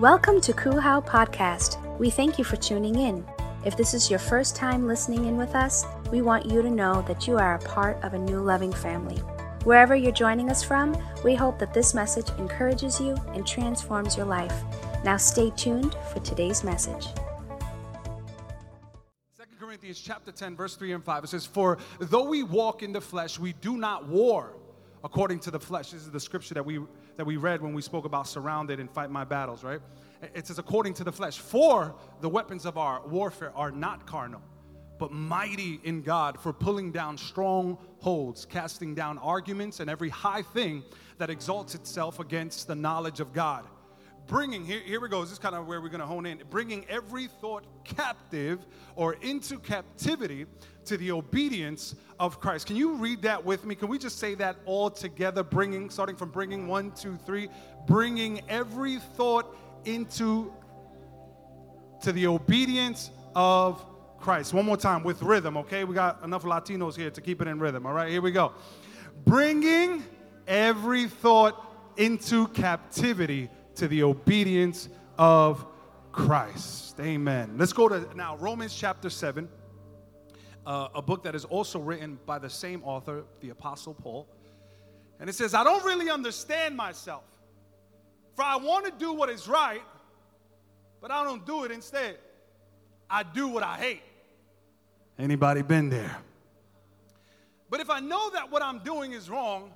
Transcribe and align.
Welcome 0.00 0.40
to 0.40 0.54
Kuhau 0.54 1.04
Podcast. 1.04 1.76
We 1.98 2.08
thank 2.08 2.38
you 2.38 2.44
for 2.44 2.56
tuning 2.56 2.94
in. 2.94 3.22
If 3.66 3.76
this 3.76 3.92
is 3.92 4.08
your 4.08 4.18
first 4.18 4.56
time 4.56 4.86
listening 4.86 5.26
in 5.26 5.36
with 5.36 5.54
us, 5.54 5.84
we 6.10 6.22
want 6.22 6.46
you 6.46 6.62
to 6.62 6.70
know 6.70 7.02
that 7.02 7.28
you 7.28 7.36
are 7.36 7.56
a 7.56 7.58
part 7.58 8.02
of 8.02 8.14
a 8.14 8.18
new 8.18 8.40
loving 8.40 8.72
family. 8.72 9.18
Wherever 9.64 9.94
you're 9.94 10.10
joining 10.10 10.48
us 10.48 10.62
from, 10.62 10.96
we 11.22 11.34
hope 11.34 11.58
that 11.58 11.74
this 11.74 11.92
message 11.92 12.30
encourages 12.38 12.98
you 12.98 13.14
and 13.34 13.46
transforms 13.46 14.16
your 14.16 14.24
life. 14.24 14.62
Now 15.04 15.18
stay 15.18 15.50
tuned 15.50 15.94
for 16.10 16.20
today's 16.20 16.64
message. 16.64 17.08
2 19.36 19.44
Corinthians 19.60 20.00
chapter 20.00 20.32
10, 20.32 20.56
verse 20.56 20.76
3 20.76 20.92
and 20.92 21.04
5. 21.04 21.24
It 21.24 21.26
says, 21.26 21.44
For 21.44 21.76
though 21.98 22.24
we 22.24 22.42
walk 22.42 22.82
in 22.82 22.94
the 22.94 23.02
flesh, 23.02 23.38
we 23.38 23.52
do 23.52 23.76
not 23.76 24.08
war 24.08 24.54
according 25.04 25.40
to 25.40 25.50
the 25.50 25.60
flesh. 25.60 25.90
This 25.90 26.02
is 26.02 26.10
the 26.10 26.20
scripture 26.20 26.54
that 26.54 26.64
we 26.64 26.80
that 27.16 27.24
we 27.24 27.36
read 27.36 27.60
when 27.60 27.74
we 27.74 27.82
spoke 27.82 28.04
about 28.04 28.26
surrounded 28.26 28.80
and 28.80 28.90
fight 28.90 29.10
my 29.10 29.24
battles, 29.24 29.62
right? 29.62 29.80
It 30.34 30.46
says, 30.46 30.58
according 30.58 30.94
to 30.94 31.04
the 31.04 31.12
flesh. 31.12 31.38
For 31.38 31.94
the 32.20 32.28
weapons 32.28 32.66
of 32.66 32.76
our 32.76 33.06
warfare 33.06 33.52
are 33.56 33.70
not 33.70 34.06
carnal, 34.06 34.42
but 34.98 35.12
mighty 35.12 35.80
in 35.84 36.02
God 36.02 36.38
for 36.38 36.52
pulling 36.52 36.92
down 36.92 37.16
strongholds, 37.16 38.44
casting 38.44 38.94
down 38.94 39.18
arguments 39.18 39.80
and 39.80 39.88
every 39.88 40.10
high 40.10 40.42
thing 40.42 40.82
that 41.18 41.30
exalts 41.30 41.74
itself 41.74 42.20
against 42.20 42.66
the 42.66 42.74
knowledge 42.74 43.20
of 43.20 43.32
God. 43.32 43.66
Bringing, 44.26 44.64
here, 44.64 44.80
here 44.80 45.00
we 45.00 45.08
go, 45.08 45.22
this 45.22 45.32
is 45.32 45.38
kind 45.38 45.56
of 45.56 45.66
where 45.66 45.80
we're 45.80 45.88
going 45.88 46.00
to 46.00 46.06
hone 46.06 46.24
in. 46.24 46.40
Bringing 46.50 46.86
every 46.88 47.26
thought 47.26 47.64
captive 47.84 48.64
or 48.94 49.14
into 49.14 49.58
captivity 49.58 50.46
to 50.90 50.96
the 50.96 51.12
obedience 51.12 51.94
of 52.18 52.40
Christ. 52.40 52.66
Can 52.66 52.74
you 52.74 52.94
read 52.94 53.22
that 53.22 53.44
with 53.44 53.64
me? 53.64 53.76
Can 53.76 53.86
we 53.86 53.96
just 53.96 54.18
say 54.18 54.34
that 54.34 54.56
all 54.64 54.90
together? 54.90 55.44
Bringing, 55.44 55.88
starting 55.88 56.16
from 56.16 56.30
bringing 56.30 56.66
one, 56.66 56.90
two, 56.90 57.16
three, 57.24 57.48
bringing 57.86 58.40
every 58.48 58.98
thought 58.98 59.56
into 59.84 60.52
to 62.02 62.10
the 62.10 62.26
obedience 62.26 63.12
of 63.36 63.86
Christ. 64.18 64.52
One 64.52 64.66
more 64.66 64.76
time 64.76 65.04
with 65.04 65.22
rhythm, 65.22 65.56
okay? 65.58 65.84
We 65.84 65.94
got 65.94 66.24
enough 66.24 66.42
Latinos 66.42 66.96
here 66.96 67.10
to 67.10 67.20
keep 67.20 67.40
it 67.40 67.46
in 67.46 67.60
rhythm. 67.60 67.86
All 67.86 67.92
right, 67.92 68.10
here 68.10 68.20
we 68.20 68.32
go. 68.32 68.50
Bringing 69.24 70.02
every 70.48 71.06
thought 71.06 71.54
into 71.98 72.48
captivity 72.48 73.48
to 73.76 73.86
the 73.86 74.02
obedience 74.02 74.88
of 75.16 75.64
Christ. 76.10 76.98
Amen. 76.98 77.54
Let's 77.58 77.72
go 77.72 77.88
to 77.88 78.08
now 78.16 78.36
Romans 78.38 78.74
chapter 78.74 79.08
7 79.08 79.48
uh, 80.66 80.88
a 80.94 81.02
book 81.02 81.22
that 81.24 81.34
is 81.34 81.44
also 81.44 81.78
written 81.78 82.18
by 82.26 82.38
the 82.38 82.50
same 82.50 82.82
author, 82.84 83.24
the 83.40 83.50
Apostle 83.50 83.94
Paul. 83.94 84.28
And 85.18 85.28
it 85.28 85.34
says, 85.34 85.54
I 85.54 85.64
don't 85.64 85.84
really 85.84 86.10
understand 86.10 86.76
myself. 86.76 87.24
For 88.34 88.42
I 88.42 88.56
want 88.56 88.86
to 88.86 88.92
do 88.92 89.12
what 89.12 89.28
is 89.28 89.48
right, 89.48 89.82
but 91.00 91.10
I 91.10 91.24
don't 91.24 91.44
do 91.44 91.64
it 91.64 91.70
instead. 91.70 92.18
I 93.08 93.22
do 93.22 93.48
what 93.48 93.62
I 93.62 93.76
hate. 93.76 94.02
Anybody 95.18 95.62
been 95.62 95.90
there? 95.90 96.16
But 97.68 97.80
if 97.80 97.90
I 97.90 98.00
know 98.00 98.30
that 98.30 98.50
what 98.50 98.62
I'm 98.62 98.78
doing 98.80 99.12
is 99.12 99.28
wrong, 99.28 99.72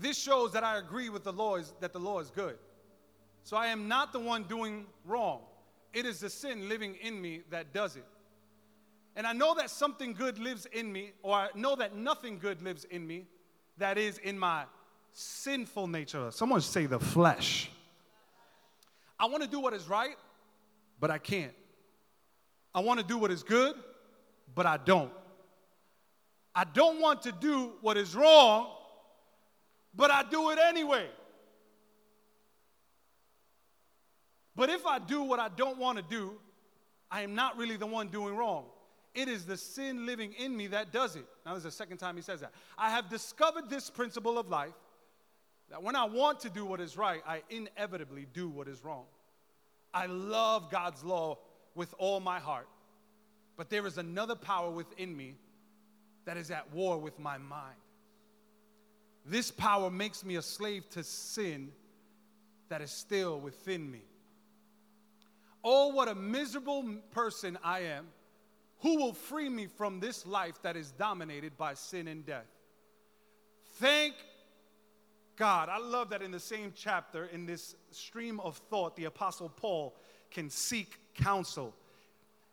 this 0.00 0.18
shows 0.18 0.52
that 0.52 0.64
I 0.64 0.78
agree 0.78 1.08
with 1.08 1.24
the 1.24 1.32
law 1.32 1.56
is, 1.56 1.72
that 1.80 1.92
the 1.92 2.00
law 2.00 2.20
is 2.20 2.30
good. 2.30 2.58
So 3.44 3.56
I 3.56 3.68
am 3.68 3.88
not 3.88 4.12
the 4.12 4.18
one 4.18 4.42
doing 4.44 4.86
wrong. 5.04 5.40
It 5.92 6.04
is 6.04 6.20
the 6.20 6.28
sin 6.28 6.68
living 6.68 6.96
in 7.00 7.20
me 7.20 7.42
that 7.50 7.72
does 7.72 7.96
it. 7.96 8.04
And 9.18 9.26
I 9.26 9.32
know 9.32 9.52
that 9.56 9.68
something 9.68 10.12
good 10.12 10.38
lives 10.38 10.66
in 10.66 10.92
me, 10.92 11.10
or 11.24 11.34
I 11.34 11.48
know 11.56 11.74
that 11.74 11.96
nothing 11.96 12.38
good 12.38 12.62
lives 12.62 12.84
in 12.84 13.04
me, 13.04 13.26
that 13.78 13.98
is 13.98 14.18
in 14.18 14.38
my 14.38 14.62
sinful 15.12 15.88
nature. 15.88 16.30
Someone 16.30 16.60
say 16.60 16.86
the 16.86 17.00
flesh. 17.00 17.68
I 19.18 19.26
want 19.26 19.42
to 19.42 19.48
do 19.48 19.58
what 19.58 19.74
is 19.74 19.88
right, 19.88 20.14
but 21.00 21.10
I 21.10 21.18
can't. 21.18 21.52
I 22.72 22.78
want 22.78 23.00
to 23.00 23.04
do 23.04 23.18
what 23.18 23.32
is 23.32 23.42
good, 23.42 23.74
but 24.54 24.66
I 24.66 24.76
don't. 24.76 25.10
I 26.54 26.62
don't 26.62 27.00
want 27.00 27.22
to 27.22 27.32
do 27.32 27.72
what 27.80 27.96
is 27.96 28.14
wrong, 28.14 28.68
but 29.96 30.12
I 30.12 30.22
do 30.30 30.50
it 30.50 30.60
anyway. 30.60 31.08
But 34.54 34.70
if 34.70 34.86
I 34.86 35.00
do 35.00 35.24
what 35.24 35.40
I 35.40 35.48
don't 35.48 35.76
want 35.76 35.98
to 35.98 36.04
do, 36.08 36.34
I 37.10 37.22
am 37.22 37.34
not 37.34 37.58
really 37.58 37.76
the 37.76 37.86
one 37.86 38.06
doing 38.06 38.36
wrong. 38.36 38.66
It 39.14 39.28
is 39.28 39.44
the 39.46 39.56
sin 39.56 40.06
living 40.06 40.32
in 40.34 40.56
me 40.56 40.68
that 40.68 40.92
does 40.92 41.16
it. 41.16 41.24
Now, 41.44 41.54
this 41.54 41.58
is 41.58 41.64
the 41.64 41.70
second 41.70 41.98
time 41.98 42.16
he 42.16 42.22
says 42.22 42.40
that. 42.40 42.52
I 42.76 42.90
have 42.90 43.08
discovered 43.08 43.68
this 43.68 43.90
principle 43.90 44.38
of 44.38 44.48
life 44.48 44.74
that 45.70 45.82
when 45.82 45.96
I 45.96 46.04
want 46.04 46.40
to 46.40 46.50
do 46.50 46.64
what 46.64 46.80
is 46.80 46.96
right, 46.96 47.22
I 47.26 47.42
inevitably 47.50 48.26
do 48.32 48.48
what 48.48 48.68
is 48.68 48.84
wrong. 48.84 49.04
I 49.92 50.06
love 50.06 50.70
God's 50.70 51.02
law 51.02 51.38
with 51.74 51.94
all 51.98 52.20
my 52.20 52.38
heart, 52.38 52.68
but 53.56 53.70
there 53.70 53.86
is 53.86 53.98
another 53.98 54.34
power 54.34 54.70
within 54.70 55.16
me 55.16 55.34
that 56.24 56.36
is 56.36 56.50
at 56.50 56.72
war 56.72 56.98
with 56.98 57.18
my 57.18 57.38
mind. 57.38 57.76
This 59.24 59.50
power 59.50 59.90
makes 59.90 60.24
me 60.24 60.36
a 60.36 60.42
slave 60.42 60.88
to 60.90 61.02
sin 61.02 61.72
that 62.68 62.80
is 62.80 62.90
still 62.90 63.40
within 63.40 63.90
me. 63.90 64.02
Oh, 65.64 65.88
what 65.88 66.08
a 66.08 66.14
miserable 66.14 66.84
person 67.10 67.58
I 67.62 67.80
am 67.80 68.06
who 68.80 68.96
will 68.96 69.12
free 69.12 69.48
me 69.48 69.66
from 69.66 70.00
this 70.00 70.26
life 70.26 70.62
that 70.62 70.76
is 70.76 70.92
dominated 70.92 71.56
by 71.56 71.74
sin 71.74 72.08
and 72.08 72.24
death? 72.24 72.46
Thank 73.74 74.14
God. 75.36 75.68
I 75.68 75.78
love 75.78 76.10
that 76.10 76.22
in 76.22 76.30
the 76.30 76.40
same 76.40 76.72
chapter, 76.74 77.26
in 77.26 77.46
this 77.46 77.74
stream 77.90 78.40
of 78.40 78.56
thought, 78.70 78.96
the 78.96 79.04
Apostle 79.04 79.48
Paul 79.48 79.96
can 80.30 80.50
seek 80.50 80.98
counsel 81.14 81.74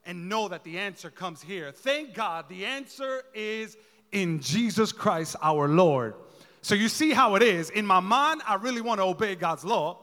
and 0.06 0.30
know 0.30 0.48
that 0.48 0.64
the 0.64 0.78
answer 0.78 1.10
comes 1.10 1.42
here. 1.42 1.72
Thank 1.72 2.14
God, 2.14 2.48
the 2.48 2.66
answer 2.66 3.24
is 3.34 3.76
in 4.12 4.40
Jesus 4.40 4.92
Christ 4.92 5.36
our 5.42 5.68
Lord. 5.68 6.14
So 6.62 6.76
you 6.76 6.90
see 6.90 7.12
how 7.12 7.36
it 7.36 7.44
is. 7.44 7.70
In 7.72 7.86
my 7.86 8.00
mind, 8.00 8.42
I 8.48 8.56
really 8.56 8.82
want 8.82 9.00
to 9.00 9.04
obey 9.04 9.36
God's 9.36 9.66
law, 9.66 10.00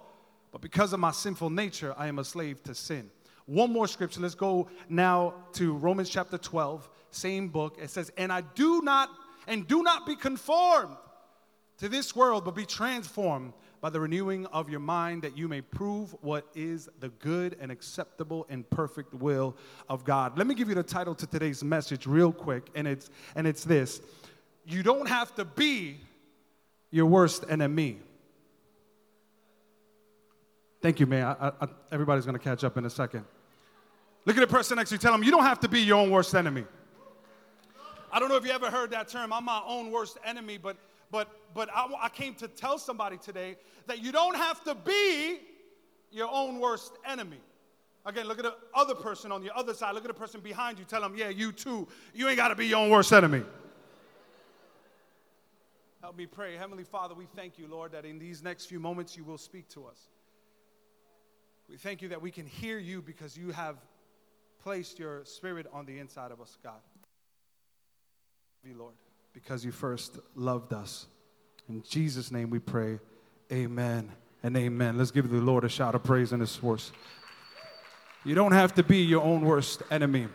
but 0.51 0.61
because 0.61 0.93
of 0.93 1.01
my 1.01 1.13
sinful 1.13 1.51
nature, 1.51 1.95
I 1.97 2.09
am 2.09 2.19
a 2.19 2.25
slave 2.25 2.63
to 2.65 2.75
sin. 2.75 3.11
One 3.47 3.73
more 3.73 3.87
scripture. 3.87 4.21
Let's 4.21 4.35
go 4.35 4.69
now 4.89 5.35
to 5.55 5.75
Romans 5.75 6.09
chapter 6.09 6.39
12, 6.39 6.89
same 7.11 7.49
book. 7.49 7.79
It 7.81 7.91
says, 7.91 8.11
And 8.17 8.33
I 8.33 8.43
do 8.43 8.83
not, 8.83 9.11
and 9.47 9.67
do 9.67 9.83
not 9.83 10.07
be 10.07 10.17
conformed 10.17 10.97
to 11.79 11.89
this 11.89 12.15
world, 12.15 12.45
but 12.45 12.55
be 12.55 12.65
transformed 12.65 13.53
by 13.81 13.91
the 13.91 13.99
renewing 13.99 14.47
of 14.47 14.71
your 14.71 14.79
mind 14.79 15.23
that 15.23 15.37
you 15.37 15.49
may 15.49 15.61
prove 15.61 16.15
what 16.21 16.47
is 16.55 16.89
the 17.01 17.09
good 17.09 17.57
and 17.61 17.73
acceptable 17.73 18.47
and 18.49 18.69
perfect 18.71 19.13
will 19.13 19.57
of 19.89 20.05
God. 20.05 20.39
Let 20.39 20.47
me 20.47 20.55
give 20.55 20.69
you 20.69 20.77
the 20.77 20.85
title 20.85 21.17
to 21.17 21.27
today's 21.27 21.65
message 21.65 22.07
real 22.07 22.33
quick, 22.33 22.71
and 22.77 22.87
it's 22.87 23.11
and 23.35 23.45
it's 23.45 23.65
this. 23.65 24.01
You 24.65 24.85
don't 24.85 25.09
have 25.09 25.35
to 25.35 25.45
be 25.45 25.99
your 26.93 27.07
worst 27.07 27.45
enemy. 27.49 27.99
Thank 30.83 30.99
you, 30.99 31.07
man. 31.07 31.37
I, 31.41 31.53
I, 31.61 31.69
everybody's 31.93 32.27
going 32.27 32.37
to 32.37 32.43
catch 32.43 32.65
up 32.65 32.77
in 32.77 32.85
a 32.85 32.91
second. 32.91 33.25
Look 34.25 34.37
at 34.37 34.41
the 34.41 34.53
person 34.53 34.77
next 34.77 34.91
to 34.91 34.97
you. 34.97 34.99
Tell 34.99 35.13
them 35.13 35.23
you 35.23 35.31
don't 35.31 35.45
have 35.45 35.61
to 35.61 35.69
be 35.69 35.81
your 35.81 35.99
own 35.99 36.11
worst 36.11 36.35
enemy. 36.35 36.65
I 38.13 38.19
don't 38.19 38.29
know 38.29 38.37
if 38.37 38.45
you 38.45 38.51
ever 38.51 38.71
heard 38.71 38.91
that 38.91 39.09
term. 39.09 39.33
I'm 39.33 39.45
my 39.45 39.63
own 39.65 39.91
worst 39.91 40.19
enemy, 40.25 40.59
but 40.59 40.77
but 41.11 41.29
but 41.55 41.69
I, 41.73 41.89
I 42.03 42.09
came 42.09 42.35
to 42.35 42.49
tell 42.49 42.79
somebody 42.79 43.17
today 43.17 43.57
that 43.87 44.03
you 44.03 44.13
don't 44.13 44.37
have 44.37 44.63
to 44.65 44.75
be 44.75 45.39
your 46.11 46.29
own 46.31 46.59
worst 46.59 46.93
enemy. 47.07 47.41
Again, 48.05 48.27
look 48.27 48.39
at 48.39 48.45
the 48.45 48.57
other 48.75 48.97
person 48.97 49.31
on 49.31 49.43
the 49.43 49.55
other 49.57 49.75
side. 49.75 49.95
Look 49.95 50.05
at 50.05 50.09
the 50.09 50.15
person 50.15 50.41
behind 50.41 50.79
you. 50.79 50.85
Tell 50.85 51.01
them, 51.01 51.15
yeah, 51.17 51.29
you 51.29 51.53
too. 51.53 51.87
You 52.13 52.27
ain't 52.27 52.37
got 52.37 52.49
to 52.49 52.57
be 52.57 52.67
your 52.67 52.81
own 52.81 52.91
worst 52.91 53.13
enemy. 53.13 53.43
Help 56.01 56.17
me 56.17 56.27
pray. 56.27 56.57
Heavenly 56.57 56.83
Father, 56.83 57.15
we 57.15 57.27
thank 57.37 57.59
you, 57.59 57.69
Lord, 57.69 57.93
that 57.93 58.05
in 58.05 58.19
these 58.19 58.43
next 58.43 58.67
few 58.67 58.81
moments 58.81 59.17
you 59.17 59.23
will 59.23 59.39
speak 59.39 59.69
to 59.71 59.87
us. 59.87 60.09
We 61.73 61.79
thank 61.79 62.03
you 62.03 62.11
that 62.11 62.21
we 62.21 62.31
can 62.31 62.45
hear 62.45 62.79
you 62.79 63.01
because 63.01 63.35
you 63.35 63.51
have 63.51 63.77
placed 64.63 64.99
your 64.99 65.25
spirit 65.25 65.67
on 65.73 65.87
the 65.87 65.99
inside 66.01 66.31
of 66.31 66.39
us, 66.39 66.59
God. 66.63 66.83
You, 68.63 68.75
Lord, 68.79 68.93
because 69.33 69.65
you 69.65 69.73
first 69.73 70.19
loved 70.35 70.75
us. 70.75 71.07
In 71.71 71.83
Jesus' 71.89 72.31
name 72.31 72.51
we 72.51 72.59
pray, 72.59 72.99
amen 73.51 74.13
and 74.43 74.55
amen. 74.55 74.99
Let's 74.99 75.11
give 75.11 75.31
the 75.31 75.39
Lord 75.39 75.65
a 75.65 75.71
shout 75.71 75.95
of 75.95 76.05
praise 76.05 76.35
in 76.35 76.41
this 76.41 76.57
verse. 76.57 76.93
You 78.23 78.35
don't 78.35 78.53
have 78.53 78.75
to 78.75 78.83
be 78.83 78.99
your 78.99 79.23
own 79.23 79.41
worst 79.41 79.83
enemy. 79.91 80.29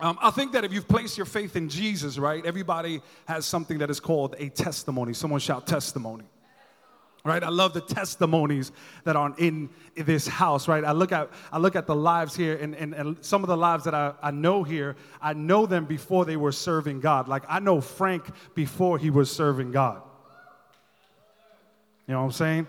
Um, 0.00 0.18
I 0.20 0.32
think 0.32 0.50
that 0.54 0.64
if 0.64 0.72
you've 0.72 0.88
placed 0.88 1.16
your 1.16 1.26
faith 1.26 1.54
in 1.54 1.68
Jesus, 1.68 2.18
right, 2.18 2.44
everybody 2.44 3.00
has 3.26 3.46
something 3.46 3.78
that 3.78 3.90
is 3.90 4.00
called 4.00 4.34
a 4.40 4.48
testimony. 4.48 5.12
Someone 5.12 5.38
shout 5.38 5.68
testimony 5.68 6.24
right 7.24 7.42
i 7.42 7.48
love 7.48 7.74
the 7.74 7.80
testimonies 7.80 8.72
that 9.04 9.16
are 9.16 9.34
in 9.38 9.68
this 9.96 10.26
house 10.26 10.68
right 10.68 10.84
i 10.84 10.92
look 10.92 11.12
at 11.12 11.30
i 11.52 11.58
look 11.58 11.76
at 11.76 11.86
the 11.86 11.94
lives 11.94 12.34
here 12.34 12.56
and, 12.56 12.74
and, 12.74 12.94
and 12.94 13.16
some 13.24 13.42
of 13.42 13.48
the 13.48 13.56
lives 13.56 13.84
that 13.84 13.94
I, 13.94 14.14
I 14.22 14.30
know 14.30 14.62
here 14.62 14.96
i 15.20 15.32
know 15.32 15.66
them 15.66 15.84
before 15.84 16.24
they 16.24 16.36
were 16.36 16.52
serving 16.52 17.00
god 17.00 17.28
like 17.28 17.42
i 17.48 17.58
know 17.58 17.80
frank 17.80 18.24
before 18.54 18.98
he 18.98 19.10
was 19.10 19.30
serving 19.30 19.72
god 19.72 20.02
you 22.06 22.14
know 22.14 22.20
what 22.20 22.26
i'm 22.26 22.32
saying 22.32 22.66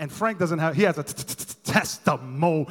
And 0.00 0.10
Frank 0.10 0.38
doesn't 0.38 0.58
have, 0.60 0.74
he 0.74 0.84
has 0.84 0.96
a 0.96 1.02
testimony. 1.02 2.66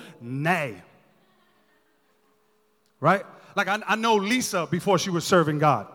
Right? 3.00 3.24
Like 3.56 3.68
I, 3.68 3.80
I 3.88 3.96
know 3.96 4.16
Lisa 4.16 4.68
before 4.70 4.98
she 4.98 5.12
was 5.12 5.26
serving 5.26 5.60
God. 5.60 5.86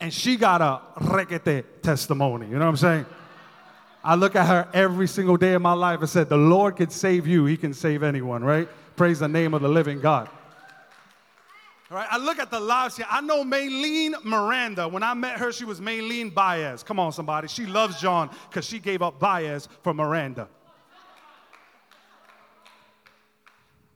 And 0.00 0.12
she 0.12 0.36
got 0.36 0.62
a 0.62 0.80
requete 1.00 1.82
testimony. 1.82 2.46
You 2.46 2.54
know 2.54 2.60
what 2.60 2.70
I'm 2.70 2.76
saying? 2.78 3.06
I 4.06 4.14
look 4.14 4.36
at 4.36 4.46
her 4.46 4.68
every 4.72 5.08
single 5.08 5.36
day 5.36 5.54
of 5.54 5.62
my 5.62 5.72
life 5.72 5.98
and 5.98 6.08
said, 6.08 6.28
The 6.28 6.36
Lord 6.36 6.76
can 6.76 6.90
save 6.90 7.26
you, 7.26 7.44
He 7.44 7.56
can 7.56 7.74
save 7.74 8.04
anyone, 8.04 8.44
right? 8.44 8.68
Praise 8.94 9.18
the 9.18 9.26
name 9.26 9.52
of 9.52 9.62
the 9.62 9.68
living 9.68 10.00
God. 10.00 10.28
All 11.90 11.96
right, 11.96 12.06
I 12.08 12.16
look 12.16 12.38
at 12.38 12.52
the 12.52 12.60
lives 12.60 12.96
here. 12.96 13.06
I 13.10 13.20
know 13.20 13.42
Maylene 13.42 14.14
Miranda. 14.24 14.86
When 14.86 15.02
I 15.02 15.12
met 15.14 15.38
her, 15.38 15.50
she 15.50 15.64
was 15.64 15.80
Maylene 15.80 16.32
Baez. 16.32 16.84
Come 16.84 17.00
on, 17.00 17.10
somebody. 17.10 17.48
She 17.48 17.66
loves 17.66 18.00
John 18.00 18.30
because 18.48 18.64
she 18.64 18.78
gave 18.78 19.02
up 19.02 19.18
Baez 19.18 19.68
for 19.82 19.92
Miranda. 19.92 20.48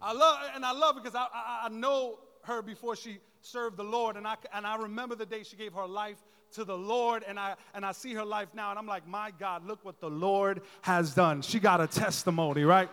I 0.02 0.12
love, 0.12 0.38
and 0.56 0.64
I 0.64 0.72
love 0.72 0.96
because 0.96 1.14
I, 1.14 1.26
I, 1.32 1.66
I 1.66 1.68
know 1.68 2.18
her 2.42 2.62
before 2.62 2.96
she 2.96 3.18
served 3.42 3.76
the 3.76 3.84
Lord, 3.84 4.16
and 4.16 4.26
I, 4.26 4.34
and 4.52 4.66
I 4.66 4.76
remember 4.76 5.14
the 5.14 5.26
day 5.26 5.44
she 5.44 5.56
gave 5.56 5.72
her 5.74 5.86
life 5.86 6.18
to 6.52 6.64
the 6.64 6.76
Lord, 6.76 7.24
and 7.26 7.38
I, 7.38 7.56
and 7.74 7.84
I 7.84 7.92
see 7.92 8.14
her 8.14 8.24
life 8.24 8.48
now, 8.54 8.70
and 8.70 8.78
I'm 8.78 8.86
like, 8.86 9.06
my 9.06 9.32
God, 9.38 9.66
look 9.66 9.84
what 9.84 10.00
the 10.00 10.10
Lord 10.10 10.62
has 10.82 11.14
done. 11.14 11.42
She 11.42 11.60
got 11.60 11.80
a 11.80 11.86
testimony, 11.86 12.64
right? 12.64 12.88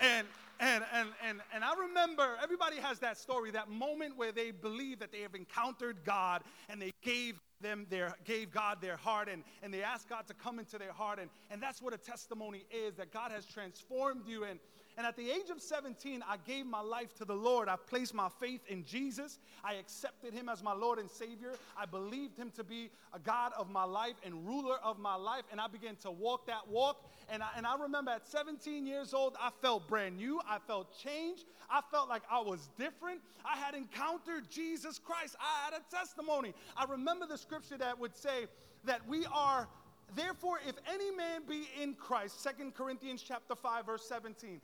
And 0.00 0.26
and, 0.60 0.84
and, 0.92 1.08
and, 1.26 1.40
and 1.52 1.64
I 1.64 1.74
remember 1.74 2.36
everybody 2.42 2.76
has 2.76 3.00
that 3.00 3.18
story, 3.18 3.50
that 3.50 3.68
moment 3.68 4.16
where 4.16 4.32
they 4.32 4.50
believe 4.50 5.00
that 5.00 5.10
they 5.10 5.20
have 5.20 5.34
encountered 5.34 5.98
God 6.04 6.42
and 6.68 6.80
they 6.80 6.92
gave 7.02 7.40
them 7.60 7.86
their 7.90 8.14
gave 8.24 8.50
God 8.50 8.80
their 8.80 8.96
heart 8.96 9.28
and, 9.28 9.42
and 9.62 9.74
they 9.74 9.82
asked 9.82 10.08
God 10.08 10.26
to 10.28 10.34
come 10.34 10.58
into 10.58 10.78
their 10.78 10.92
heart. 10.92 11.18
And, 11.18 11.28
and 11.50 11.62
that's 11.62 11.82
what 11.82 11.92
a 11.92 11.98
testimony 11.98 12.64
is, 12.70 12.94
that 12.96 13.12
God 13.12 13.32
has 13.32 13.44
transformed 13.44 14.22
you 14.26 14.44
and 14.44 14.60
and 14.96 15.06
at 15.06 15.16
the 15.16 15.28
age 15.28 15.50
of 15.50 15.60
17, 15.60 16.22
I 16.28 16.36
gave 16.46 16.66
my 16.66 16.80
life 16.80 17.14
to 17.16 17.24
the 17.24 17.34
Lord. 17.34 17.68
I 17.68 17.74
placed 17.74 18.14
my 18.14 18.28
faith 18.40 18.60
in 18.68 18.84
Jesus. 18.84 19.40
I 19.64 19.74
accepted 19.74 20.32
him 20.32 20.48
as 20.48 20.62
my 20.62 20.72
Lord 20.72 21.00
and 21.00 21.10
Savior. 21.10 21.54
I 21.76 21.84
believed 21.84 22.38
him 22.38 22.52
to 22.52 22.62
be 22.62 22.90
a 23.12 23.18
God 23.18 23.52
of 23.58 23.68
my 23.70 23.82
life 23.82 24.14
and 24.24 24.46
ruler 24.46 24.76
of 24.84 25.00
my 25.00 25.16
life. 25.16 25.42
And 25.50 25.60
I 25.60 25.66
began 25.66 25.96
to 25.96 26.12
walk 26.12 26.46
that 26.46 26.68
walk. 26.68 27.10
And 27.28 27.42
I, 27.42 27.48
and 27.56 27.66
I 27.66 27.76
remember 27.76 28.12
at 28.12 28.26
17 28.28 28.86
years 28.86 29.14
old, 29.14 29.34
I 29.40 29.50
felt 29.60 29.88
brand 29.88 30.16
new. 30.16 30.40
I 30.48 30.58
felt 30.64 30.96
changed. 30.96 31.44
I 31.68 31.80
felt 31.90 32.08
like 32.08 32.22
I 32.30 32.40
was 32.40 32.68
different. 32.78 33.20
I 33.44 33.56
had 33.56 33.74
encountered 33.74 34.48
Jesus 34.48 35.00
Christ. 35.00 35.34
I 35.40 35.64
had 35.64 35.80
a 35.80 35.96
testimony. 35.96 36.54
I 36.76 36.84
remember 36.84 37.26
the 37.26 37.38
scripture 37.38 37.78
that 37.78 37.98
would 37.98 38.16
say 38.16 38.46
that 38.84 39.06
we 39.08 39.26
are 39.32 39.66
therefore 40.14 40.58
if 40.68 40.74
any 40.92 41.10
man 41.10 41.40
be 41.48 41.66
in 41.80 41.94
christ 41.94 42.46
2 42.58 42.70
corinthians 42.72 43.24
chapter 43.26 43.54
5 43.54 43.86
verse 43.86 44.06
17 44.06 44.60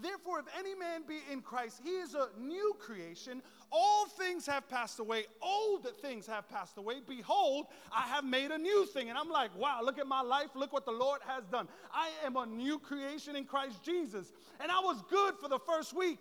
Therefore, 0.00 0.40
if 0.40 0.46
any 0.58 0.74
man 0.74 1.02
be 1.06 1.20
in 1.30 1.40
Christ, 1.40 1.80
he 1.84 1.90
is 1.90 2.14
a 2.14 2.28
new 2.38 2.74
creation. 2.80 3.40
All 3.70 4.06
things 4.06 4.44
have 4.46 4.68
passed 4.68 4.98
away, 4.98 5.24
old 5.40 5.86
things 6.02 6.26
have 6.26 6.48
passed 6.48 6.78
away. 6.78 6.96
Behold, 7.06 7.66
I 7.94 8.02
have 8.08 8.24
made 8.24 8.50
a 8.50 8.58
new 8.58 8.86
thing. 8.86 9.08
And 9.08 9.16
I'm 9.16 9.30
like, 9.30 9.56
wow, 9.56 9.80
look 9.84 9.98
at 9.98 10.08
my 10.08 10.20
life. 10.20 10.48
Look 10.56 10.72
what 10.72 10.84
the 10.84 10.92
Lord 10.92 11.20
has 11.26 11.44
done. 11.46 11.68
I 11.92 12.10
am 12.24 12.36
a 12.36 12.44
new 12.44 12.80
creation 12.80 13.36
in 13.36 13.44
Christ 13.44 13.84
Jesus. 13.84 14.32
And 14.60 14.72
I 14.72 14.80
was 14.80 15.00
good 15.08 15.36
for 15.40 15.48
the 15.48 15.60
first 15.60 15.94
week. 15.94 16.18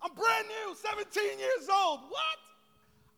I'm 0.00 0.14
brand 0.14 0.46
new, 0.46 0.76
17 0.76 1.38
years 1.40 1.68
old. 1.68 2.02
What? 2.08 2.38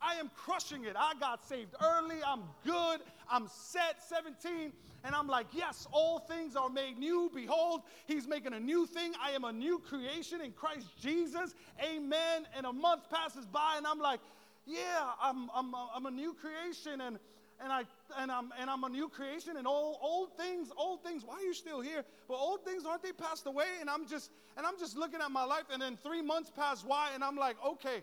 I 0.01 0.15
am 0.15 0.31
crushing 0.35 0.85
it. 0.85 0.97
I 0.97 1.13
got 1.21 1.47
saved 1.47 1.75
early. 1.83 2.17
I'm 2.27 2.43
good. 2.65 3.01
I'm 3.31 3.49
set, 3.49 4.03
17. 4.09 4.73
And 5.05 5.15
I'm 5.15 5.27
like, 5.27 5.47
yes, 5.53 5.87
all 5.93 6.19
things 6.19 6.57
are 6.57 6.69
made 6.69 6.99
new. 6.99 7.31
Behold, 7.35 7.83
he's 8.07 8.29
making 8.29 8.53
a 8.53 8.61
new 8.61 8.87
thing. 8.87 9.13
I 9.21 9.31
am 9.31 9.45
a 9.45 9.53
new 9.53 9.79
creation 9.79 10.41
in 10.41 10.53
Christ 10.53 10.89
Jesus. 11.01 11.55
Amen. 11.83 12.47
And 12.57 12.67
a 12.67 12.73
month 12.73 13.09
passes 13.11 13.47
by, 13.47 13.75
and 13.77 13.87
I'm 13.87 13.99
like, 13.99 14.21
yeah, 14.67 15.11
I'm, 15.21 15.51
I'm, 15.55 15.75
I'm 15.95 16.07
a 16.07 16.11
new 16.11 16.35
creation. 16.35 17.01
And 17.01 17.19
and 17.63 17.73
I 17.73 17.85
and 18.19 18.33
I'm 18.33 18.53
and 18.59 18.71
I'm 18.71 18.85
a 18.85 18.89
new 18.89 19.09
creation 19.09 19.57
and 19.57 19.67
all 19.67 19.99
old 20.03 20.37
things, 20.37 20.71
old 20.77 21.03
things, 21.05 21.25
why 21.25 21.35
are 21.35 21.43
you 21.43 21.55
still 21.55 21.81
here? 21.81 22.05
But 22.29 22.35
old 22.35 22.65
things 22.65 22.85
aren't 22.85 23.03
they 23.03 23.13
passed 23.13 23.47
away? 23.47 23.67
And 23.81 23.91
I'm 23.91 24.07
just 24.07 24.31
and 24.57 24.67
I'm 24.67 24.79
just 24.79 24.97
looking 24.97 25.21
at 25.21 25.31
my 25.31 25.45
life, 25.45 25.65
and 25.73 25.81
then 25.81 25.97
three 26.03 26.23
months 26.23 26.51
pass 26.55 26.83
by, 26.83 27.11
and 27.15 27.23
I'm 27.23 27.37
like, 27.37 27.57
okay, 27.65 28.03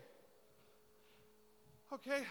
okay, 1.92 2.22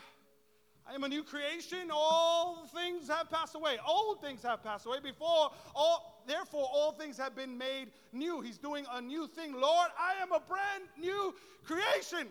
I 0.90 0.96
am 0.96 1.04
a 1.04 1.10
new 1.10 1.24
creation. 1.24 1.90
All 1.92 2.66
things 2.74 3.10
have 3.10 3.30
passed 3.30 3.56
away. 3.56 3.78
Old 3.86 4.22
things 4.22 4.42
have 4.44 4.64
passed 4.64 4.86
away. 4.86 4.98
Before 5.04 5.52
all, 5.76 6.24
therefore, 6.26 6.68
all 6.72 6.94
things 6.94 7.18
have 7.18 7.36
been 7.36 7.58
made 7.58 7.90
new. 8.14 8.42
He's 8.42 8.58
doing 8.58 8.86
a 8.92 9.02
new 9.02 9.28
thing. 9.28 9.54
Lord, 9.54 9.90
I 10.00 10.22
am 10.22 10.32
a 10.32 10.40
brand 10.40 10.84
new 10.98 11.36
creation. 11.66 12.28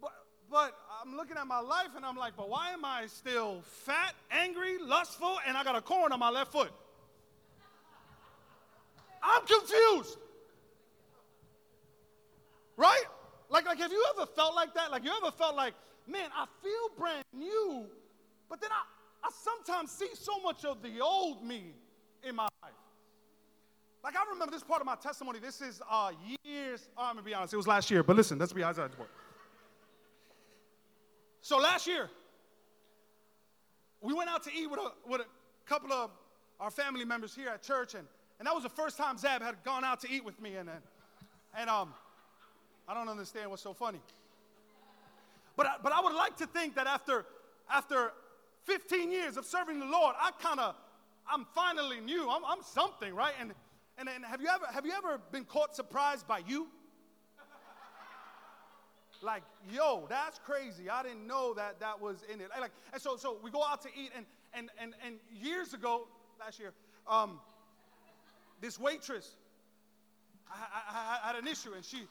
But, 0.00 0.12
but 0.50 0.76
I'm 1.00 1.16
looking 1.16 1.36
at 1.36 1.46
my 1.46 1.60
life 1.60 1.90
and 1.94 2.04
I'm 2.04 2.16
like, 2.16 2.36
but 2.36 2.48
why 2.48 2.70
am 2.70 2.84
I 2.84 3.06
still 3.06 3.62
fat, 3.62 4.14
angry, 4.30 4.78
lustful, 4.78 5.38
and 5.46 5.56
I 5.56 5.62
got 5.62 5.76
a 5.76 5.80
corn 5.80 6.12
on 6.12 6.18
my 6.18 6.30
left 6.30 6.50
foot? 6.50 6.72
I'm 9.22 9.46
confused. 9.46 10.18
Right? 12.76 13.04
Like, 13.48 13.64
like, 13.64 13.78
have 13.78 13.92
you 13.92 14.04
ever 14.14 14.26
felt 14.26 14.54
like 14.54 14.74
that? 14.74 14.90
Like, 14.90 15.04
you 15.04 15.12
ever 15.22 15.30
felt 15.30 15.54
like, 15.54 15.74
man, 16.06 16.30
I 16.34 16.46
feel 16.62 16.98
brand 16.98 17.24
new, 17.32 17.86
but 18.48 18.60
then 18.60 18.70
I, 18.70 19.26
I 19.26 19.30
sometimes 19.42 19.90
see 19.90 20.08
so 20.14 20.40
much 20.40 20.64
of 20.64 20.82
the 20.82 21.00
old 21.00 21.44
me 21.44 21.72
in 22.22 22.36
my 22.36 22.48
life. 22.62 22.72
Like 24.04 24.14
I 24.16 24.22
remember 24.30 24.52
this 24.52 24.62
part 24.62 24.80
of 24.80 24.86
my 24.86 24.94
testimony. 24.94 25.40
This 25.40 25.60
is 25.60 25.82
uh, 25.90 26.12
years. 26.44 26.88
Oh, 26.96 27.06
I'm 27.06 27.14
gonna 27.16 27.24
be 27.24 27.34
honest. 27.34 27.54
It 27.54 27.56
was 27.56 27.66
last 27.66 27.90
year, 27.90 28.02
but 28.04 28.14
listen. 28.14 28.38
Let's 28.38 28.52
be 28.52 28.62
honest. 28.62 28.80
So 31.40 31.58
last 31.58 31.86
year, 31.86 32.08
we 34.00 34.14
went 34.14 34.30
out 34.30 34.44
to 34.44 34.50
eat 34.52 34.70
with 34.70 34.78
a, 34.78 34.92
with 35.08 35.22
a 35.22 35.26
couple 35.68 35.92
of 35.92 36.10
our 36.60 36.70
family 36.70 37.04
members 37.04 37.34
here 37.34 37.48
at 37.48 37.62
church, 37.62 37.94
and, 37.94 38.06
and 38.38 38.46
that 38.46 38.54
was 38.54 38.62
the 38.62 38.68
first 38.68 38.96
time 38.96 39.18
Zab 39.18 39.42
had 39.42 39.56
gone 39.64 39.84
out 39.84 40.00
to 40.00 40.10
eat 40.10 40.24
with 40.24 40.40
me, 40.40 40.54
and 40.54 40.68
and, 40.68 40.80
and 41.58 41.68
um, 41.68 41.92
I 42.86 42.94
don't 42.94 43.08
understand 43.08 43.50
what's 43.50 43.62
so 43.62 43.74
funny. 43.74 44.00
But 45.56 45.66
I, 45.66 45.74
but 45.82 45.92
I 45.92 46.00
would 46.00 46.14
like 46.14 46.36
to 46.36 46.46
think 46.46 46.74
that 46.76 46.86
after, 46.86 47.24
after 47.70 48.12
15 48.64 49.10
years 49.10 49.36
of 49.36 49.44
serving 49.44 49.80
the 49.80 49.86
Lord, 49.86 50.14
I 50.20 50.30
kind 50.40 50.60
of, 50.60 50.74
I'm 51.30 51.46
finally 51.54 52.00
new. 52.00 52.28
I'm, 52.28 52.44
I'm 52.44 52.62
something, 52.62 53.14
right? 53.14 53.32
And, 53.40 53.52
and, 53.98 54.08
and 54.08 54.24
have, 54.24 54.40
you 54.40 54.48
ever, 54.48 54.66
have 54.72 54.84
you 54.84 54.92
ever 54.92 55.18
been 55.32 55.44
caught 55.44 55.74
surprised 55.74 56.28
by 56.28 56.42
you? 56.46 56.68
like, 59.22 59.42
yo, 59.72 60.06
that's 60.08 60.38
crazy. 60.38 60.90
I 60.90 61.02
didn't 61.02 61.26
know 61.26 61.54
that 61.54 61.80
that 61.80 62.00
was 62.00 62.22
in 62.32 62.40
it. 62.40 62.50
Like, 62.60 62.72
and 62.92 63.00
so, 63.00 63.16
so 63.16 63.38
we 63.42 63.50
go 63.50 63.64
out 63.64 63.82
to 63.82 63.88
eat, 63.88 64.10
and, 64.14 64.26
and, 64.52 64.70
and, 64.78 64.94
and 65.04 65.16
years 65.32 65.74
ago, 65.74 66.06
last 66.38 66.60
year, 66.60 66.72
um, 67.08 67.40
this 68.60 68.78
waitress, 68.78 69.36
I, 70.50 70.56
I, 70.90 71.18
I 71.24 71.26
had 71.28 71.36
an 71.36 71.48
issue, 71.48 71.72
and 71.74 71.84
she, 71.84 72.02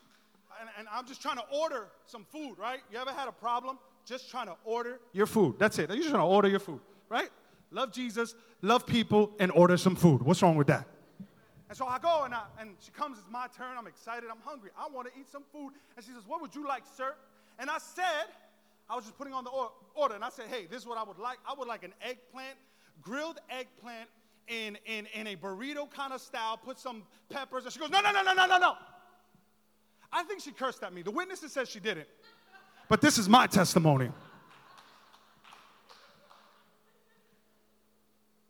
and, 0.59 0.69
and 0.77 0.87
I'm 0.91 1.05
just 1.05 1.21
trying 1.21 1.37
to 1.37 1.43
order 1.51 1.87
some 2.05 2.25
food, 2.25 2.55
right? 2.57 2.79
You 2.91 2.97
ever 2.97 3.11
had 3.11 3.27
a 3.27 3.31
problem 3.31 3.77
just 4.05 4.29
trying 4.29 4.47
to 4.47 4.55
order 4.63 4.99
your 5.13 5.25
food? 5.25 5.55
That's 5.57 5.79
it. 5.79 5.89
You're 5.89 5.97
just 5.97 6.09
trying 6.09 6.21
to 6.21 6.27
order 6.27 6.47
your 6.47 6.59
food, 6.59 6.79
right? 7.09 7.29
Love 7.71 7.91
Jesus, 7.91 8.35
love 8.61 8.85
people, 8.85 9.33
and 9.39 9.51
order 9.51 9.77
some 9.77 9.95
food. 9.95 10.21
What's 10.21 10.41
wrong 10.41 10.55
with 10.55 10.67
that? 10.67 10.87
And 11.67 11.77
so 11.77 11.87
I 11.87 11.97
go 11.99 12.23
and, 12.23 12.33
I, 12.33 12.43
and 12.59 12.75
she 12.79 12.91
comes, 12.91 13.17
it's 13.17 13.27
my 13.29 13.47
turn. 13.57 13.77
I'm 13.77 13.87
excited. 13.87 14.29
I'm 14.29 14.41
hungry. 14.43 14.69
I 14.77 14.87
want 14.93 15.11
to 15.11 15.19
eat 15.19 15.27
some 15.31 15.43
food. 15.51 15.73
And 15.95 16.05
she 16.05 16.11
says, 16.11 16.23
What 16.27 16.41
would 16.41 16.53
you 16.53 16.67
like, 16.67 16.83
sir? 16.95 17.15
And 17.57 17.69
I 17.69 17.79
said, 17.79 18.27
I 18.89 18.95
was 18.95 19.05
just 19.05 19.17
putting 19.17 19.33
on 19.33 19.43
the 19.43 19.51
order. 19.95 20.15
And 20.15 20.23
I 20.23 20.29
said, 20.29 20.45
Hey, 20.47 20.67
this 20.69 20.81
is 20.81 20.87
what 20.87 20.97
I 20.97 21.03
would 21.03 21.17
like. 21.17 21.37
I 21.47 21.53
would 21.57 21.67
like 21.67 21.83
an 21.83 21.93
eggplant, 22.01 22.57
grilled 23.01 23.39
eggplant 23.49 24.09
in, 24.47 24.77
in, 24.85 25.07
in 25.13 25.27
a 25.27 25.35
burrito 25.35 25.89
kind 25.89 26.13
of 26.13 26.21
style. 26.21 26.57
Put 26.57 26.79
some 26.79 27.03
peppers. 27.29 27.63
And 27.63 27.73
she 27.73 27.79
goes, 27.79 27.89
No, 27.89 27.99
no, 28.01 28.11
no, 28.11 28.21
no, 28.21 28.33
no, 28.33 28.45
no, 28.45 28.57
no. 28.59 28.73
I 30.15 30.23
think 30.23 30.39
she 30.39 30.51
cursed 30.51 30.81
at 30.81 30.93
me. 30.93 31.01
The 31.01 31.11
witnesses 31.11 31.51
said 31.51 31.67
she 31.67 31.81
didn't. 31.81 32.07
But 32.87 33.01
this 33.01 33.17
is 33.17 33.27
my 33.27 33.47
testimony. 33.47 34.09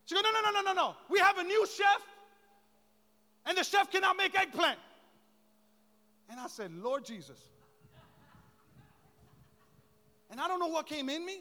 She 0.06 0.14
goes, 0.14 0.24
no, 0.24 0.30
no, 0.32 0.42
no, 0.42 0.52
no, 0.52 0.62
no, 0.62 0.74
no. 0.74 0.96
We 1.10 1.18
have 1.18 1.40
a 1.40 1.44
new 1.44 1.66
chef, 1.66 2.02
and 3.48 3.58
the 3.58 3.64
chef 3.64 3.92
cannot 3.92 4.16
make 4.16 4.40
eggplant. 4.40 4.78
And 6.30 6.40
I 6.40 6.46
said, 6.48 6.72
Lord 6.72 7.04
Jesus. 7.04 7.40
And 10.30 10.40
I 10.40 10.48
don't 10.48 10.60
know 10.60 10.68
what 10.68 10.86
came 10.86 11.10
in 11.10 11.26
me, 11.26 11.40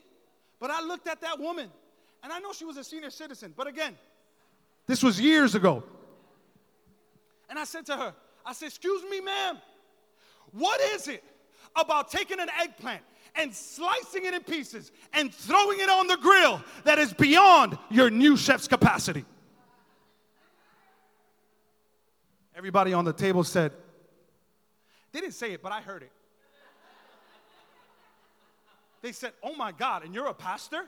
but 0.58 0.70
I 0.70 0.80
looked 0.80 1.06
at 1.06 1.20
that 1.20 1.38
woman, 1.38 1.68
and 2.22 2.32
I 2.32 2.38
know 2.38 2.54
she 2.54 2.64
was 2.64 2.78
a 2.78 2.84
senior 2.84 3.10
citizen. 3.10 3.52
But 3.54 3.66
again, 3.66 3.94
this 4.86 5.02
was 5.02 5.20
years 5.20 5.54
ago. 5.54 5.82
And 7.50 7.58
I 7.58 7.64
said 7.64 7.84
to 7.86 7.96
her, 7.98 8.14
I 8.46 8.54
said, 8.54 8.68
Excuse 8.68 9.02
me, 9.10 9.20
ma'am. 9.20 9.58
What 10.56 10.80
is 10.80 11.08
it 11.08 11.24
about 11.76 12.10
taking 12.10 12.40
an 12.40 12.48
eggplant 12.60 13.02
and 13.34 13.54
slicing 13.54 14.24
it 14.24 14.34
in 14.34 14.42
pieces 14.42 14.92
and 15.12 15.34
throwing 15.34 15.80
it 15.80 15.88
on 15.88 16.06
the 16.06 16.16
grill 16.16 16.62
that 16.84 16.98
is 16.98 17.12
beyond 17.12 17.76
your 17.90 18.10
new 18.10 18.36
chef's 18.36 18.68
capacity. 18.68 19.24
Everybody 22.56 22.92
on 22.92 23.04
the 23.04 23.12
table 23.12 23.42
said, 23.42 23.72
they 25.12 25.20
didn't 25.20 25.34
say 25.34 25.52
it, 25.52 25.62
but 25.62 25.72
I 25.72 25.80
heard 25.80 26.02
it. 26.02 26.12
They 29.02 29.12
said, 29.12 29.32
Oh 29.42 29.54
my 29.54 29.72
God, 29.72 30.04
and 30.04 30.14
you're 30.14 30.28
a 30.28 30.34
pastor? 30.34 30.86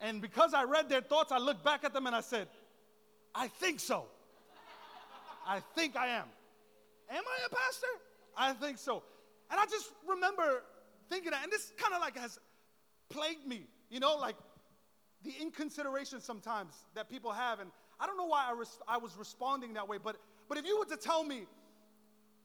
And 0.00 0.22
because 0.22 0.54
I 0.54 0.64
read 0.64 0.88
their 0.88 1.00
thoughts, 1.00 1.32
I 1.32 1.38
looked 1.38 1.64
back 1.64 1.84
at 1.84 1.92
them 1.92 2.06
and 2.06 2.14
I 2.14 2.20
said, 2.20 2.48
I 3.34 3.48
think 3.48 3.80
so. 3.80 4.06
I 5.48 5.60
think 5.74 5.96
I 5.96 6.08
am. 6.08 6.26
Am 7.10 7.22
I 7.26 7.46
a 7.46 7.48
pastor? 7.48 7.86
I 8.36 8.52
think 8.52 8.76
so. 8.76 9.02
And 9.50 9.58
I 9.58 9.64
just 9.64 9.90
remember 10.06 10.62
thinking 11.08 11.30
that, 11.30 11.42
and 11.42 11.50
this 11.50 11.72
kind 11.78 11.94
of 11.94 12.02
like 12.02 12.18
has 12.18 12.38
plagued 13.08 13.46
me, 13.46 13.66
you 13.90 13.98
know, 13.98 14.16
like 14.16 14.36
the 15.24 15.32
inconsideration 15.40 16.20
sometimes 16.20 16.74
that 16.94 17.08
people 17.08 17.32
have. 17.32 17.60
And 17.60 17.70
I 17.98 18.06
don't 18.06 18.18
know 18.18 18.26
why 18.26 18.46
I, 18.46 18.52
res- 18.52 18.78
I 18.86 18.98
was 18.98 19.16
responding 19.16 19.72
that 19.72 19.88
way, 19.88 19.96
but, 19.96 20.16
but 20.50 20.58
if 20.58 20.66
you 20.66 20.78
were 20.78 20.84
to 20.84 20.98
tell 20.98 21.24
me, 21.24 21.46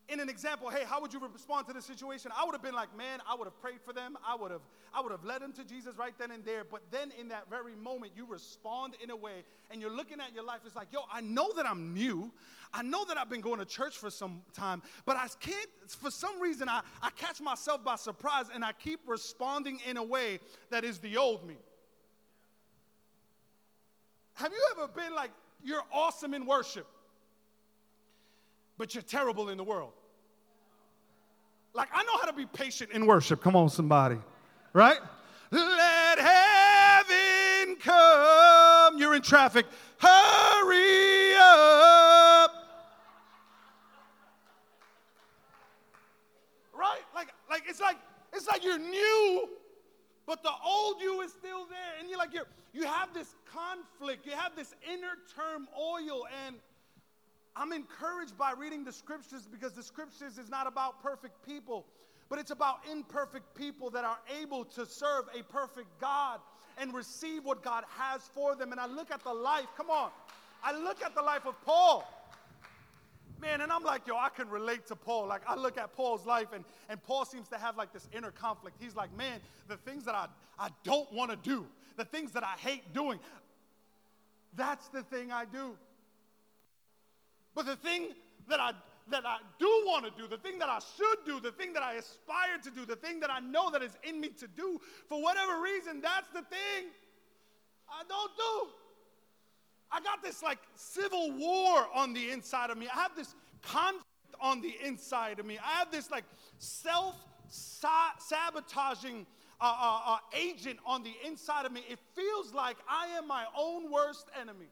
in 0.10 0.20
an 0.20 0.30
example, 0.30 0.70
hey, 0.70 0.84
how 0.86 1.02
would 1.02 1.14
you 1.14 1.20
respond 1.20 1.68
to 1.68 1.74
this 1.74 1.86
situation? 1.86 2.32
I 2.38 2.44
would 2.46 2.54
have 2.54 2.62
been 2.62 2.76
like, 2.76 2.96
man, 2.98 3.20
I 3.30 3.36
would 3.36 3.46
have 3.46 3.60
prayed 3.62 3.82
for 3.86 3.94
them. 3.94 4.18
I 4.28 4.36
would 4.36 4.52
have, 4.52 4.62
I 4.94 5.02
would 5.02 5.12
have 5.12 5.24
led 5.24 5.42
them 5.42 5.54
to 5.54 5.64
Jesus 5.64 5.98
right 5.98 6.14
then 6.20 6.32
and 6.32 6.44
there. 6.44 6.64
But 6.64 6.82
then 6.92 7.12
in 7.20 7.30
that 7.30 7.50
very 7.50 7.76
moment, 7.76 8.12
you 8.16 8.26
respond 8.26 8.96
in 9.02 9.10
a 9.10 9.16
way, 9.16 9.44
and 9.72 9.82
you're 9.82 9.96
looking 9.96 10.20
at 10.20 10.34
your 10.34 10.44
life. 10.44 10.60
It's 10.66 10.76
like, 10.76 10.90
yo, 10.92 11.00
I 11.12 11.22
know 11.22 11.52
that 11.56 11.66
I'm 11.66 11.94
new. 11.94 12.32
I 12.74 12.82
know 12.84 13.06
that 13.06 13.18
I've 13.18 13.30
been 13.30 13.42
going 13.42 13.60
to 13.60 13.66
church 13.66 13.98
for 13.98 14.10
some 14.10 14.42
time, 14.54 14.82
but 15.06 15.16
I 15.16 15.28
can't. 15.40 15.70
For 15.88 16.12
some 16.12 16.42
reason, 16.42 16.68
I, 16.68 16.82
I 17.02 17.10
catch 17.12 17.40
myself 17.40 17.84
by 17.84 17.96
surprise, 17.96 18.48
and 18.54 18.64
I 18.66 18.74
keep 18.74 19.00
responding 19.08 19.80
in 19.88 19.98
a 19.98 20.04
way 20.04 20.40
that 20.70 20.84
is 20.84 21.00
the 21.00 21.18
old 21.18 21.48
me. 21.48 21.56
Have 24.34 24.52
you 24.52 24.66
ever 24.72 24.88
been 24.88 25.14
like, 25.16 25.32
you're 25.64 25.84
awesome 25.94 26.34
in 26.34 26.46
worship? 26.46 26.88
But 28.84 28.94
you're 28.94 29.02
terrible 29.02 29.48
in 29.48 29.58
the 29.58 29.64
world. 29.64 29.94
Like, 31.74 31.88
I 31.96 32.04
know 32.04 32.18
how 32.18 32.26
to 32.26 32.34
be 32.34 32.46
patient 32.46 32.92
in 32.92 33.06
worship. 33.06 33.42
Come 33.42 33.56
on, 33.56 33.70
somebody. 33.70 34.18
Right? 34.74 34.98
Let 35.52 36.20
heaven 36.20 37.78
come. 37.78 38.98
You're 38.98 39.16
in 39.16 39.22
traffic. 39.22 39.68
Hurry 40.00 41.34
up. 41.40 42.52
Right? 46.78 47.04
Like, 47.16 47.30
like 47.50 47.64
it's 47.70 47.80
like 47.80 47.96
it's 48.34 48.48
like 48.50 48.66
you're 48.66 48.78
new, 48.78 49.48
but 50.28 50.44
the 50.44 50.52
old 50.66 51.00
you 51.00 51.22
is 51.22 51.32
still 51.32 51.68
there. 51.68 52.02
And 52.02 52.10
you're 52.10 52.20
like, 52.20 52.34
you're 52.34 52.48
you 52.74 52.84
have 52.84 53.14
this 53.14 53.34
conflict, 53.50 54.26
you 54.26 54.34
have 54.34 54.58
this 54.58 54.76
inner 54.86 55.16
turmoil, 55.34 56.28
and 56.46 56.58
I'm 57.56 57.72
encouraged 57.72 58.38
by 58.38 58.54
reading 58.58 58.84
the 58.84 58.92
scriptures 58.92 59.48
because 59.52 59.74
the 59.74 59.84
scriptures 59.84 60.38
is 60.38 60.50
not 60.50 60.66
about 60.66 61.04
perfect 61.04 61.46
people, 61.46 61.86
but 62.30 62.40
it's 62.40 62.52
about 62.52 62.80
imperfect 62.92 63.54
people 63.56 63.92
that 63.92 64.04
are 64.04 64.18
able 64.42 64.66
to 64.66 64.86
serve 64.86 65.26
a 65.38 65.44
perfect 65.44 65.88
God 66.02 66.40
and 66.80 66.94
receive 66.94 67.46
what 67.46 67.64
God 67.64 67.84
has 67.98 68.22
for 68.34 68.56
them. 68.56 68.72
And 68.72 68.82
I 68.82 68.88
look 68.88 69.12
at 69.12 69.24
the 69.24 69.34
life, 69.34 69.68
come 69.78 69.92
on, 69.92 70.10
I 70.64 70.76
look 70.76 71.04
at 71.04 71.14
the 71.14 71.22
life 71.22 71.46
of 71.46 71.60
Paul. 71.64 72.10
Man, 73.40 73.62
and 73.62 73.72
I'm 73.72 73.84
like, 73.84 74.08
yo, 74.08 74.16
I 74.16 74.30
can 74.30 74.50
relate 74.50 74.88
to 74.88 74.96
Paul. 74.96 75.28
Like, 75.28 75.42
I 75.46 75.56
look 75.56 75.78
at 75.78 75.94
Paul's 75.94 76.26
life, 76.26 76.48
and, 76.54 76.64
and 76.88 77.04
Paul 77.04 77.26
seems 77.26 77.50
to 77.50 77.58
have 77.58 77.76
like 77.76 77.92
this 77.92 78.08
inner 78.16 78.32
conflict. 78.32 78.78
He's 78.80 78.96
like, 78.96 79.16
man, 79.18 79.42
the 79.68 79.76
things 79.76 80.06
that 80.06 80.16
I, 80.16 80.28
I 80.58 80.70
don't 80.84 81.12
want 81.12 81.30
to 81.30 81.38
do, 81.38 81.68
the 81.98 82.06
things 82.06 82.32
that 82.32 82.44
I 82.44 82.56
hate 82.58 82.94
doing, 82.94 83.20
that's 84.56 84.88
the 84.90 85.04
thing 85.04 85.32
I 85.32 85.46
do. 85.46 85.76
But 87.56 87.66
the 87.66 87.76
thing 87.76 88.10
that 88.50 88.60
I 88.60 88.72
that 89.10 89.26
I 89.26 89.38
do 89.60 89.68
want 89.86 90.06
to 90.06 90.12
do, 90.22 90.28
the 90.30 90.38
thing 90.38 90.60
that 90.60 90.70
I 90.70 90.80
should 90.80 91.26
do, 91.26 91.40
the 91.40 91.52
thing 91.52 91.74
that 91.74 91.84
I 91.84 91.96
aspire 91.96 92.58
to 92.64 92.72
do, 92.72 92.86
the 92.86 92.96
thing 92.96 93.20
that 93.20 93.30
I 93.30 93.40
know 93.40 93.70
that 93.72 93.84
is 93.84 93.98
in 94.04 94.22
me 94.22 94.30
to 94.40 94.48
do, 94.48 94.80
for 95.10 95.22
whatever 95.22 95.62
reason, 95.62 96.00
that's 96.02 96.30
the 96.30 96.42
thing 96.44 96.90
I 97.90 98.04
don't 98.08 98.32
do. 98.38 98.70
I 99.92 100.02
got 100.02 100.24
this 100.24 100.42
like 100.42 100.60
civil 100.76 101.32
war 101.34 101.88
on 101.94 102.14
the 102.14 102.32
inside 102.32 102.70
of 102.70 102.78
me. 102.78 102.88
I 102.88 103.00
have 103.02 103.16
this 103.16 103.36
conflict 103.62 104.06
on 104.42 104.62
the 104.62 104.76
inside 104.84 105.40
of 105.40 105.46
me. 105.46 105.60
I 105.60 105.80
have 105.80 105.92
this 105.92 106.10
like 106.10 106.24
self 106.58 107.16
sabotaging 107.50 109.26
uh, 109.62 109.64
uh, 109.64 110.00
uh, 110.14 110.18
agent 110.36 110.80
on 110.86 111.04
the 111.04 111.14
inside 111.26 111.66
of 111.66 111.72
me. 111.72 111.84
It 111.90 112.00
feels 112.16 112.54
like 112.54 112.78
I 112.90 113.08
am 113.18 113.28
my 113.28 113.46
own 113.58 113.92
worst 113.92 114.28
enemy. 114.40 114.68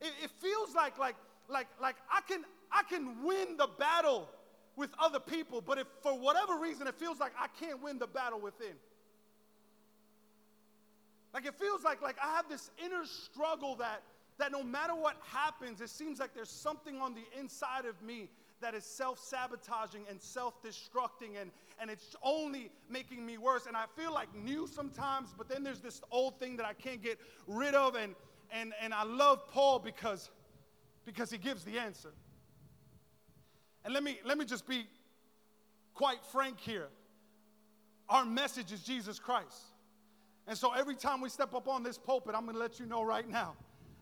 It, 0.00 0.12
it 0.24 0.30
feels 0.40 0.74
like 0.74 0.98
like 0.98 1.14
like, 1.52 1.68
like 1.80 1.96
I 2.10 2.20
can 2.22 2.44
I 2.72 2.82
can 2.84 3.22
win 3.22 3.56
the 3.56 3.68
battle 3.78 4.28
with 4.76 4.90
other 4.98 5.20
people, 5.20 5.60
but 5.60 5.78
if 5.78 5.86
for 6.02 6.18
whatever 6.18 6.56
reason 6.56 6.86
it 6.86 6.94
feels 6.94 7.20
like 7.20 7.32
I 7.38 7.46
can't 7.60 7.82
win 7.82 7.98
the 7.98 8.06
battle 8.06 8.40
within. 8.40 8.74
Like 11.34 11.46
it 11.46 11.54
feels 11.54 11.84
like 11.84 12.02
like 12.02 12.16
I 12.22 12.34
have 12.36 12.48
this 12.48 12.70
inner 12.84 13.04
struggle 13.04 13.76
that 13.76 14.02
that 14.38 14.50
no 14.50 14.62
matter 14.62 14.94
what 14.94 15.16
happens, 15.30 15.80
it 15.80 15.90
seems 15.90 16.18
like 16.18 16.34
there's 16.34 16.50
something 16.50 17.00
on 17.00 17.14
the 17.14 17.24
inside 17.38 17.84
of 17.84 18.00
me 18.02 18.28
that 18.62 18.74
is 18.74 18.84
self-sabotaging 18.84 20.02
and 20.08 20.20
self-destructing 20.20 21.40
and, 21.40 21.50
and 21.80 21.90
it's 21.90 22.14
only 22.22 22.70
making 22.88 23.26
me 23.26 23.36
worse. 23.36 23.66
And 23.66 23.76
I 23.76 23.84
feel 23.96 24.14
like 24.14 24.34
new 24.34 24.66
sometimes, 24.68 25.34
but 25.36 25.48
then 25.48 25.64
there's 25.64 25.80
this 25.80 26.00
old 26.10 26.38
thing 26.38 26.56
that 26.56 26.66
I 26.66 26.72
can't 26.72 27.02
get 27.02 27.18
rid 27.46 27.74
of. 27.74 27.96
And 27.96 28.14
and 28.52 28.72
and 28.80 28.94
I 28.94 29.04
love 29.04 29.48
Paul 29.48 29.78
because 29.78 30.30
because 31.04 31.30
he 31.30 31.38
gives 31.38 31.64
the 31.64 31.78
answer. 31.78 32.12
And 33.84 33.92
let 33.92 34.02
me, 34.02 34.18
let 34.24 34.38
me 34.38 34.44
just 34.44 34.66
be 34.66 34.86
quite 35.94 36.24
frank 36.30 36.60
here. 36.60 36.88
Our 38.08 38.24
message 38.24 38.72
is 38.72 38.82
Jesus 38.82 39.18
Christ. 39.18 39.62
And 40.46 40.56
so 40.56 40.72
every 40.72 40.96
time 40.96 41.20
we 41.20 41.28
step 41.28 41.54
up 41.54 41.68
on 41.68 41.82
this 41.82 41.98
pulpit, 41.98 42.34
I'm 42.36 42.44
going 42.44 42.54
to 42.54 42.60
let 42.60 42.78
you 42.80 42.86
know 42.86 43.02
right 43.02 43.28
now 43.28 43.54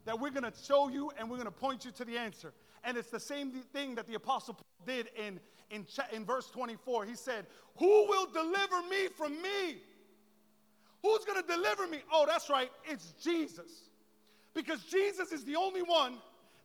that 0.05 0.19
we're 0.19 0.31
going 0.31 0.51
to 0.51 0.53
show 0.65 0.89
you 0.89 1.11
and 1.19 1.31
we're 1.31 1.37
going 1.37 1.47
to 1.47 1.53
point 1.53 1.85
you 1.85 1.91
to 1.93 2.05
the 2.05 2.17
answer. 2.17 2.53
And 2.85 2.97
it's 2.97 3.11
the 3.11 3.21
same 3.21 3.51
thing 3.73 3.95
that 3.97 4.07
the 4.07 4.15
Apostle 4.15 4.55
Paul 4.55 4.87
did 4.87 5.09
in, 5.17 5.39
in, 5.71 5.87
in 6.13 6.25
verse 6.25 6.51
24. 6.51 7.05
He 7.05 7.15
said, 7.15 7.47
Who 7.79 8.07
will 8.09 8.27
deliver 8.27 8.83
me 8.89 9.09
from 9.17 9.41
me? 9.43 9.83
Who's 11.03 11.25
going 11.25 11.41
to 11.41 11.47
deliver 11.47 11.87
me? 11.87 11.99
Oh, 12.13 12.25
that's 12.27 12.51
right, 12.51 12.71
it's 12.85 13.13
Jesus. 13.23 13.91
Because 14.55 14.83
Jesus 14.85 15.33
is 15.33 15.45
the 15.45 15.57
only 15.57 15.83
one 15.83 16.19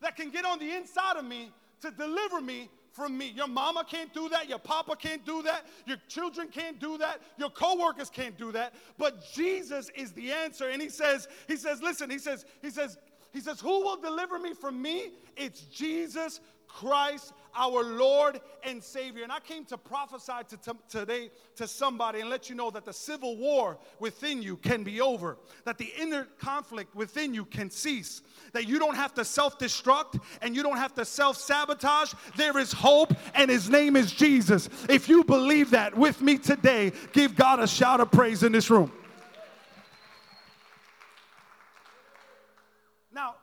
that 0.05 0.15
can 0.15 0.29
get 0.29 0.45
on 0.45 0.59
the 0.59 0.71
inside 0.71 1.17
of 1.17 1.25
me 1.25 1.51
to 1.81 1.89
deliver 1.89 2.39
me 2.39 2.69
from 2.91 3.17
me. 3.17 3.33
Your 3.35 3.47
mama 3.47 3.83
can't 3.89 4.13
do 4.13 4.29
that, 4.29 4.47
your 4.47 4.59
papa 4.59 4.95
can't 4.95 5.25
do 5.25 5.41
that, 5.41 5.65
your 5.87 5.97
children 6.07 6.47
can't 6.47 6.79
do 6.79 6.97
that, 6.99 7.21
your 7.39 7.49
coworkers 7.49 8.11
can't 8.11 8.37
do 8.37 8.51
that, 8.51 8.75
but 8.99 9.25
Jesus 9.33 9.89
is 9.95 10.11
the 10.13 10.31
answer. 10.31 10.69
And 10.69 10.79
he 10.79 10.89
says 10.89 11.27
he 11.47 11.55
says 11.57 11.81
listen, 11.81 12.11
he 12.11 12.19
says 12.19 12.45
he 12.61 12.69
says 12.69 12.99
he 13.33 13.39
says 13.39 13.59
who 13.59 13.81
will 13.81 13.97
deliver 13.97 14.37
me 14.37 14.53
from 14.53 14.79
me? 14.79 15.13
It's 15.35 15.61
Jesus 15.61 16.39
Christ, 16.75 17.31
our 17.55 17.83
Lord 17.83 18.41
and 18.63 18.83
Savior. 18.83 19.23
And 19.23 19.31
I 19.31 19.39
came 19.39 19.63
to 19.65 19.77
prophesy 19.77 20.33
to, 20.49 20.57
to, 20.57 20.75
today 20.89 21.31
to 21.55 21.67
somebody 21.67 22.19
and 22.19 22.29
let 22.29 22.49
you 22.49 22.55
know 22.55 22.69
that 22.69 22.83
the 22.83 22.91
civil 22.91 23.37
war 23.37 23.77
within 23.99 24.41
you 24.41 24.57
can 24.57 24.83
be 24.83 24.99
over, 24.99 25.37
that 25.63 25.77
the 25.77 25.91
inner 25.97 26.27
conflict 26.37 26.93
within 26.93 27.33
you 27.33 27.45
can 27.45 27.69
cease, 27.69 28.21
that 28.51 28.67
you 28.67 28.77
don't 28.77 28.95
have 28.95 29.13
to 29.13 29.23
self 29.23 29.57
destruct 29.57 30.21
and 30.41 30.53
you 30.53 30.63
don't 30.63 30.77
have 30.77 30.93
to 30.95 31.05
self 31.05 31.37
sabotage. 31.37 32.13
There 32.35 32.57
is 32.57 32.73
hope, 32.73 33.13
and 33.33 33.49
His 33.49 33.69
name 33.69 33.95
is 33.95 34.11
Jesus. 34.11 34.67
If 34.89 35.07
you 35.07 35.23
believe 35.23 35.71
that 35.71 35.97
with 35.97 36.21
me 36.21 36.37
today, 36.37 36.91
give 37.13 37.37
God 37.37 37.61
a 37.61 37.67
shout 37.67 38.01
of 38.01 38.11
praise 38.11 38.43
in 38.43 38.51
this 38.51 38.69
room. 38.69 38.91
Now, 43.13 43.35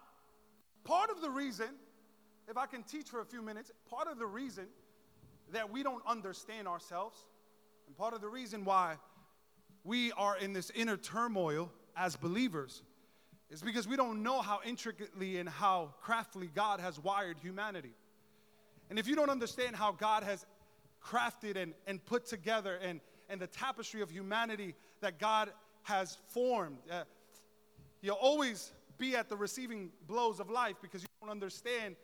part 0.85 1.09
of 1.09 1.23
the 1.23 1.31
reason 1.31 1.69
if 2.49 2.57
I 2.57 2.67
can 2.67 2.83
teach 2.83 3.09
for 3.09 3.21
a 3.21 3.25
few 3.25 3.43
minutes, 3.43 3.71
part 3.89 4.09
of 4.09 4.19
the 4.19 4.27
reason 4.27 4.67
that 5.53 5.71
we 5.71 5.83
don't 5.83 6.03
understand 6.07 6.67
ourselves, 6.67 7.19
and 7.87 7.97
part 7.97 8.15
of 8.15 8.21
the 8.21 8.29
reason 8.29 8.65
why 8.65 8.97
we 9.85 10.13
are 10.13 10.37
in 10.39 10.53
this 10.53 10.71
inner 10.75 10.97
turmoil 10.97 11.71
as 11.97 12.17
believers, 12.17 12.83
is 13.51 13.61
because 13.61 13.87
we 13.87 13.97
don't 13.97 14.23
know 14.23 14.41
how 14.41 14.61
intricately 14.65 15.39
and 15.39 15.49
how 15.49 15.93
craftily 16.01 16.51
God 16.55 16.81
has 16.81 16.99
wired 16.99 17.37
humanity. 17.39 17.93
And 18.89 18.99
if 18.99 19.07
you 19.07 19.15
don't 19.15 19.31
understand 19.31 19.77
how 19.77 19.93
God 19.93 20.23
has 20.23 20.47
crafted 21.05 21.57
and, 21.57 21.75
and 21.87 22.05
put 22.05 22.27
together 22.27 22.79
and, 22.83 23.01
and 23.29 23.41
the 23.41 23.47
tapestry 23.47 24.01
of 24.01 24.11
humanity 24.11 24.75
that 25.01 25.19
God 25.19 25.51
has 25.83 26.17
formed, 26.29 26.79
uh, 26.91 27.03
you'll 28.01 28.17
always 28.17 28.73
be 28.99 29.17
at 29.17 29.29
the 29.29 29.37
receiving 29.37 29.91
blows 30.07 30.41
of 30.41 30.49
life 30.49 30.77
because 30.81 31.03
you 31.03 31.09
don't 31.21 31.31
understand 31.31 31.97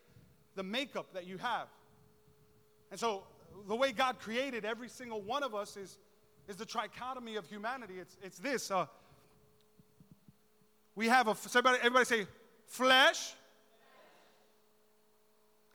the 0.59 0.63
makeup 0.65 1.07
that 1.15 1.25
you 1.25 1.39
have. 1.39 1.69
And 2.91 2.99
so 2.99 3.23
the 3.69 3.77
way 3.77 3.93
God 3.93 4.19
created 4.19 4.65
every 4.65 4.89
single 4.89 5.23
one 5.23 5.45
of 5.45 5.55
us 5.55 5.77
is, 5.77 5.99
is 6.49 6.57
the 6.57 6.67
trichotomy 6.67 7.39
of 7.39 7.47
humanity. 7.47 7.95
It's, 8.01 8.17
it's 8.25 8.39
this. 8.39 8.71
Uh, 8.73 8.87
we 10.97 11.07
have 11.07 11.29
a, 11.29 11.37
everybody, 11.47 11.79
everybody 11.79 12.05
say 12.05 12.27
flesh. 12.67 13.35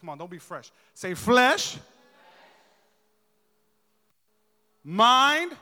Come 0.01 0.09
on, 0.09 0.17
don't 0.17 0.29
be 0.29 0.37
fresh. 0.37 0.69
Say 0.93 1.13
flesh, 1.13 1.77
mind, 4.83 5.53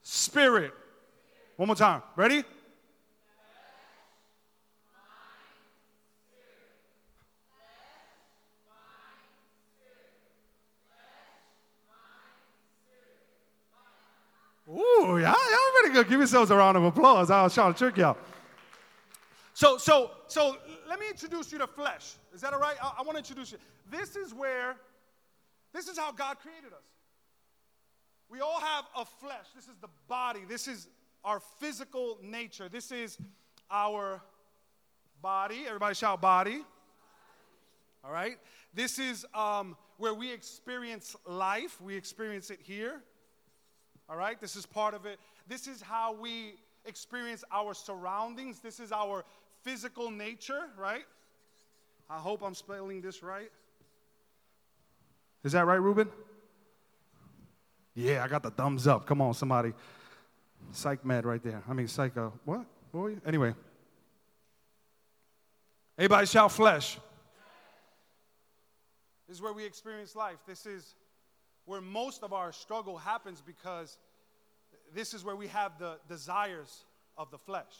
spirit. 0.00 0.72
One 1.56 1.66
more 1.66 1.76
time. 1.76 2.02
Ready? 2.16 2.42
Ooh, 14.72 15.18
yeah, 15.20 15.32
y'all 15.32 15.72
pretty 15.80 15.94
good. 15.94 16.08
Give 16.08 16.18
yourselves 16.18 16.50
a 16.50 16.56
round 16.56 16.76
of 16.76 16.84
applause. 16.84 17.30
I 17.30 17.42
was 17.42 17.52
trying 17.52 17.72
to 17.74 17.78
trick 17.78 17.96
y'all. 17.98 18.16
So, 19.54 19.76
so, 19.76 20.12
so 20.28 20.56
let 20.88 20.98
me 20.98 21.08
introduce 21.10 21.52
you 21.52 21.58
to 21.58 21.66
flesh. 21.66 22.14
Is 22.34 22.40
that 22.40 22.54
all 22.54 22.60
right? 22.60 22.76
I, 22.82 22.94
I 22.98 23.02
want 23.02 23.12
to 23.12 23.18
introduce 23.18 23.52
you. 23.52 23.58
This 23.90 24.16
is 24.16 24.32
where, 24.32 24.76
this 25.74 25.88
is 25.88 25.98
how 25.98 26.10
God 26.10 26.38
created 26.38 26.72
us. 26.72 26.84
We 28.30 28.40
all 28.40 28.60
have 28.60 28.84
a 28.96 29.04
flesh. 29.04 29.44
This 29.54 29.64
is 29.64 29.76
the 29.82 29.90
body. 30.08 30.40
This 30.48 30.66
is 30.66 30.88
our 31.22 31.40
physical 31.60 32.18
nature. 32.22 32.70
This 32.70 32.90
is 32.90 33.18
our 33.70 34.22
body. 35.20 35.64
Everybody 35.66 35.94
shout 35.94 36.22
body. 36.22 36.62
All 38.02 38.10
right? 38.10 38.38
This 38.72 38.98
is 38.98 39.26
um, 39.34 39.76
where 39.98 40.14
we 40.14 40.32
experience 40.32 41.14
life. 41.26 41.78
We 41.78 41.94
experience 41.94 42.48
it 42.48 42.60
here. 42.62 43.02
All 44.08 44.16
right? 44.16 44.40
This 44.40 44.56
is 44.56 44.66
part 44.66 44.94
of 44.94 45.06
it. 45.06 45.18
This 45.48 45.66
is 45.66 45.80
how 45.80 46.14
we 46.14 46.54
experience 46.84 47.44
our 47.52 47.74
surroundings. 47.74 48.60
This 48.60 48.80
is 48.80 48.92
our 48.92 49.24
physical 49.62 50.10
nature, 50.10 50.64
right? 50.78 51.04
I 52.10 52.18
hope 52.18 52.42
I'm 52.42 52.54
spelling 52.54 53.00
this 53.00 53.22
right. 53.22 53.50
Is 55.44 55.52
that 55.52 55.66
right, 55.66 55.80
Ruben? 55.80 56.08
Yeah, 57.94 58.24
I 58.24 58.28
got 58.28 58.42
the 58.42 58.50
thumbs 58.50 58.86
up. 58.86 59.06
Come 59.06 59.20
on, 59.20 59.34
somebody. 59.34 59.72
Psych 60.72 61.04
med 61.04 61.24
right 61.24 61.42
there. 61.42 61.62
I 61.68 61.72
mean, 61.72 61.88
psycho. 61.88 62.32
What? 62.44 62.64
What 62.92 63.00
were 63.00 63.10
you? 63.10 63.20
Anyway. 63.26 63.54
Everybody 65.98 66.26
shout 66.26 66.52
flesh. 66.52 66.98
This 69.28 69.36
is 69.36 69.42
where 69.42 69.52
we 69.52 69.64
experience 69.64 70.16
life. 70.16 70.38
This 70.46 70.66
is 70.66 70.94
where 71.64 71.80
most 71.80 72.22
of 72.22 72.32
our 72.32 72.52
struggle 72.52 72.96
happens 72.98 73.40
because 73.40 73.98
this 74.94 75.14
is 75.14 75.24
where 75.24 75.36
we 75.36 75.48
have 75.48 75.78
the 75.78 75.96
desires 76.08 76.84
of 77.16 77.30
the 77.30 77.38
flesh. 77.38 77.72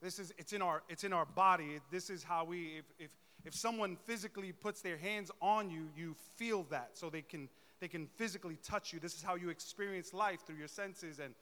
This 0.00 0.18
is 0.18 0.32
it's 0.38 0.52
in 0.52 0.62
our 0.62 0.82
it's 0.88 1.04
in 1.04 1.12
our 1.12 1.26
body. 1.26 1.80
This 1.90 2.08
is 2.08 2.22
how 2.22 2.44
we 2.44 2.78
if 2.78 2.84
if 2.98 3.10
if 3.44 3.54
someone 3.54 3.96
physically 4.04 4.52
puts 4.52 4.80
their 4.80 4.96
hands 4.96 5.30
on 5.40 5.70
you, 5.70 5.88
you 5.96 6.14
feel 6.36 6.64
that. 6.70 6.90
So 6.94 7.10
they 7.10 7.22
can 7.22 7.48
they 7.80 7.88
can 7.88 8.06
physically 8.16 8.58
touch 8.62 8.92
you. 8.92 9.00
This 9.00 9.14
is 9.14 9.22
how 9.22 9.34
you 9.34 9.50
experience 9.50 10.14
life 10.14 10.40
through 10.46 10.56
your 10.56 10.68
senses 10.68 11.18
and 11.18 11.34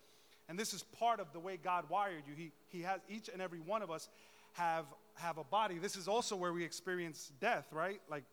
and 0.49 0.59
this 0.59 0.73
is 0.73 0.85
part 0.85 1.21
of 1.21 1.33
the 1.33 1.41
way 1.41 1.59
God 1.63 1.85
wired 1.91 2.23
you. 2.27 2.35
He 2.35 2.53
he 2.69 2.83
has 2.83 3.01
each 3.09 3.29
and 3.29 3.43
every 3.43 3.61
one 3.61 3.83
of 3.83 3.91
us 3.91 4.09
have 4.55 4.87
have 5.15 5.39
a 5.39 5.45
body. 5.45 5.79
This 5.79 5.97
is 5.97 6.09
also 6.09 6.37
where 6.37 6.53
we 6.53 6.65
experience 6.65 7.33
death, 7.41 7.67
right? 7.73 8.01
Like 8.11 8.25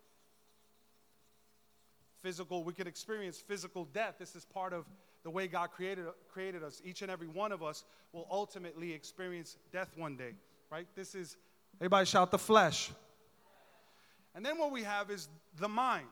physical, 2.23 2.63
we 2.63 2.73
can 2.73 2.87
experience 2.87 3.37
physical 3.37 3.85
death. 3.93 4.15
This 4.17 4.35
is 4.35 4.45
part 4.45 4.73
of 4.73 4.85
the 5.23 5.29
way 5.29 5.47
God 5.47 5.71
created, 5.71 6.05
created 6.31 6.63
us. 6.63 6.81
Each 6.83 7.01
and 7.01 7.11
every 7.11 7.27
one 7.27 7.51
of 7.51 7.61
us 7.61 7.83
will 8.13 8.27
ultimately 8.31 8.93
experience 8.93 9.57
death 9.71 9.89
one 9.97 10.15
day, 10.15 10.31
right? 10.71 10.87
This 10.95 11.13
is, 11.13 11.35
everybody 11.79 12.05
shout 12.05 12.31
the 12.31 12.39
flesh. 12.39 12.91
And 14.33 14.43
then 14.43 14.57
what 14.57 14.71
we 14.71 14.83
have 14.83 15.11
is 15.11 15.27
the 15.59 15.67
mind. 15.67 16.07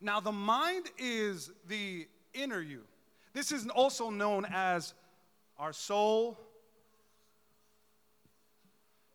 Now, 0.00 0.20
the 0.20 0.32
mind 0.32 0.86
is 0.98 1.50
the 1.68 2.06
inner 2.34 2.60
you. 2.60 2.82
This 3.32 3.52
is 3.52 3.66
also 3.68 4.10
known 4.10 4.44
as 4.52 4.92
our 5.58 5.72
soul. 5.72 6.38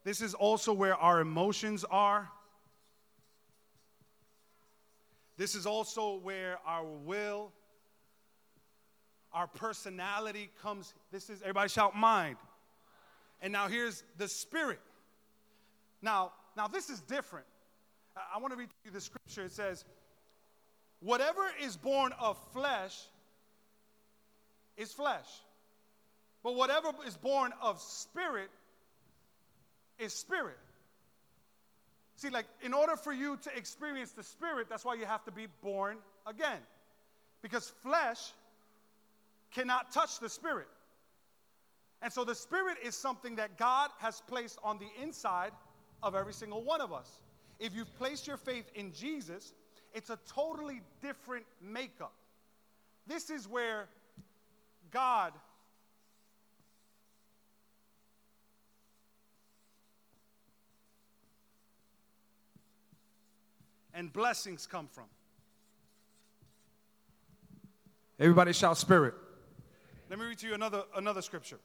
This 0.04 0.22
is 0.22 0.34
also 0.34 0.74
where 0.74 0.96
our 0.96 1.22
emotions 1.22 1.86
are. 1.92 2.30
This 5.38 5.56
is 5.56 5.65
also 5.65 6.17
where 6.20 6.58
our 6.65 6.86
will, 6.86 7.52
our 9.34 9.48
personality 9.48 10.50
comes. 10.62 10.94
This 11.12 11.30
is, 11.30 11.41
everybody 11.41 11.70
shout 11.70 11.96
mind. 11.96 12.38
And 13.41 13.52
now 13.52 13.67
here's 13.67 14.04
the 14.17 14.28
spirit. 14.28 14.80
Now, 16.02 16.32
now 16.56 16.67
this 16.67 16.89
is 16.89 17.02
different. 17.02 17.46
I, 18.15 18.39
want 18.39 18.54
to 18.54 18.58
read 18.58 18.70
you 18.84 18.91
the 18.91 19.02
scripture. 19.02 19.46
It 19.46 19.52
says, 19.52 19.86
Whatever 21.00 21.41
is 21.62 21.78
born 21.78 22.13
of 22.20 22.38
flesh 22.54 22.96
is 24.78 24.91
flesh. 24.91 25.28
But 26.44 26.56
whatever 26.56 26.89
is 27.08 27.17
born 27.17 27.54
of 27.62 27.80
spirit 27.80 28.50
is 29.98 30.13
spirit. 30.13 30.58
See, 32.22 32.30
like, 32.30 32.46
in 32.62 32.72
order 32.72 32.96
for 32.96 33.12
you 33.12 33.36
to 33.38 33.58
experience 33.58 34.12
the 34.12 34.22
Spirit, 34.22 34.68
that's 34.70 34.86
why 34.86 34.94
you 34.94 35.08
have 35.08 35.24
to 35.24 35.32
be 35.32 35.48
born 35.64 35.98
again. 36.28 36.60
Because 37.42 37.74
flesh 37.82 38.20
cannot 39.50 39.92
touch 39.92 40.20
the 40.20 40.30
Spirit. 40.30 40.68
And 42.00 42.14
so 42.14 42.24
the 42.24 42.36
Spirit 42.36 42.78
is 42.84 42.94
something 42.94 43.38
that 43.38 43.58
God 43.58 43.90
has 43.98 44.22
placed 44.28 44.60
on 44.64 44.78
the 44.78 44.88
inside 45.02 45.52
of 46.04 46.14
every 46.14 46.34
single 46.34 46.64
one 46.64 46.80
of 46.80 46.94
us. 46.94 47.10
If 47.60 47.74
you've 47.74 47.96
placed 47.96 48.28
your 48.28 48.38
faith 48.38 48.70
in 48.76 48.94
Jesus, 48.94 49.56
it's 49.92 50.12
a 50.12 50.20
totally 50.32 50.82
different 51.02 51.46
makeup. 51.60 52.14
This 53.08 53.32
is 53.32 53.48
where 53.48 53.88
God 54.92 55.34
and 63.93 64.12
blessings 64.12 64.67
come 64.67 64.88
from. 64.88 65.06
Everybody 68.19 68.54
shout 68.54 68.77
spirit. 68.77 69.15
Let 70.10 70.19
me 70.19 70.25
read 70.25 70.38
to 70.39 70.47
you 70.47 70.54
another, 70.54 70.84
another 70.95 71.21
scripture. 71.21 71.60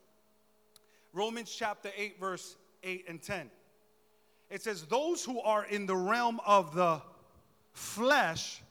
Romans 1.13 1.55
chapter 1.55 1.91
8, 1.97 2.21
verse 2.21 2.57
8 2.83 3.05
and 3.09 3.23
10. 3.23 3.51
It 4.51 4.63
says, 4.63 4.83
Those 4.85 5.25
who 5.25 5.41
are 5.41 5.65
in 5.65 5.87
the 5.87 5.97
realm 5.97 6.41
of 6.47 6.75
the 6.75 7.03
flesh 7.73 8.63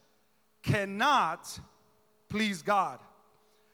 cannot 0.62 1.60
please 2.28 2.62
God. 2.62 2.98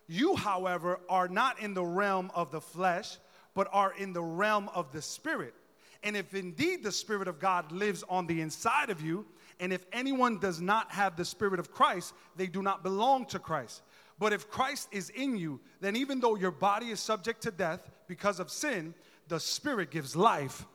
You, 0.08 0.36
however, 0.36 1.00
are 1.08 1.28
not 1.28 1.60
in 1.60 1.74
the 1.74 1.84
realm 1.84 2.30
of 2.34 2.50
the 2.50 2.60
flesh, 2.60 3.16
but 3.54 3.68
are 3.72 3.94
in 3.96 4.12
the 4.12 4.22
realm 4.22 4.68
of 4.74 4.92
the 4.92 5.00
spirit. 5.00 5.54
And 6.02 6.16
if 6.16 6.34
indeed 6.34 6.82
the 6.82 6.92
Spirit 6.92 7.28
of 7.28 7.38
God 7.38 7.70
lives 7.70 8.02
on 8.08 8.26
the 8.26 8.40
inside 8.40 8.90
of 8.90 9.00
you, 9.00 9.24
and 9.62 9.72
if 9.72 9.86
anyone 9.92 10.38
does 10.38 10.60
not 10.60 10.90
have 10.90 11.16
the 11.16 11.24
Spirit 11.24 11.60
of 11.60 11.70
Christ, 11.70 12.14
they 12.34 12.48
do 12.48 12.62
not 12.62 12.82
belong 12.82 13.26
to 13.26 13.38
Christ. 13.38 13.82
But 14.18 14.32
if 14.32 14.50
Christ 14.50 14.88
is 14.90 15.08
in 15.10 15.36
you, 15.36 15.60
then 15.80 15.94
even 15.94 16.18
though 16.18 16.34
your 16.34 16.50
body 16.50 16.90
is 16.90 16.98
subject 16.98 17.42
to 17.44 17.52
death 17.52 17.88
because 18.08 18.40
of 18.40 18.50
sin, 18.50 18.92
the 19.28 19.38
Spirit 19.38 19.92
gives 19.92 20.16
life 20.16 20.66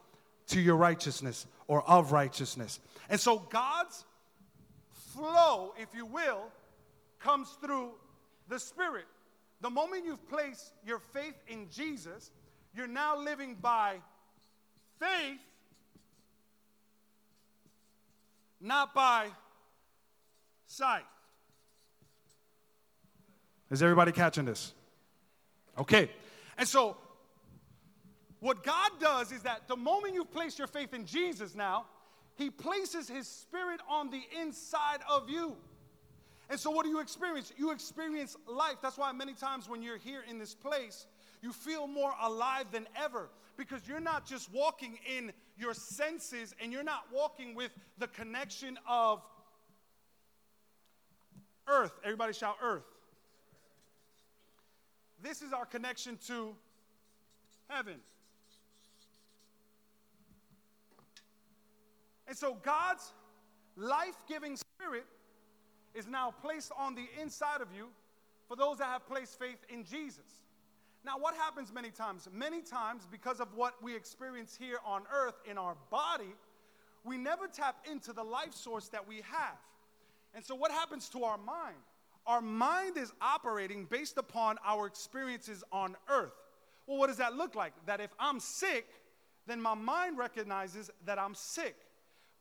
to 0.48 0.62
your 0.62 0.78
righteousness 0.78 1.48
or 1.68 1.84
of 1.84 2.14
righteousness. 2.14 2.80
And 3.10 3.20
so 3.20 3.40
God's 3.40 4.06
flow, 5.14 5.74
if 5.78 5.90
you 5.94 6.06
will, 6.06 6.44
comes 7.20 7.50
through 7.62 7.92
the 8.48 8.58
Spirit. 8.58 9.06
The 9.60 9.70
moment 9.70 10.06
you've 10.06 10.30
placed 10.30 10.72
your 10.86 11.00
faith 11.00 11.36
in 11.50 11.68
Jesus, 11.70 12.32
you're 12.74 12.88
now 12.88 13.20
living 13.20 13.58
by 13.62 13.98
faith 14.98 15.42
not 18.60 18.94
by 18.94 19.28
sight. 20.66 21.06
Is 23.70 23.84
everybody 23.84 24.12
catching 24.12 24.46
this? 24.46 24.74
Okay. 25.78 26.10
And 26.58 26.68
so, 26.68 26.98
what 28.40 28.64
God 28.64 28.92
does 29.00 29.32
is 29.32 29.42
that 29.44 29.68
the 29.68 29.76
moment 29.76 30.14
you 30.14 30.24
place 30.24 30.58
your 30.58 30.68
faith 30.68 30.94
in 30.94 31.06
Jesus 31.06 31.56
now, 31.56 31.86
He 32.36 32.50
places 32.50 33.10
His 33.10 33.28
Spirit 33.28 33.82
on 33.90 34.10
the 34.10 34.22
inside 34.40 35.00
of 35.10 35.30
you. 35.30 35.56
And 36.50 36.60
so, 36.60 36.72
what 36.72 36.84
do 36.84 36.90
you 36.90 37.00
experience? 37.00 37.52
You 37.58 37.72
experience 37.72 38.38
life. 38.48 38.78
That's 38.82 38.98
why 38.98 39.12
many 39.12 39.34
times 39.34 39.68
when 39.68 39.84
you're 39.84 39.98
here 39.98 40.24
in 40.30 40.40
this 40.40 40.56
place, 40.56 41.06
you 41.42 41.52
feel 41.52 41.88
more 41.88 42.14
alive 42.22 42.72
than 42.72 42.88
ever 42.96 43.30
because 43.58 43.82
you're 43.88 44.00
not 44.00 44.26
just 44.26 44.52
walking 44.54 44.98
in 45.18 45.34
your 45.58 45.74
senses 45.74 46.54
and 46.62 46.72
you're 46.72 46.84
not 46.84 47.06
walking 47.12 47.56
with 47.56 47.72
the 47.98 48.08
connection 48.08 48.78
of 48.88 49.22
Earth. 51.68 52.00
Everybody 52.04 52.34
shout 52.34 52.56
earth. 52.62 52.86
This 55.22 55.42
is 55.42 55.52
our 55.52 55.66
connection 55.66 56.18
to 56.28 56.56
heaven. 57.68 57.96
And 62.28 62.38
so 62.38 62.58
God's 62.64 63.12
life 63.76 64.16
giving 64.28 64.56
spirit 64.56 65.06
is 65.94 66.08
now 66.08 66.34
placed 66.42 66.72
on 66.78 66.96
the 66.96 67.08
inside 67.22 67.62
of 67.62 67.68
you 67.76 67.88
for 68.48 68.56
those 68.56 68.78
that 68.78 68.86
have 68.86 69.08
placed 69.08 69.40
faith 69.40 69.60
in 69.70 69.84
Jesus. 69.84 70.47
Now, 71.08 71.18
what 71.18 71.36
happens 71.36 71.74
many 71.74 71.90
times? 71.90 72.28
Many 72.34 72.62
times, 72.62 73.08
because 73.10 73.40
of 73.40 73.56
what 73.56 73.82
we 73.82 73.96
experience 73.96 74.58
here 74.60 74.80
on 74.86 75.04
earth 75.10 75.36
in 75.50 75.58
our 75.58 75.78
body, 75.90 76.36
we 77.06 77.18
never 77.18 77.48
tap 77.48 77.78
into 77.90 78.12
the 78.12 78.24
life 78.24 78.54
source 78.54 78.90
that 78.90 79.08
we 79.08 79.22
have. 79.22 79.56
And 80.36 80.44
so, 80.44 80.54
what 80.54 80.70
happens 80.70 81.08
to 81.12 81.24
our 81.24 81.38
mind? 81.38 81.78
Our 82.26 82.42
mind 82.42 82.98
is 82.98 83.14
operating 83.22 83.86
based 83.86 84.18
upon 84.18 84.58
our 84.66 84.86
experiences 84.86 85.64
on 85.72 85.96
earth. 86.10 86.34
Well, 86.88 86.98
what 86.98 87.08
does 87.08 87.18
that 87.18 87.38
look 87.38 87.56
like? 87.56 87.72
That 87.86 88.02
if 88.02 88.12
I'm 88.20 88.42
sick, 88.42 88.88
then 89.46 89.62
my 89.62 89.76
mind 89.76 90.18
recognizes 90.18 90.92
that 91.06 91.18
I'm 91.18 91.36
sick. 91.36 91.78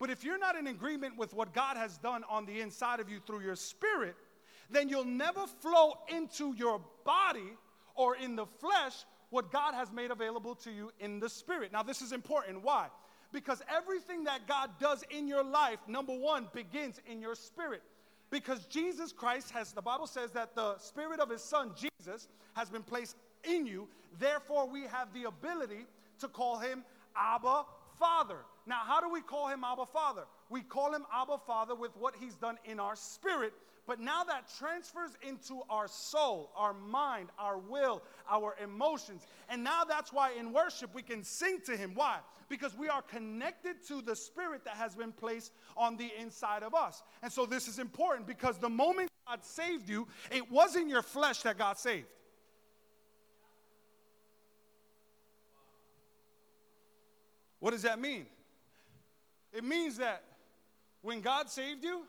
But 0.01 0.11
if 0.11 0.25
you're 0.25 0.41
not 0.41 0.57
in 0.57 0.67
agreement 0.67 1.17
with 1.17 1.35
what 1.35 1.55
God 1.55 1.77
has 1.77 1.99
done 1.99 2.25
on 2.29 2.47
the 2.47 2.61
inside 2.61 2.99
of 2.99 3.09
you 3.09 3.21
through 3.25 3.43
your 3.43 3.55
spirit, 3.55 4.17
then 4.69 4.89
you'll 4.89 5.05
never 5.05 5.47
flow 5.47 5.99
into 6.09 6.53
your 6.57 6.81
body 7.05 7.53
or 7.97 8.17
in 8.17 8.37
the 8.37 8.47
flesh 8.47 8.95
what 9.31 9.51
God 9.51 9.75
has 9.75 9.93
made 9.93 10.11
available 10.11 10.55
to 10.57 10.71
you 10.71 10.93
in 11.01 11.19
the 11.21 11.29
spirit. 11.29 11.73
Now, 11.73 11.83
this 11.83 12.01
is 12.01 12.13
important. 12.13 12.63
Why? 12.63 12.89
Because 13.33 13.63
everything 13.75 14.25
that 14.25 14.47
God 14.47 14.71
does 14.81 15.05
in 15.11 15.27
your 15.27 15.43
life, 15.43 15.79
number 15.89 16.17
one, 16.17 16.49
begins 16.55 17.01
in 17.11 17.21
your 17.21 17.35
spirit. 17.35 17.83
Because 18.31 18.67
Jesus 18.67 19.13
Christ 19.13 19.51
has, 19.51 19.73
the 19.73 19.83
Bible 19.83 20.07
says 20.07 20.31
that 20.33 20.55
the 20.55 20.79
spirit 20.79 21.21
of 21.21 21.31
his 21.31 21.43
son, 21.43 21.73
Jesus, 21.77 22.29
has 22.55 22.71
been 22.71 22.83
placed 22.83 23.17
in 23.45 23.67
you. 23.67 23.89
Therefore, 24.19 24.69
we 24.69 24.83
have 24.83 25.13
the 25.13 25.25
ability 25.25 25.87
to 26.21 26.29
call 26.29 26.59
him 26.59 26.85
Abba 27.17 27.65
Father. 27.99 28.39
Now, 28.67 28.81
how 28.85 29.01
do 29.01 29.11
we 29.11 29.21
call 29.21 29.49
him 29.49 29.63
Abba 29.65 29.87
Father? 29.87 30.25
We 30.51 30.63
call 30.63 30.93
him 30.93 31.05
Abba 31.13 31.39
Father 31.47 31.75
with 31.75 31.97
what 31.97 32.15
he's 32.19 32.35
done 32.35 32.59
in 32.65 32.81
our 32.81 32.97
spirit, 32.97 33.53
but 33.87 34.01
now 34.01 34.25
that 34.25 34.51
transfers 34.59 35.13
into 35.23 35.63
our 35.71 35.87
soul, 35.87 36.51
our 36.57 36.75
mind, 36.75 37.29
our 37.39 37.59
will, 37.59 38.03
our 38.29 38.57
emotions. 38.63 39.27
And 39.49 39.63
now 39.63 39.85
that's 39.85 40.13
why 40.13 40.33
in 40.33 40.53
worship 40.53 40.95
we 40.95 41.03
can 41.03 41.23
sing 41.23 41.61
to 41.67 41.77
him. 41.77 41.93
Why? 41.95 42.19
Because 42.49 42.77
we 42.77 42.89
are 42.89 43.03
connected 43.03 43.87
to 43.89 44.03
the 44.03 44.17
spirit 44.17 44.65
that 44.65 44.75
has 44.75 44.97
been 44.97 45.13
placed 45.13 45.53
on 45.77 45.97
the 45.97 46.11
inside 46.19 46.65
of 46.65 46.75
us. 46.75 47.03
And 47.23 47.33
so 47.33 47.47
this 47.47 47.69
is 47.69 47.79
important 47.79 48.27
because 48.27 48.59
the 48.59 48.69
moment 48.69 49.11
God 49.29 49.45
saved 49.45 49.89
you, 49.89 50.09
it 50.33 50.51
wasn't 50.51 50.89
your 50.89 51.03
flesh 51.03 51.43
that 51.43 51.57
got 51.57 51.79
saved. 51.79 52.07
What 57.61 57.71
does 57.71 57.83
that 57.83 58.01
mean? 58.01 58.27
It 59.53 59.65
means 59.65 59.99
that 59.99 60.23
when 61.03 61.21
God 61.21 61.49
saved 61.49 61.85
you, 61.85 62.03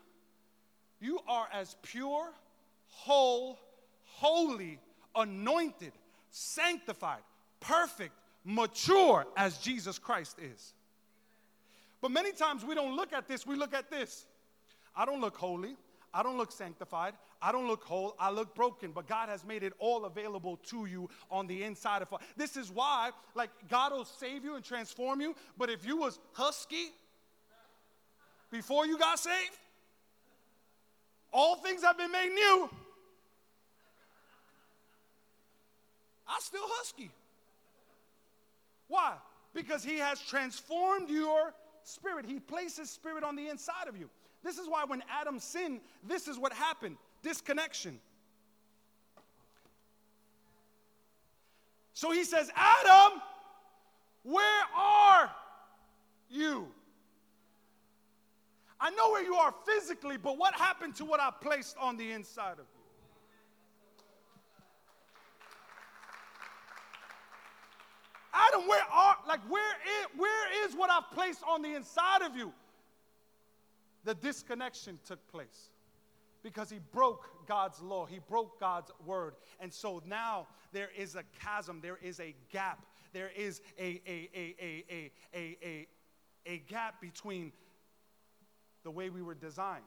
you 1.00 1.20
are 1.28 1.48
as 1.52 1.76
pure, 1.82 2.30
whole, 2.88 3.58
holy, 4.04 4.78
anointed, 5.14 5.92
sanctified, 6.30 7.22
perfect, 7.60 8.12
mature 8.44 9.26
as 9.36 9.58
Jesus 9.58 9.98
Christ 9.98 10.38
is. 10.40 10.74
But 12.00 12.10
many 12.10 12.32
times 12.32 12.64
we 12.64 12.74
don't 12.74 12.96
look 12.96 13.12
at 13.12 13.26
this, 13.26 13.46
we 13.46 13.56
look 13.56 13.74
at 13.74 13.90
this. 13.90 14.26
I 14.96 15.04
don't 15.04 15.20
look 15.20 15.36
holy. 15.36 15.76
I 16.12 16.22
don't 16.22 16.38
look 16.38 16.50
sanctified. 16.50 17.14
I 17.40 17.52
don't 17.52 17.68
look 17.68 17.84
whole. 17.84 18.16
I 18.18 18.30
look 18.30 18.54
broken. 18.54 18.92
But 18.92 19.06
God 19.06 19.28
has 19.28 19.44
made 19.44 19.62
it 19.62 19.72
all 19.78 20.06
available 20.06 20.56
to 20.68 20.86
you 20.86 21.08
on 21.30 21.46
the 21.46 21.62
inside 21.62 22.02
of. 22.02 22.12
us. 22.12 22.20
This 22.36 22.56
is 22.56 22.70
why, 22.70 23.10
like, 23.34 23.50
God 23.68 23.92
will 23.92 24.04
save 24.04 24.44
you 24.44 24.56
and 24.56 24.64
transform 24.64 25.20
you. 25.20 25.34
But 25.56 25.70
if 25.70 25.86
you 25.86 25.96
was 25.98 26.18
husky 26.32 26.88
before 28.50 28.86
you 28.86 28.98
got 28.98 29.18
saved, 29.18 29.58
all 31.32 31.56
things 31.56 31.82
have 31.82 31.98
been 31.98 32.12
made 32.12 32.30
new. 32.30 32.70
I 36.26 36.38
still 36.40 36.64
husky. 36.64 37.10
Why? 38.88 39.14
Because 39.54 39.82
he 39.82 39.98
has 39.98 40.20
transformed 40.20 41.08
your 41.08 41.54
spirit. 41.82 42.26
He 42.26 42.38
placed 42.38 42.78
his 42.78 42.90
spirit 42.90 43.24
on 43.24 43.36
the 43.36 43.48
inside 43.48 43.88
of 43.88 43.96
you. 43.96 44.08
This 44.44 44.58
is 44.58 44.68
why 44.68 44.84
when 44.84 45.02
Adam 45.10 45.38
sinned, 45.38 45.80
this 46.06 46.28
is 46.28 46.38
what 46.38 46.52
happened 46.52 46.96
disconnection. 47.22 47.98
So 51.92 52.12
he 52.12 52.22
says, 52.22 52.48
Adam, 52.54 53.20
where 54.22 54.62
are 54.76 55.30
you? 56.30 56.68
I 58.80 58.90
know 58.90 59.10
where 59.10 59.24
you 59.24 59.34
are 59.34 59.52
physically, 59.66 60.16
but 60.16 60.38
what 60.38 60.54
happened 60.54 60.94
to 60.96 61.04
what 61.04 61.20
I 61.20 61.30
placed 61.40 61.76
on 61.78 61.96
the 61.96 62.12
inside 62.12 62.52
of 62.52 62.58
you? 62.58 62.78
Adam, 68.32 68.68
where 68.68 68.84
are, 68.92 69.16
like, 69.26 69.40
where 69.48 69.74
is, 69.74 70.06
where 70.16 70.66
is 70.66 70.76
what 70.76 70.90
I've 70.90 71.10
placed 71.12 71.42
on 71.48 71.62
the 71.62 71.74
inside 71.74 72.22
of 72.22 72.36
you? 72.36 72.52
The 74.04 74.14
disconnection 74.14 74.98
took 75.04 75.26
place 75.28 75.70
because 76.42 76.70
he 76.70 76.78
broke 76.92 77.46
God's 77.46 77.82
law, 77.82 78.06
he 78.06 78.20
broke 78.28 78.60
God's 78.60 78.92
word. 79.04 79.34
And 79.58 79.72
so 79.72 80.02
now 80.06 80.46
there 80.72 80.90
is 80.96 81.16
a 81.16 81.24
chasm, 81.40 81.80
there 81.82 81.98
is 82.00 82.20
a 82.20 82.34
gap, 82.52 82.86
there 83.12 83.30
is 83.36 83.60
a, 83.78 84.00
a, 84.06 84.28
a, 84.34 84.54
a, 84.60 84.84
a, 84.94 85.10
a, 85.34 85.56
a, 85.64 85.86
a 86.46 86.58
gap 86.68 87.00
between 87.00 87.52
the 88.88 88.92
way 88.92 89.10
we 89.10 89.20
were 89.20 89.34
designed. 89.34 89.84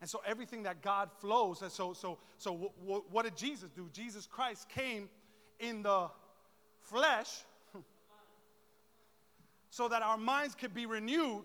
And 0.00 0.10
so 0.10 0.20
everything 0.26 0.64
that 0.64 0.82
God 0.82 1.10
flows, 1.20 1.62
and 1.62 1.70
so 1.70 1.92
so 1.92 2.18
so 2.38 2.50
w- 2.50 2.72
w- 2.80 3.04
what 3.08 3.22
did 3.22 3.36
Jesus 3.36 3.70
do? 3.70 3.88
Jesus 3.92 4.26
Christ 4.26 4.68
came 4.68 5.08
in 5.60 5.84
the 5.84 6.08
flesh 6.80 7.44
so 9.70 9.86
that 9.86 10.02
our 10.02 10.18
minds 10.18 10.56
could 10.56 10.74
be 10.74 10.86
renewed 10.86 11.44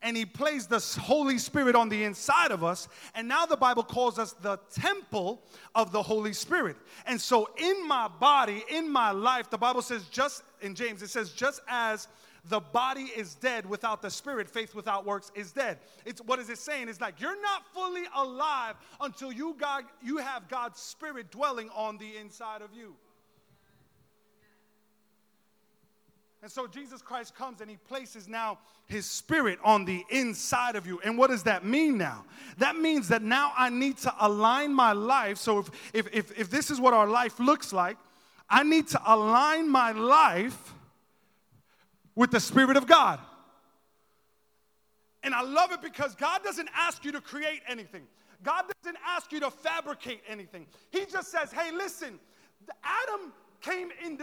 and 0.00 0.16
he 0.16 0.24
placed 0.24 0.70
the 0.70 0.78
Holy 1.02 1.36
Spirit 1.36 1.76
on 1.76 1.90
the 1.90 2.02
inside 2.02 2.50
of 2.50 2.64
us. 2.64 2.88
And 3.14 3.28
now 3.28 3.44
the 3.44 3.58
Bible 3.58 3.82
calls 3.82 4.18
us 4.18 4.32
the 4.32 4.58
temple 4.74 5.42
of 5.74 5.92
the 5.92 6.02
Holy 6.02 6.32
Spirit. 6.32 6.76
And 7.06 7.20
so 7.20 7.50
in 7.58 7.86
my 7.86 8.08
body, 8.08 8.64
in 8.70 8.90
my 8.90 9.10
life, 9.10 9.50
the 9.50 9.58
Bible 9.58 9.82
says, 9.82 10.04
just 10.08 10.44
in 10.62 10.74
James, 10.74 11.02
it 11.02 11.10
says, 11.10 11.30
just 11.30 11.60
as 11.68 12.08
the 12.48 12.60
body 12.60 13.10
is 13.16 13.34
dead 13.36 13.64
without 13.66 14.02
the 14.02 14.10
spirit 14.10 14.48
faith 14.48 14.74
without 14.74 15.06
works 15.06 15.30
is 15.34 15.52
dead 15.52 15.78
it's 16.04 16.20
what 16.22 16.38
is 16.38 16.50
it 16.50 16.58
saying 16.58 16.88
it's 16.88 17.00
like 17.00 17.20
you're 17.20 17.40
not 17.40 17.64
fully 17.72 18.04
alive 18.16 18.74
until 19.00 19.32
you 19.32 19.54
god 19.58 19.84
you 20.02 20.16
have 20.16 20.48
god's 20.48 20.80
spirit 20.80 21.30
dwelling 21.30 21.70
on 21.74 21.98
the 21.98 22.16
inside 22.16 22.62
of 22.62 22.70
you 22.74 22.94
And 26.42 26.50
so 26.50 26.66
Jesus 26.66 27.00
Christ 27.00 27.36
comes 27.36 27.60
and 27.60 27.70
he 27.70 27.76
places 27.76 28.26
now 28.26 28.58
his 28.86 29.06
spirit 29.06 29.60
on 29.62 29.84
the 29.84 30.04
inside 30.10 30.74
of 30.74 30.88
you. 30.88 31.00
And 31.04 31.16
what 31.16 31.30
does 31.30 31.44
that 31.44 31.64
mean 31.64 31.96
now? 31.96 32.24
That 32.58 32.76
means 32.76 33.06
that 33.08 33.22
now 33.22 33.52
I 33.56 33.70
need 33.70 33.98
to 33.98 34.12
align 34.20 34.74
my 34.74 34.90
life. 34.90 35.38
So 35.38 35.60
if, 35.60 35.70
if, 35.94 36.12
if, 36.12 36.38
if 36.38 36.50
this 36.50 36.70
is 36.70 36.80
what 36.80 36.94
our 36.94 37.06
life 37.06 37.38
looks 37.38 37.72
like, 37.72 37.96
I 38.50 38.64
need 38.64 38.88
to 38.88 39.00
align 39.06 39.70
my 39.70 39.92
life 39.92 40.74
with 42.14 42.30
the 42.30 42.40
Spirit 42.40 42.76
of 42.76 42.86
God. 42.86 43.18
And 45.22 45.34
I 45.34 45.42
love 45.42 45.72
it 45.72 45.80
because 45.80 46.14
God 46.14 46.42
doesn't 46.42 46.68
ask 46.74 47.04
you 47.04 47.12
to 47.12 47.20
create 47.20 47.60
anything. 47.68 48.02
God 48.42 48.64
doesn't 48.82 48.98
ask 49.06 49.30
you 49.30 49.40
to 49.40 49.50
fabricate 49.50 50.20
anything. 50.28 50.66
He 50.90 51.04
just 51.06 51.30
says, 51.30 51.52
hey, 51.52 51.70
listen, 51.70 52.18
Adam 52.82 53.32
came 53.60 53.90
in 54.04 54.18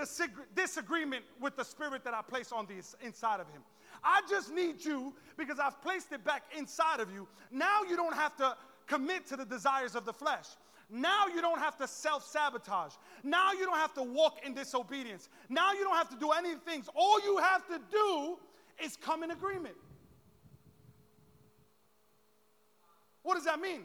disagreement 0.56 1.24
with 1.40 1.56
the 1.56 1.64
spirit 1.64 2.04
that 2.04 2.14
I 2.14 2.22
placed 2.22 2.52
on 2.52 2.66
the 2.66 2.76
inside 3.06 3.40
of 3.40 3.48
him. 3.50 3.62
I 4.04 4.22
just 4.30 4.54
need 4.54 4.84
you 4.84 5.14
because 5.38 5.60
I've 5.60 5.82
placed 5.82 6.12
it 6.12 6.24
back 6.24 6.44
inside 6.58 7.00
of 7.00 7.12
you. 7.12 7.28
Now 7.50 7.84
you 7.90 7.96
don't 7.96 8.14
have 8.16 8.36
to 8.38 8.56
commit 8.88 9.26
to 9.28 9.38
the 9.38 9.46
desires 9.46 9.96
of 9.96 10.06
the 10.06 10.14
flesh. 10.14 10.48
Now 10.90 11.28
you 11.28 11.42
don't 11.42 11.60
have 11.60 11.78
to 11.78 11.88
self 11.88 12.26
sabotage. 12.26 12.94
Now 13.24 13.54
you 13.54 13.66
don't 13.66 13.78
have 13.78 13.94
to 13.94 14.04
walk 14.04 14.40
in 14.44 14.54
disobedience. 14.56 15.30
Now 15.48 15.74
you 15.74 15.84
don't 15.84 15.96
have 15.96 16.10
to 16.10 16.18
do 16.18 16.32
any 16.32 16.56
things. 16.56 16.90
All 16.96 17.22
you 17.24 17.38
have 17.38 17.68
to 17.68 17.80
do 17.92 18.38
is 18.84 18.98
come 18.98 19.24
in 19.24 19.32
agreement. 19.32 19.76
What 23.22 23.36
does 23.36 23.46
that 23.46 23.60
mean? 23.60 23.82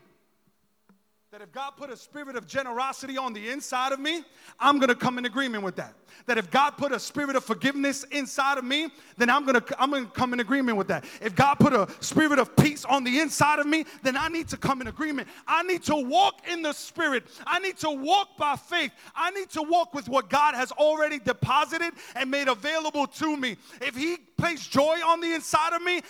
That 1.34 1.42
if 1.42 1.50
God 1.50 1.72
put 1.76 1.90
a 1.90 1.96
spirit 1.96 2.36
of 2.36 2.46
generosity 2.46 3.18
on 3.18 3.32
the 3.32 3.50
inside 3.50 3.90
of 3.90 3.98
me, 3.98 4.22
I'm 4.60 4.78
gonna 4.78 4.94
come 4.94 5.18
in 5.18 5.24
agreement 5.24 5.64
with 5.64 5.74
that. 5.74 5.92
That 6.26 6.38
if 6.38 6.48
God 6.48 6.76
put 6.76 6.92
a 6.92 7.00
spirit 7.00 7.34
of 7.34 7.42
forgiveness 7.42 8.04
inside 8.12 8.56
of 8.56 8.62
me, 8.62 8.86
then 9.16 9.28
I'm 9.28 9.44
gonna 9.44 9.64
I'm 9.76 9.90
gonna 9.90 10.06
come 10.06 10.32
in 10.32 10.38
agreement 10.38 10.78
with 10.78 10.86
that. 10.86 11.04
If 11.20 11.34
God 11.34 11.56
put 11.56 11.72
a 11.72 11.88
spirit 11.98 12.38
of 12.38 12.54
peace 12.54 12.84
on 12.84 13.02
the 13.02 13.18
inside 13.18 13.58
of 13.58 13.66
me, 13.66 13.84
then 14.04 14.16
I 14.16 14.28
need 14.28 14.46
to 14.50 14.56
come 14.56 14.80
in 14.80 14.86
agreement. 14.86 15.26
I 15.44 15.64
need 15.64 15.82
to 15.84 15.96
walk 15.96 16.46
in 16.48 16.62
the 16.62 16.72
spirit. 16.72 17.24
I 17.44 17.58
need 17.58 17.78
to 17.78 17.90
walk 17.90 18.36
by 18.38 18.54
faith. 18.54 18.92
I 19.16 19.32
need 19.32 19.50
to 19.50 19.62
walk 19.62 19.92
with 19.92 20.08
what 20.08 20.30
God 20.30 20.54
has 20.54 20.70
already 20.70 21.18
deposited 21.18 21.94
and 22.14 22.30
made 22.30 22.46
available 22.46 23.08
to 23.08 23.36
me. 23.36 23.56
If 23.80 23.96
He 23.96 24.18
placed 24.36 24.70
joy 24.70 25.00
on 25.04 25.20
the 25.20 25.34
inside 25.34 25.72
of 25.72 25.82
me, 25.82 26.02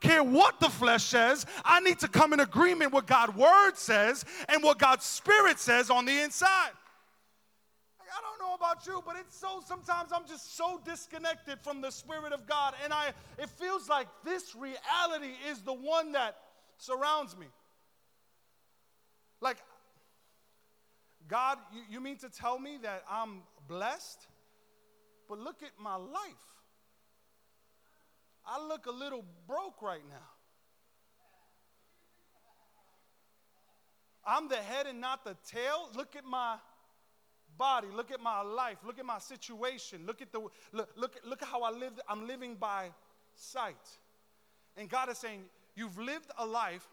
care 0.00 0.22
what 0.22 0.60
the 0.60 0.68
flesh 0.68 1.04
says. 1.04 1.46
I 1.64 1.80
need 1.80 1.98
to 2.00 2.08
come 2.08 2.32
in 2.32 2.40
agreement 2.40 2.92
with 2.92 3.06
God's 3.06 3.34
word 3.36 3.76
says 3.76 4.24
and 4.48 4.62
what 4.62 4.78
God's 4.78 5.04
spirit 5.04 5.58
says 5.58 5.90
on 5.90 6.04
the 6.04 6.22
inside. 6.22 6.72
I 8.00 8.20
don't 8.20 8.46
know 8.46 8.54
about 8.54 8.86
you, 8.86 9.02
but 9.06 9.16
it's 9.16 9.36
so 9.36 9.62
sometimes 9.66 10.12
I'm 10.12 10.26
just 10.26 10.56
so 10.56 10.80
disconnected 10.84 11.58
from 11.62 11.80
the 11.80 11.90
spirit 11.90 12.32
of 12.32 12.46
God 12.46 12.74
and 12.84 12.92
I 12.92 13.12
it 13.38 13.48
feels 13.48 13.88
like 13.88 14.06
this 14.24 14.54
reality 14.54 15.32
is 15.48 15.62
the 15.62 15.72
one 15.72 16.12
that 16.12 16.36
surrounds 16.76 17.36
me. 17.36 17.46
Like 19.40 19.56
God, 21.26 21.58
you, 21.72 21.80
you 21.88 22.00
mean 22.00 22.16
to 22.18 22.28
tell 22.28 22.58
me 22.58 22.78
that 22.82 23.02
I'm 23.10 23.42
blessed? 23.66 24.26
But 25.28 25.38
look 25.38 25.62
at 25.62 25.70
my 25.82 25.96
life. 25.96 26.61
I 28.46 28.66
look 28.66 28.86
a 28.86 28.90
little 28.90 29.24
broke 29.46 29.82
right 29.82 30.02
now. 30.08 30.28
I'm 34.24 34.48
the 34.48 34.56
head 34.56 34.86
and 34.86 35.00
not 35.00 35.24
the 35.24 35.36
tail. 35.48 35.88
Look 35.96 36.14
at 36.16 36.24
my 36.24 36.56
body. 37.58 37.88
Look 37.94 38.10
at 38.10 38.20
my 38.20 38.42
life. 38.42 38.78
Look 38.84 38.98
at 38.98 39.04
my 39.04 39.18
situation. 39.18 40.02
Look 40.06 40.22
at 40.22 40.32
the 40.32 40.40
look, 40.72 40.90
look, 40.96 41.16
look 41.24 41.42
at 41.42 41.48
how 41.48 41.62
I 41.62 41.70
live. 41.70 41.92
I'm 42.08 42.26
living 42.26 42.54
by 42.54 42.90
sight. 43.34 43.74
And 44.76 44.88
God 44.88 45.10
is 45.10 45.18
saying, 45.18 45.44
You've 45.74 45.98
lived 45.98 46.30
a 46.38 46.46
life 46.46 46.86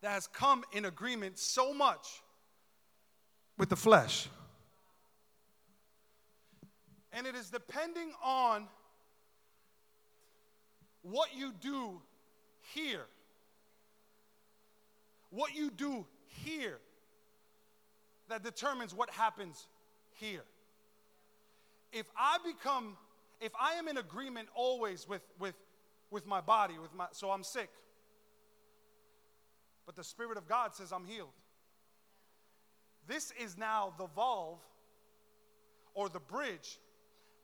that 0.00 0.10
has 0.10 0.26
come 0.26 0.64
in 0.72 0.84
agreement 0.84 1.38
so 1.38 1.74
much 1.74 2.22
with 3.58 3.68
the 3.68 3.76
flesh. 3.76 4.28
And 7.12 7.26
it 7.26 7.34
is 7.34 7.50
depending 7.50 8.12
on 8.24 8.68
what 11.02 11.30
you 11.36 11.52
do 11.60 12.00
here. 12.74 13.04
What 15.30 15.54
you 15.54 15.70
do 15.70 16.06
here 16.44 16.78
that 18.28 18.42
determines 18.42 18.94
what 18.94 19.10
happens 19.10 19.66
here. 20.12 20.44
If 21.92 22.06
I 22.16 22.38
become, 22.44 22.96
if 23.40 23.52
I 23.60 23.74
am 23.74 23.88
in 23.88 23.98
agreement 23.98 24.48
always 24.54 25.08
with, 25.08 25.22
with, 25.38 25.54
with 26.10 26.26
my 26.26 26.40
body, 26.40 26.78
with 26.80 26.94
my, 26.94 27.06
so 27.12 27.30
I'm 27.30 27.42
sick, 27.42 27.68
but 29.84 29.96
the 29.96 30.04
Spirit 30.04 30.38
of 30.38 30.48
God 30.48 30.74
says 30.74 30.92
I'm 30.92 31.04
healed. 31.04 31.32
This 33.08 33.32
is 33.38 33.58
now 33.58 33.92
the 33.98 34.06
valve 34.14 34.60
or 35.94 36.08
the 36.08 36.20
bridge 36.20 36.78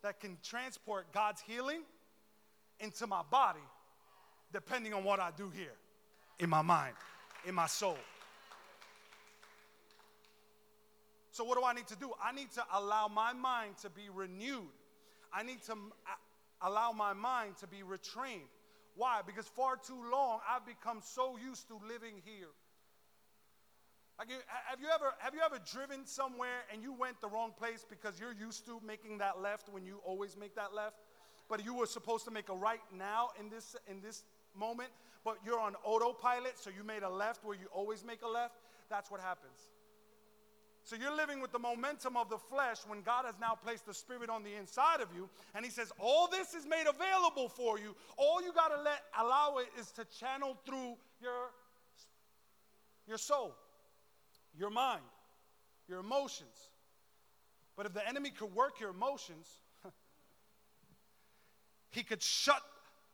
that 0.02 0.20
can 0.20 0.38
transport 0.42 1.12
God's 1.12 1.42
healing 1.42 1.82
into 2.80 3.06
my 3.06 3.22
body 3.30 3.60
depending 4.52 4.94
on 4.94 5.04
what 5.04 5.20
I 5.20 5.30
do 5.36 5.50
here 5.50 5.74
in 6.38 6.48
my 6.48 6.62
mind, 6.62 6.94
in 7.46 7.54
my 7.54 7.66
soul. 7.66 7.98
So, 11.30 11.44
what 11.44 11.58
do 11.58 11.64
I 11.64 11.72
need 11.72 11.86
to 11.88 11.96
do? 11.96 12.10
I 12.22 12.32
need 12.32 12.50
to 12.52 12.64
allow 12.72 13.08
my 13.08 13.32
mind 13.32 13.78
to 13.82 13.90
be 13.90 14.08
renewed. 14.12 14.72
I 15.32 15.42
need 15.42 15.62
to 15.64 15.74
allow 16.62 16.92
my 16.92 17.12
mind 17.12 17.56
to 17.58 17.66
be 17.66 17.78
retrained. 17.78 18.48
Why? 18.96 19.20
Because 19.24 19.46
far 19.46 19.76
too 19.76 20.10
long 20.10 20.40
I've 20.48 20.66
become 20.66 21.00
so 21.02 21.36
used 21.36 21.68
to 21.68 21.74
living 21.74 22.22
here. 22.24 22.48
Like, 24.18 24.30
have 24.66 24.80
you 24.80 24.88
ever 24.92 25.14
have 25.18 25.32
you 25.34 25.40
ever 25.46 25.60
driven 25.70 26.04
somewhere 26.04 26.66
and 26.72 26.82
you 26.82 26.92
went 26.92 27.20
the 27.20 27.28
wrong 27.28 27.52
place 27.56 27.86
because 27.88 28.18
you're 28.18 28.34
used 28.34 28.66
to 28.66 28.80
making 28.84 29.18
that 29.18 29.40
left 29.40 29.68
when 29.68 29.84
you 29.84 30.00
always 30.04 30.36
make 30.36 30.56
that 30.56 30.74
left? 30.74 30.96
But 31.48 31.64
you 31.64 31.74
were 31.74 31.86
supposed 31.86 32.24
to 32.26 32.30
make 32.30 32.48
a 32.48 32.54
right 32.54 32.80
now 32.96 33.30
in 33.40 33.48
this 33.48 33.76
in 33.90 34.00
this 34.00 34.24
moment, 34.54 34.90
but 35.24 35.38
you're 35.44 35.60
on 35.60 35.74
autopilot, 35.84 36.58
so 36.58 36.70
you 36.70 36.84
made 36.84 37.02
a 37.02 37.10
left 37.10 37.44
where 37.44 37.56
you 37.56 37.66
always 37.72 38.04
make 38.04 38.22
a 38.22 38.28
left. 38.28 38.54
That's 38.88 39.10
what 39.10 39.20
happens. 39.20 39.58
So 40.88 40.96
you're 40.96 41.14
living 41.14 41.42
with 41.42 41.52
the 41.52 41.58
momentum 41.58 42.16
of 42.16 42.30
the 42.30 42.38
flesh 42.38 42.78
when 42.86 43.02
God 43.02 43.26
has 43.26 43.34
now 43.38 43.54
placed 43.54 43.84
the 43.84 43.92
spirit 43.92 44.30
on 44.30 44.42
the 44.42 44.54
inside 44.54 45.02
of 45.02 45.08
you, 45.14 45.28
and 45.54 45.62
He 45.64 45.70
says, 45.70 45.92
All 45.98 46.28
this 46.28 46.54
is 46.54 46.66
made 46.66 46.86
available 46.88 47.48
for 47.48 47.78
you. 47.78 47.94
All 48.16 48.42
you 48.42 48.52
gotta 48.54 48.80
let 48.80 49.02
allow 49.18 49.58
it 49.58 49.68
is 49.78 49.90
to 49.92 50.06
channel 50.18 50.56
through 50.64 50.96
your, 51.20 51.50
your 53.06 53.18
soul, 53.18 53.54
your 54.58 54.70
mind, 54.70 55.02
your 55.88 56.00
emotions. 56.00 56.70
But 57.76 57.84
if 57.84 57.92
the 57.92 58.08
enemy 58.08 58.30
could 58.30 58.54
work 58.54 58.80
your 58.80 58.90
emotions, 58.90 59.46
he 61.90 62.02
could 62.02 62.22
shut 62.22 62.62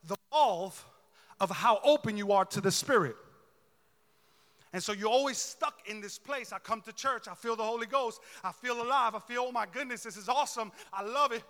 the 0.07 0.17
valve 0.31 0.85
of 1.41 1.51
how 1.51 1.81
open 1.85 2.17
you 2.17 2.33
are 2.33 2.45
to 2.47 2.61
the 2.61 2.71
Spirit. 2.71 3.17
And 4.73 4.83
so 4.83 4.93
you're 4.93 5.09
always 5.09 5.39
stuck 5.39 5.75
in 5.87 6.01
this 6.01 6.19
place. 6.19 6.53
I 6.53 6.59
come 6.59 6.81
to 6.83 6.93
church, 6.93 7.29
I 7.29 7.35
feel 7.35 7.55
the 7.55 7.63
Holy 7.63 7.87
Ghost, 7.87 8.21
I 8.43 8.51
feel 8.51 8.83
alive, 8.83 9.15
I 9.15 9.21
feel, 9.21 9.47
oh 9.49 9.53
my 9.53 9.67
goodness, 9.73 10.03
this 10.03 10.17
is 10.17 10.29
awesome, 10.29 10.73
I 10.93 11.05
love 11.05 11.33
it. 11.33 11.45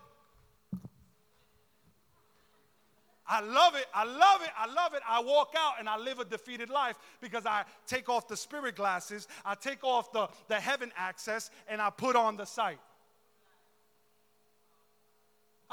I 3.27 3.41
love 3.41 3.75
it, 3.75 3.87
I 3.95 4.05
love 4.05 4.43
it, 4.43 4.51
I 4.59 4.67
love 4.67 4.93
it. 4.93 5.01
I 5.09 5.23
walk 5.23 5.55
out 5.57 5.75
and 5.79 5.89
I 5.89 5.97
live 5.97 6.19
a 6.19 6.27
defeated 6.27 6.69
life 6.69 6.97
because 7.23 7.47
I 7.47 7.65
take 7.87 8.11
off 8.11 8.29
the 8.29 8.37
spirit 8.37 8.77
glasses, 8.77 9.27
I 9.47 9.55
take 9.55 9.83
off 9.83 10.13
the, 10.13 10.29
the 10.49 10.61
heaven 10.61 10.93
access, 10.95 11.51
and 11.67 11.81
I 11.81 11.89
put 11.89 12.17
on 12.17 12.37
the 12.37 12.45
sight. 12.45 12.79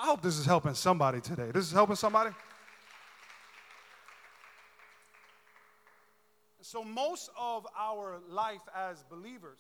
I 0.02 0.06
hope 0.06 0.24
this 0.24 0.40
is 0.40 0.48
helping 0.48 0.74
somebody 0.74 1.22
today. 1.22 1.52
This 1.54 1.66
is 1.66 1.72
helping 1.72 1.96
somebody? 1.96 2.32
So, 6.62 6.84
most 6.84 7.30
of 7.38 7.68
our 7.78 8.20
life 8.28 8.64
as 8.76 9.04
believers 9.04 9.60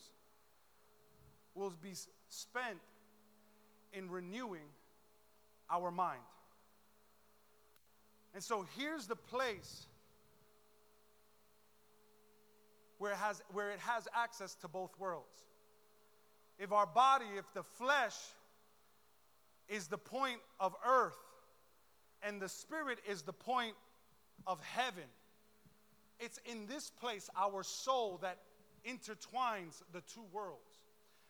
will 1.53 1.71
be 1.83 1.93
spent 2.27 2.79
in 3.93 4.09
renewing 4.09 4.65
our 5.69 5.91
mind. 5.91 6.21
And 8.33 8.43
so, 8.43 8.65
here's 8.75 9.05
the 9.05 9.15
place 9.15 9.85
where 12.97 13.11
it 13.11 13.17
has, 13.17 13.43
where 13.51 13.69
it 13.69 13.79
has 13.79 14.07
access 14.15 14.55
to 14.55 14.67
both 14.67 14.97
worlds. 14.97 15.43
If 16.57 16.71
our 16.71 16.87
body, 16.87 17.25
if 17.37 17.45
the 17.53 17.61
flesh 17.61 18.15
is 19.71 19.87
the 19.87 19.97
point 19.97 20.39
of 20.59 20.75
earth, 20.85 21.17
and 22.21 22.41
the 22.41 22.49
spirit 22.49 22.99
is 23.07 23.21
the 23.21 23.33
point 23.33 23.75
of 24.45 24.61
heaven. 24.61 25.05
It's 26.19 26.39
in 26.45 26.67
this 26.67 26.89
place, 26.89 27.29
our 27.35 27.63
soul, 27.63 28.19
that 28.21 28.37
intertwines 28.85 29.81
the 29.93 30.01
two 30.01 30.25
worlds. 30.31 30.81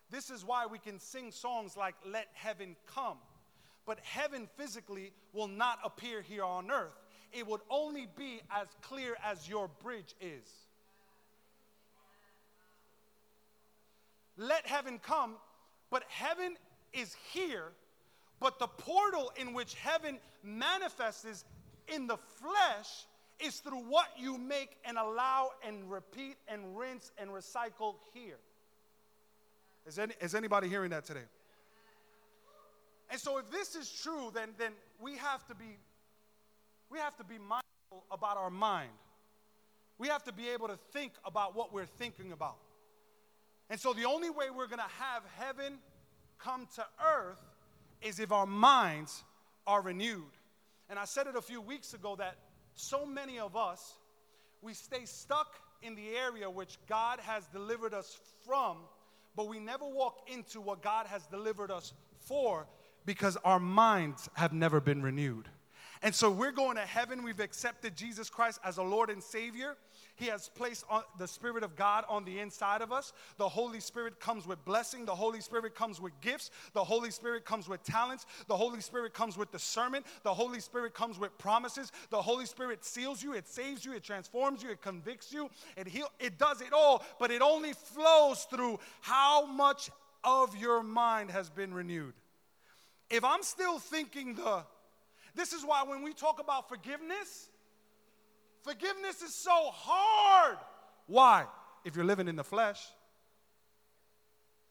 This 0.10 0.30
is 0.30 0.44
why 0.44 0.66
we 0.66 0.80
can 0.80 1.00
sing 1.00 1.32
songs 1.32 1.78
like 1.78 1.96
Let 2.06 2.28
Heaven 2.34 2.76
Come. 2.88 3.18
But 3.86 4.00
heaven 4.02 4.50
physically 4.58 5.12
will 5.34 5.48
not 5.48 5.80
appear 5.84 6.22
here 6.22 6.44
on 6.44 6.70
earth. 6.70 7.00
It 7.32 7.48
would 7.48 7.62
only 7.70 8.08
be 8.18 8.42
as 8.52 8.68
clear 8.82 9.16
as 9.24 9.48
your 9.48 9.70
bridge 9.82 10.14
is. 10.20 10.48
Let 14.38 14.66
heaven 14.66 15.00
come, 15.00 15.36
but 15.90 16.04
heaven 16.10 16.56
is 16.94 17.16
here 17.32 17.74
but 18.42 18.58
the 18.58 18.68
portal 18.68 19.32
in 19.38 19.54
which 19.54 19.76
heaven 19.76 20.18
manifests 20.44 21.46
in 21.88 22.08
the 22.08 22.18
flesh 22.18 23.06
is 23.40 23.60
through 23.60 23.84
what 23.84 24.08
you 24.18 24.38
make 24.38 24.78
and 24.84 24.98
allow 24.98 25.52
and 25.66 25.90
repeat 25.90 26.36
and 26.48 26.76
rinse 26.78 27.12
and 27.20 27.30
recycle 27.30 27.96
here. 28.14 28.40
Is, 29.86 30.00
any, 30.00 30.14
is 30.20 30.36
anybody 30.36 30.68
hearing 30.68 30.90
that 30.90 31.06
today? 31.06 31.26
And 33.12 33.20
so 33.20 33.38
if 33.38 33.50
this 33.52 33.76
is 33.76 33.92
true, 33.92 34.32
then, 34.34 34.50
then 34.58 34.72
we 35.00 35.18
have 35.18 35.46
to 35.48 35.56
be 35.56 35.78
we 36.90 37.00
have 37.00 37.16
to 37.18 37.24
be 37.24 37.38
mindful 37.38 38.04
about 38.12 38.36
our 38.36 38.50
mind. 38.50 38.90
We 39.98 40.10
have 40.10 40.24
to 40.26 40.34
be 40.34 40.50
able 40.50 40.68
to 40.68 40.78
think 40.92 41.14
about 41.24 41.56
what 41.56 41.72
we're 41.72 41.86
thinking 41.86 42.34
about. 42.34 42.58
And 43.70 43.80
so 43.80 43.94
the 43.94 44.04
only 44.04 44.30
way 44.30 44.50
we're 44.50 44.68
going 44.68 44.80
to 44.80 44.96
have 45.00 45.24
heaven 45.38 45.78
come 46.38 46.68
to 46.76 46.86
earth 47.02 47.40
is 48.02 48.20
if 48.20 48.32
our 48.32 48.46
minds 48.46 49.24
are 49.68 49.82
renewed. 49.82 50.32
And 50.90 51.00
I 51.00 51.06
said 51.06 51.28
it 51.28 51.36
a 51.36 51.42
few 51.42 51.62
weeks 51.62 51.94
ago 51.94 52.16
that 52.18 52.36
so 52.76 53.06
many 53.06 53.40
of 53.40 53.56
us, 53.56 53.94
we 54.62 54.74
stay 54.74 55.06
stuck 55.06 55.56
in 55.82 55.96
the 55.96 56.10
area 56.10 56.50
which 56.50 56.78
God 56.88 57.20
has 57.20 57.48
delivered 57.48 57.94
us 57.94 58.20
from, 58.46 58.78
but 59.36 59.48
we 59.48 59.60
never 59.60 59.86
walk 59.86 60.28
into 60.28 60.62
what 60.62 60.82
God 60.82 61.08
has 61.08 61.26
delivered 61.28 61.72
us 61.72 61.94
for 62.20 62.68
because 63.06 63.38
our 63.44 63.60
minds 63.60 64.30
have 64.34 64.54
never 64.54 64.80
been 64.80 65.02
renewed. 65.02 65.48
And 66.04 66.14
so 66.14 66.32
we're 66.32 66.52
going 66.52 66.78
to 66.78 66.86
heaven. 66.86 67.24
We've 67.24 67.40
accepted 67.40 67.96
Jesus 67.96 68.30
Christ 68.30 68.60
as 68.64 68.78
a 68.78 68.84
Lord 68.84 69.10
and 69.10 69.22
Savior. 69.22 69.78
He 70.22 70.28
has 70.28 70.50
placed 70.50 70.86
the 71.18 71.28
Spirit 71.28 71.64
of 71.64 71.76
God 71.76 72.06
on 72.08 72.26
the 72.26 72.38
inside 72.38 72.84
of 72.84 72.92
us. 72.92 73.12
The 73.38 73.50
Holy 73.50 73.80
Spirit 73.80 74.20
comes 74.20 74.46
with 74.46 74.64
blessing. 74.66 75.04
The 75.04 75.16
Holy 75.16 75.42
Spirit 75.42 75.74
comes 75.74 76.00
with 76.00 76.14
gifts. 76.22 76.52
The 76.74 76.84
Holy 76.84 77.10
Spirit 77.10 77.44
comes 77.44 77.68
with 77.68 77.82
talents. 77.82 78.28
The 78.48 78.56
Holy 78.56 78.82
Spirit 78.82 79.16
comes 79.16 79.36
with 79.36 79.52
discernment. 79.52 80.06
The 80.22 80.32
Holy 80.32 80.60
Spirit 80.60 80.94
comes 80.94 81.18
with 81.18 81.36
promises. 81.40 81.92
The 82.12 82.22
Holy 82.22 82.46
Spirit 82.46 82.86
seals 82.86 83.24
you. 83.24 83.34
It 83.34 83.48
saves 83.48 83.84
you. 83.84 83.94
It 83.94 84.04
transforms 84.04 84.62
you. 84.62 84.70
It 84.70 84.84
convicts 84.84 85.34
you. 85.34 85.50
It 85.76 85.88
heal. 85.88 86.12
It 86.20 86.38
does 86.38 86.62
it 86.62 86.72
all. 86.72 87.04
But 87.18 87.32
it 87.32 87.42
only 87.42 87.74
flows 87.74 88.44
through 88.44 88.80
how 89.02 89.48
much 89.48 89.90
of 90.24 90.56
your 90.56 90.84
mind 90.84 91.32
has 91.32 91.50
been 91.50 91.74
renewed. 91.74 92.14
If 93.10 93.24
I'm 93.24 93.42
still 93.42 93.80
thinking 93.80 94.36
the 94.36 94.66
this 95.34 95.54
is 95.54 95.64
why 95.66 95.84
when 95.84 96.04
we 96.04 96.14
talk 96.14 96.40
about 96.40 96.70
forgiveness, 96.70 97.50
forgiveness 98.64 99.22
is 99.22 99.36
so 99.36 99.70
hard. 99.72 100.58
Why? 101.08 101.46
If 101.84 101.96
you're 101.96 102.06
living 102.06 102.28
in 102.28 102.36
the 102.36 102.44
flesh. 102.44 102.80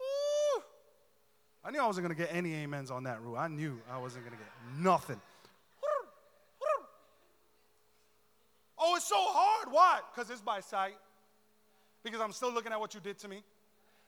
Ooh, 0.00 0.62
I 1.64 1.70
knew 1.70 1.80
I 1.80 1.86
wasn't 1.86 2.06
going 2.06 2.16
to 2.16 2.22
get 2.22 2.34
any 2.34 2.62
amens 2.64 2.90
on 2.90 3.04
that 3.04 3.20
rule. 3.22 3.36
I 3.36 3.48
knew 3.48 3.80
I 3.90 3.98
wasn't 3.98 4.24
going 4.24 4.36
to 4.36 4.42
get 4.42 4.82
nothing. 4.82 5.20
Oh, 8.82 8.96
it's 8.96 9.06
so 9.06 9.16
hard. 9.18 9.68
Why? 9.70 10.00
Because 10.14 10.30
it's 10.30 10.40
by 10.40 10.60
sight. 10.60 10.96
Because 12.02 12.20
I'm 12.22 12.32
still 12.32 12.50
looking 12.50 12.72
at 12.72 12.80
what 12.80 12.94
you 12.94 13.00
did 13.00 13.18
to 13.18 13.28
me 13.28 13.42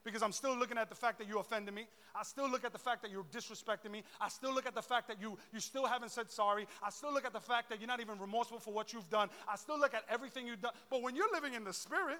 because 0.05 0.23
I'm 0.23 0.33
still 0.33 0.57
looking 0.57 0.79
at 0.79 0.88
the 0.88 0.95
fact 0.95 1.19
that 1.19 1.29
you 1.29 1.38
offended 1.38 1.75
me. 1.75 1.87
I 2.15 2.23
still 2.25 2.51
look 2.51 2.65
at 2.65 2.73
the 2.73 2.79
fact 2.79 3.03
that 3.03 3.11
you're 3.11 3.25
disrespecting 3.25 3.91
me. 3.91 4.03
I 4.21 4.29
still 4.29 4.53
look 4.53 4.67
at 4.67 4.75
the 4.75 4.83
fact 4.83 5.09
that 5.09 5.21
you, 5.21 5.38
you 5.53 5.61
still 5.61 5.87
haven't 5.87 6.11
said 6.11 6.31
sorry. 6.31 6.67
I 6.83 6.91
still 6.91 7.12
look 7.12 7.25
at 7.25 7.33
the 7.33 7.41
fact 7.41 7.71
that 7.71 7.81
you're 7.81 7.88
not 7.88 8.01
even 8.01 8.19
remorseful 8.19 8.59
for 8.59 8.73
what 8.73 8.93
you've 8.93 9.09
done. 9.11 9.29
I 9.49 9.57
still 9.57 9.79
look 9.79 9.95
at 9.95 10.05
everything 10.11 10.47
you've 10.47 10.61
done. 10.61 10.73
But 10.91 11.03
when 11.03 11.15
you're 11.15 11.33
living 11.33 11.55
in 11.55 11.65
the 11.65 11.73
spirit, 11.73 12.19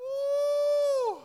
ooh, 0.00 1.16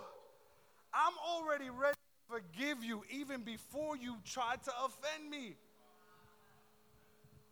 I'm 0.94 1.14
already 1.28 1.70
ready 1.70 1.96
to 1.96 2.42
forgive 2.42 2.84
you 2.84 3.04
even 3.12 3.42
before 3.42 3.98
you 3.98 4.16
tried 4.26 4.64
to 4.64 4.72
offend 4.86 5.30
me. 5.30 5.56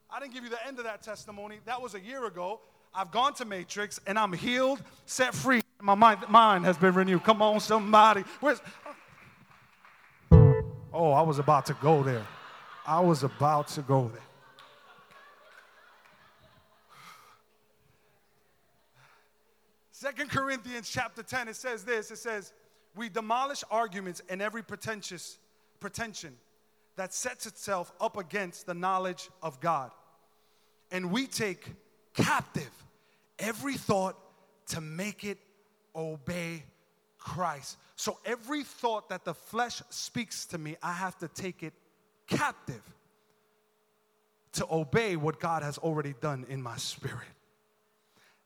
I 0.09 0.19
didn't 0.19 0.33
give 0.33 0.43
you 0.43 0.49
the 0.49 0.65
end 0.67 0.77
of 0.77 0.83
that 0.83 1.01
testimony. 1.01 1.59
That 1.65 1.81
was 1.81 1.95
a 1.95 1.99
year 1.99 2.25
ago. 2.25 2.59
I've 2.93 3.11
gone 3.11 3.33
to 3.35 3.45
Matrix 3.45 3.99
and 4.05 4.19
I'm 4.19 4.33
healed, 4.33 4.81
set 5.05 5.33
free. 5.33 5.61
My 5.81 5.95
mind, 5.95 6.19
mind 6.29 6.65
has 6.65 6.77
been 6.77 6.93
renewed. 6.93 7.23
Come 7.23 7.41
on, 7.41 7.59
somebody. 7.59 8.23
Where's 8.39 8.61
Oh, 10.93 11.11
I 11.11 11.21
was 11.21 11.39
about 11.39 11.65
to 11.67 11.73
go 11.81 12.03
there. 12.03 12.25
I 12.85 12.99
was 12.99 13.23
about 13.23 13.69
to 13.69 13.81
go 13.81 14.11
there. 14.13 14.21
Second 19.91 20.31
Corinthians 20.31 20.89
chapter 20.89 21.23
10, 21.23 21.47
it 21.47 21.55
says 21.55 21.83
this. 21.83 22.11
It 22.11 22.17
says, 22.17 22.53
We 22.95 23.07
demolish 23.07 23.63
arguments 23.71 24.21
and 24.29 24.41
every 24.41 24.63
pretentious 24.63 25.37
pretension 25.79 26.35
that 26.95 27.13
sets 27.13 27.45
itself 27.45 27.91
up 28.01 28.17
against 28.17 28.65
the 28.65 28.73
knowledge 28.73 29.29
of 29.41 29.59
God. 29.59 29.91
And 30.91 31.11
we 31.11 31.27
take 31.27 31.65
captive 32.13 32.71
every 33.39 33.75
thought 33.75 34.17
to 34.67 34.81
make 34.81 35.23
it 35.23 35.37
obey 35.95 36.63
Christ. 37.17 37.77
So 37.95 38.17
every 38.25 38.63
thought 38.63 39.09
that 39.09 39.25
the 39.25 39.33
flesh 39.33 39.81
speaks 39.89 40.45
to 40.47 40.57
me, 40.57 40.75
I 40.81 40.93
have 40.93 41.17
to 41.19 41.27
take 41.27 41.63
it 41.63 41.73
captive 42.27 42.81
to 44.53 44.67
obey 44.71 45.15
what 45.15 45.39
God 45.39 45.63
has 45.63 45.77
already 45.77 46.13
done 46.19 46.45
in 46.49 46.61
my 46.61 46.77
spirit. 46.77 47.27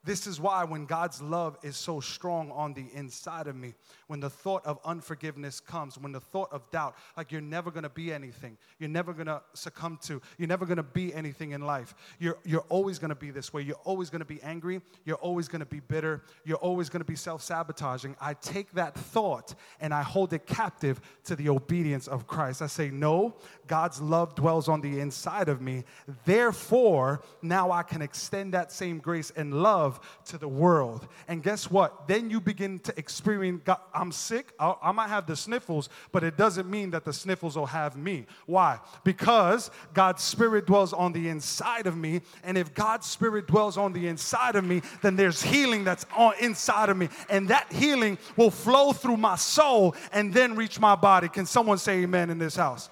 This 0.05 0.27
is 0.27 0.39
why, 0.39 0.63
when 0.63 0.85
God's 0.85 1.19
love 1.19 1.57
is 1.63 1.75
so 1.75 1.99
strong 1.99 2.51
on 2.51 2.75
the 2.75 2.85
inside 2.93 3.47
of 3.47 3.55
me, 3.55 3.73
when 4.05 4.19
the 4.19 4.29
thought 4.29 4.63
of 4.63 4.79
unforgiveness 4.85 5.59
comes, 5.59 5.97
when 5.97 6.11
the 6.11 6.19
thought 6.19 6.53
of 6.53 6.69
doubt, 6.69 6.95
like 7.17 7.31
you're 7.31 7.41
never 7.41 7.71
gonna 7.71 7.89
be 7.89 8.13
anything, 8.13 8.55
you're 8.77 8.87
never 8.87 9.13
gonna 9.13 9.41
succumb 9.55 9.97
to, 10.03 10.21
you're 10.37 10.47
never 10.47 10.67
gonna 10.67 10.83
be 10.83 11.11
anything 11.11 11.51
in 11.51 11.61
life, 11.61 11.95
you're, 12.19 12.37
you're 12.45 12.65
always 12.69 12.99
gonna 12.99 13.15
be 13.15 13.31
this 13.31 13.51
way, 13.51 13.63
you're 13.63 13.81
always 13.83 14.11
gonna 14.11 14.23
be 14.23 14.39
angry, 14.43 14.79
you're 15.05 15.17
always 15.17 15.47
gonna 15.47 15.65
be 15.65 15.79
bitter, 15.79 16.21
you're 16.45 16.57
always 16.57 16.87
gonna 16.87 17.03
be 17.03 17.15
self 17.15 17.41
sabotaging. 17.41 18.15
I 18.21 18.35
take 18.35 18.71
that 18.73 18.93
thought 18.93 19.55
and 19.79 19.91
I 19.91 20.03
hold 20.03 20.33
it 20.33 20.45
captive 20.45 21.01
to 21.23 21.35
the 21.35 21.49
obedience 21.49 22.07
of 22.07 22.27
Christ. 22.27 22.61
I 22.61 22.67
say, 22.67 22.91
No, 22.91 23.35
God's 23.65 23.99
love 23.99 24.35
dwells 24.35 24.69
on 24.69 24.81
the 24.81 24.99
inside 24.99 25.49
of 25.49 25.61
me. 25.61 25.83
Therefore, 26.25 27.23
now 27.41 27.71
I 27.71 27.81
can 27.81 28.03
extend 28.03 28.53
that 28.53 28.71
same 28.71 28.99
grace 28.99 29.31
and 29.35 29.63
love 29.63 29.94
to 30.25 30.37
the 30.37 30.47
world. 30.47 31.07
And 31.27 31.43
guess 31.43 31.69
what? 31.69 32.07
Then 32.07 32.29
you 32.29 32.39
begin 32.39 32.79
to 32.79 32.97
experience 32.97 33.61
God, 33.63 33.79
I'm 33.93 34.11
sick, 34.11 34.53
I, 34.59 34.75
I 34.81 34.91
might 34.91 35.09
have 35.09 35.27
the 35.27 35.35
sniffles, 35.35 35.89
but 36.11 36.23
it 36.23 36.37
doesn't 36.37 36.69
mean 36.69 36.91
that 36.91 37.05
the 37.05 37.13
sniffles 37.13 37.55
will 37.55 37.65
have 37.65 37.95
me. 37.95 38.25
Why? 38.45 38.79
Because 39.03 39.71
God's 39.93 40.23
Spirit 40.23 40.65
dwells 40.65 40.93
on 40.93 41.13
the 41.13 41.29
inside 41.29 41.87
of 41.87 41.95
me. 41.97 42.21
And 42.43 42.57
if 42.57 42.73
God's 42.73 43.07
Spirit 43.07 43.47
dwells 43.47 43.77
on 43.77 43.93
the 43.93 44.07
inside 44.07 44.55
of 44.55 44.63
me, 44.63 44.81
then 45.01 45.15
there's 45.15 45.41
healing 45.41 45.83
that's 45.83 46.05
on 46.15 46.33
inside 46.39 46.89
of 46.89 46.97
me. 46.97 47.09
And 47.29 47.47
that 47.49 47.71
healing 47.71 48.17
will 48.35 48.51
flow 48.51 48.93
through 48.93 49.17
my 49.17 49.35
soul 49.35 49.95
and 50.11 50.33
then 50.33 50.55
reach 50.55 50.79
my 50.79 50.95
body. 50.95 51.29
Can 51.29 51.45
someone 51.45 51.77
say 51.77 52.03
amen 52.03 52.29
in 52.29 52.37
this 52.37 52.55
house? 52.55 52.89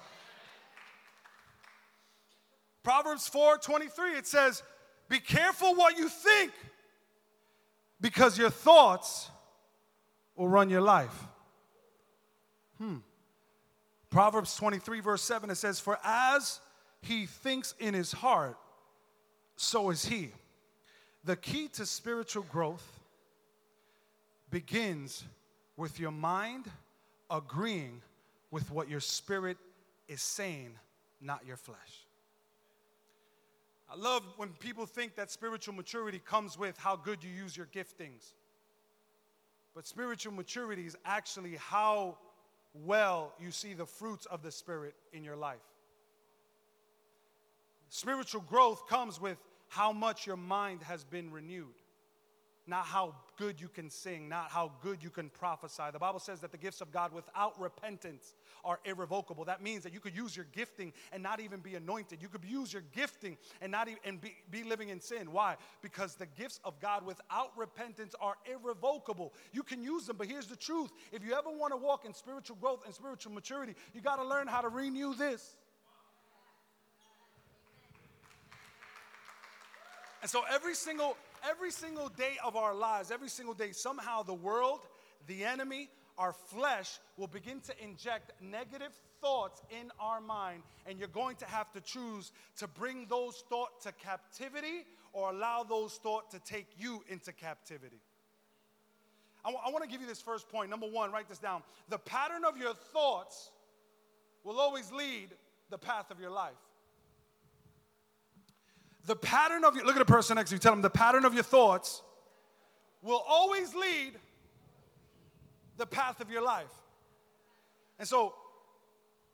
Proverbs 2.84 3.26
4 3.28 3.58
23, 3.58 4.10
it 4.12 4.26
says, 4.26 4.62
Be 5.08 5.18
careful 5.18 5.74
what 5.74 5.96
you 5.96 6.08
think, 6.08 6.52
because 8.04 8.36
your 8.36 8.50
thoughts 8.50 9.30
will 10.36 10.46
run 10.46 10.68
your 10.68 10.82
life. 10.82 11.24
Hmm. 12.76 12.98
Proverbs 14.10 14.54
23, 14.56 15.00
verse 15.00 15.22
7, 15.22 15.48
it 15.48 15.54
says, 15.54 15.80
For 15.80 15.98
as 16.04 16.60
he 17.00 17.24
thinks 17.24 17.74
in 17.78 17.94
his 17.94 18.12
heart, 18.12 18.58
so 19.56 19.88
is 19.88 20.04
he. 20.04 20.32
The 21.24 21.34
key 21.34 21.68
to 21.68 21.86
spiritual 21.86 22.42
growth 22.42 22.86
begins 24.50 25.24
with 25.74 25.98
your 25.98 26.10
mind 26.10 26.66
agreeing 27.30 28.02
with 28.50 28.70
what 28.70 28.90
your 28.90 29.00
spirit 29.00 29.56
is 30.08 30.20
saying, 30.20 30.72
not 31.22 31.46
your 31.46 31.56
flesh. 31.56 32.03
I 33.94 33.96
love 33.96 34.24
when 34.36 34.48
people 34.54 34.86
think 34.86 35.14
that 35.14 35.30
spiritual 35.30 35.72
maturity 35.72 36.18
comes 36.18 36.58
with 36.58 36.76
how 36.76 36.96
good 36.96 37.22
you 37.22 37.30
use 37.30 37.56
your 37.56 37.66
giftings. 37.66 38.32
But 39.72 39.86
spiritual 39.86 40.32
maturity 40.32 40.84
is 40.84 40.96
actually 41.04 41.56
how 41.56 42.18
well 42.74 43.32
you 43.38 43.52
see 43.52 43.72
the 43.72 43.86
fruits 43.86 44.26
of 44.26 44.42
the 44.42 44.50
Spirit 44.50 44.94
in 45.12 45.22
your 45.22 45.36
life. 45.36 45.62
Spiritual 47.88 48.40
growth 48.40 48.88
comes 48.88 49.20
with 49.20 49.38
how 49.68 49.92
much 49.92 50.26
your 50.26 50.36
mind 50.36 50.82
has 50.82 51.04
been 51.04 51.30
renewed 51.30 51.74
not 52.66 52.86
how 52.86 53.14
good 53.36 53.60
you 53.60 53.68
can 53.68 53.90
sing, 53.90 54.28
not 54.28 54.50
how 54.50 54.72
good 54.80 55.02
you 55.02 55.10
can 55.10 55.28
prophesy. 55.28 55.82
The 55.92 55.98
Bible 55.98 56.18
says 56.18 56.40
that 56.40 56.50
the 56.50 56.58
gifts 56.58 56.80
of 56.80 56.90
God 56.90 57.12
without 57.12 57.60
repentance 57.60 58.34
are 58.64 58.80
irrevocable. 58.84 59.44
That 59.44 59.62
means 59.62 59.82
that 59.82 59.92
you 59.92 60.00
could 60.00 60.16
use 60.16 60.34
your 60.34 60.46
gifting 60.52 60.92
and 61.12 61.22
not 61.22 61.40
even 61.40 61.60
be 61.60 61.74
anointed. 61.74 62.22
You 62.22 62.28
could 62.28 62.44
use 62.44 62.72
your 62.72 62.82
gifting 62.94 63.36
and 63.60 63.70
not 63.70 63.88
even 63.88 64.00
and 64.04 64.20
be, 64.20 64.34
be 64.50 64.64
living 64.64 64.88
in 64.88 65.00
sin. 65.00 65.30
Why? 65.32 65.56
Because 65.82 66.14
the 66.14 66.26
gifts 66.26 66.60
of 66.64 66.80
God 66.80 67.04
without 67.04 67.50
repentance 67.56 68.14
are 68.20 68.36
irrevocable. 68.50 69.34
You 69.52 69.62
can 69.62 69.82
use 69.82 70.06
them, 70.06 70.16
but 70.16 70.26
here's 70.26 70.46
the 70.46 70.56
truth. 70.56 70.90
If 71.12 71.24
you 71.24 71.34
ever 71.34 71.50
want 71.50 71.72
to 71.72 71.76
walk 71.76 72.06
in 72.06 72.14
spiritual 72.14 72.56
growth 72.56 72.84
and 72.86 72.94
spiritual 72.94 73.32
maturity, 73.32 73.74
you 73.92 74.00
got 74.00 74.16
to 74.16 74.24
learn 74.24 74.46
how 74.46 74.62
to 74.62 74.68
renew 74.68 75.14
this. 75.14 75.56
And 80.22 80.30
so 80.30 80.42
every 80.50 80.74
single 80.74 81.18
every 81.48 81.70
single 81.70 82.08
day 82.08 82.36
of 82.44 82.56
our 82.56 82.74
lives, 82.74 83.10
every 83.10 83.28
single 83.28 83.54
day, 83.54 83.72
somehow 83.72 84.22
the 84.22 84.34
world, 84.34 84.80
the 85.26 85.44
enemy, 85.44 85.88
our 86.18 86.32
flesh 86.32 86.98
will 87.16 87.26
begin 87.26 87.60
to 87.60 87.72
inject 87.82 88.32
negative 88.40 88.92
thoughts 89.20 89.62
in 89.70 89.90
our 89.98 90.20
mind, 90.20 90.62
and 90.86 90.98
you're 90.98 91.08
going 91.08 91.36
to 91.36 91.46
have 91.46 91.72
to 91.72 91.80
choose 91.80 92.30
to 92.58 92.68
bring 92.68 93.06
those 93.08 93.42
thoughts 93.48 93.84
to 93.84 93.92
captivity 93.92 94.84
or 95.12 95.30
allow 95.30 95.62
those 95.62 95.94
thoughts 95.94 96.34
to 96.34 96.40
take 96.40 96.66
you 96.78 97.02
into 97.08 97.32
captivity. 97.32 98.00
I, 99.44 99.48
w- 99.48 99.62
I 99.64 99.70
want 99.70 99.84
to 99.84 99.90
give 99.90 100.00
you 100.00 100.06
this 100.06 100.22
first 100.22 100.48
point. 100.48 100.70
Number 100.70 100.86
one, 100.86 101.12
write 101.12 101.28
this 101.28 101.38
down. 101.38 101.62
The 101.88 101.98
pattern 101.98 102.44
of 102.44 102.56
your 102.56 102.74
thoughts 102.74 103.50
will 104.42 104.60
always 104.60 104.90
lead 104.92 105.28
the 105.70 105.78
path 105.78 106.10
of 106.10 106.20
your 106.20 106.30
life. 106.30 106.52
The 109.06 109.16
pattern 109.16 109.64
of 109.64 109.76
your, 109.76 109.84
look 109.84 109.96
at 109.96 109.98
the 109.98 110.12
person 110.12 110.36
next 110.36 110.50
to 110.50 110.56
you, 110.56 110.60
tell 110.60 110.72
them 110.72 110.82
the 110.82 110.90
pattern 110.90 111.24
of 111.24 111.34
your 111.34 111.42
thoughts 111.42 112.02
will 113.02 113.22
always 113.28 113.74
lead 113.74 114.12
the 115.76 115.86
path 115.86 116.20
of 116.20 116.30
your 116.30 116.42
life. 116.42 116.72
And 117.98 118.08
so, 118.08 118.34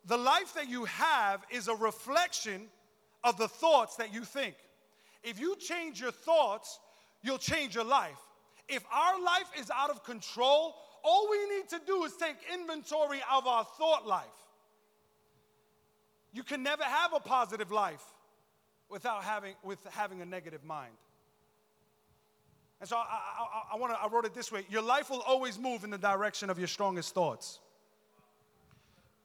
the 0.06 0.16
life 0.16 0.54
that 0.54 0.68
you 0.68 0.86
have 0.86 1.44
is 1.50 1.68
a 1.68 1.74
reflection 1.74 2.68
of 3.22 3.36
the 3.36 3.46
thoughts 3.46 3.96
that 3.96 4.12
you 4.12 4.24
think. 4.24 4.54
If 5.22 5.38
you 5.38 5.54
change 5.56 6.00
your 6.00 6.10
thoughts, 6.10 6.80
you'll 7.22 7.38
change 7.38 7.74
your 7.74 7.84
life. 7.84 8.18
If 8.68 8.84
our 8.92 9.22
life 9.22 9.50
is 9.58 9.70
out 9.70 9.90
of 9.90 10.04
control, 10.04 10.74
all 11.04 11.28
we 11.30 11.56
need 11.56 11.68
to 11.68 11.80
do 11.86 12.04
is 12.04 12.14
take 12.16 12.36
inventory 12.52 13.20
of 13.30 13.46
our 13.46 13.64
thought 13.78 14.06
life. 14.06 14.26
You 16.32 16.42
can 16.42 16.62
never 16.62 16.84
have 16.84 17.12
a 17.12 17.20
positive 17.20 17.70
life 17.70 18.02
without 18.90 19.22
having, 19.24 19.54
with 19.62 19.78
having 19.90 20.20
a 20.20 20.26
negative 20.26 20.64
mind. 20.64 20.92
And 22.80 22.88
so 22.88 22.96
I, 22.96 23.00
I, 23.00 23.74
I, 23.74 23.76
wanna, 23.76 23.96
I 24.02 24.08
wrote 24.08 24.24
it 24.24 24.34
this 24.34 24.50
way 24.50 24.64
Your 24.68 24.82
life 24.82 25.10
will 25.10 25.22
always 25.22 25.58
move 25.58 25.84
in 25.84 25.90
the 25.90 25.98
direction 25.98 26.50
of 26.50 26.58
your 26.58 26.68
strongest 26.68 27.14
thoughts. 27.14 27.60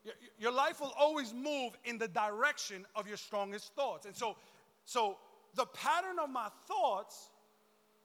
Your, 0.03 0.13
your 0.38 0.51
life 0.51 0.82
will 0.82 0.93
always 0.99 1.34
move 1.34 1.78
in 1.84 1.97
the 1.97 2.07
direction 2.07 2.86
of 2.95 3.07
your 3.07 3.18
strongest 3.18 3.74
thoughts. 3.74 4.05
And 4.05 4.16
so, 4.16 4.36
so 4.84 5.18
the 5.55 5.66
pattern 5.66 6.20
of 6.22 6.30
my 6.30 6.49
thoughts 6.68 7.30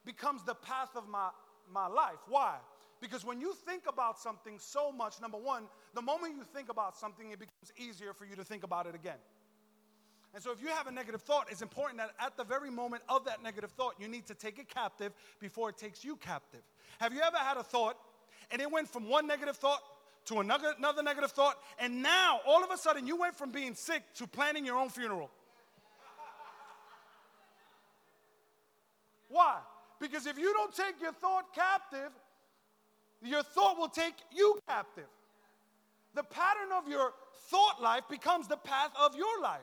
becomes 0.06 0.42
the 0.44 0.54
path 0.54 0.90
of 0.96 1.08
my, 1.08 1.28
my 1.70 1.88
life. 1.88 2.18
Why? 2.26 2.56
Because 3.00 3.24
when 3.24 3.40
you 3.40 3.54
think 3.66 3.82
about 3.86 4.18
something 4.18 4.58
so 4.58 4.92
much, 4.92 5.20
number 5.20 5.38
one, 5.38 5.64
the 5.94 6.02
moment 6.02 6.36
you 6.36 6.44
think 6.54 6.70
about 6.70 6.96
something, 6.96 7.30
it 7.30 7.38
becomes 7.38 7.72
easier 7.76 8.12
for 8.12 8.24
you 8.24 8.36
to 8.36 8.44
think 8.44 8.62
about 8.62 8.86
it 8.86 8.94
again. 8.94 9.18
And 10.32 10.42
so, 10.42 10.52
if 10.52 10.62
you 10.62 10.68
have 10.68 10.86
a 10.86 10.92
negative 10.92 11.22
thought, 11.22 11.48
it's 11.50 11.62
important 11.62 11.98
that 11.98 12.10
at 12.24 12.36
the 12.36 12.44
very 12.44 12.70
moment 12.70 13.02
of 13.08 13.24
that 13.24 13.42
negative 13.42 13.72
thought, 13.72 13.94
you 13.98 14.06
need 14.06 14.26
to 14.26 14.34
take 14.34 14.60
it 14.60 14.68
captive 14.68 15.12
before 15.40 15.70
it 15.70 15.76
takes 15.76 16.04
you 16.04 16.14
captive. 16.16 16.60
Have 17.00 17.12
you 17.12 17.20
ever 17.20 17.36
had 17.36 17.56
a 17.56 17.64
thought 17.64 17.96
and 18.52 18.62
it 18.62 18.70
went 18.70 18.88
from 18.88 19.08
one 19.08 19.26
negative 19.26 19.56
thought 19.56 19.80
to 20.26 20.38
another, 20.38 20.72
another 20.78 21.02
negative 21.02 21.32
thought, 21.32 21.56
and 21.80 22.00
now 22.02 22.40
all 22.46 22.62
of 22.62 22.70
a 22.70 22.76
sudden 22.76 23.06
you 23.06 23.16
went 23.16 23.34
from 23.34 23.50
being 23.50 23.74
sick 23.74 24.04
to 24.14 24.28
planning 24.28 24.64
your 24.64 24.76
own 24.76 24.88
funeral? 24.88 25.28
Why? 29.28 29.56
Because 30.00 30.26
if 30.26 30.38
you 30.38 30.52
don't 30.52 30.74
take 30.74 31.00
your 31.00 31.12
thought 31.12 31.52
captive, 31.54 32.10
your 33.22 33.42
thought 33.42 33.78
will 33.78 33.88
take 33.88 34.14
you 34.32 34.60
captive. 34.68 35.08
The 36.14 36.22
pattern 36.22 36.70
of 36.76 36.88
your 36.88 37.12
thought 37.48 37.82
life 37.82 38.04
becomes 38.08 38.46
the 38.46 38.56
path 38.56 38.92
of 39.00 39.16
your 39.16 39.40
life. 39.42 39.60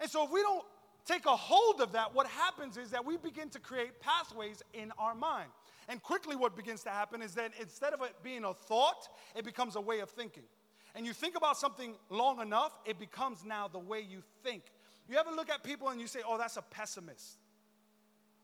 And 0.00 0.10
so 0.10 0.24
if 0.24 0.30
we 0.30 0.42
don't 0.42 0.64
take 1.04 1.26
a 1.26 1.36
hold 1.36 1.80
of 1.80 1.92
that, 1.92 2.14
what 2.14 2.26
happens 2.26 2.76
is 2.76 2.90
that 2.90 3.04
we 3.04 3.16
begin 3.16 3.48
to 3.50 3.58
create 3.58 4.00
pathways 4.00 4.62
in 4.74 4.92
our 4.98 5.14
mind. 5.14 5.50
And 5.88 6.02
quickly, 6.02 6.36
what 6.36 6.54
begins 6.54 6.82
to 6.82 6.90
happen 6.90 7.22
is 7.22 7.34
that 7.34 7.52
instead 7.60 7.94
of 7.94 8.02
it 8.02 8.14
being 8.22 8.44
a 8.44 8.52
thought, 8.52 9.08
it 9.34 9.44
becomes 9.44 9.74
a 9.74 9.80
way 9.80 10.00
of 10.00 10.10
thinking. 10.10 10.42
And 10.94 11.06
you 11.06 11.12
think 11.12 11.36
about 11.36 11.56
something 11.56 11.94
long 12.10 12.40
enough, 12.40 12.78
it 12.84 12.98
becomes 12.98 13.44
now 13.44 13.68
the 13.68 13.78
way 13.78 14.00
you 14.00 14.22
think. 14.42 14.64
You 15.08 15.16
ever 15.16 15.30
look 15.30 15.48
at 15.48 15.64
people 15.64 15.88
and 15.88 16.00
you 16.00 16.06
say, 16.06 16.20
oh, 16.26 16.36
that's 16.36 16.58
a 16.58 16.62
pessimist? 16.62 17.38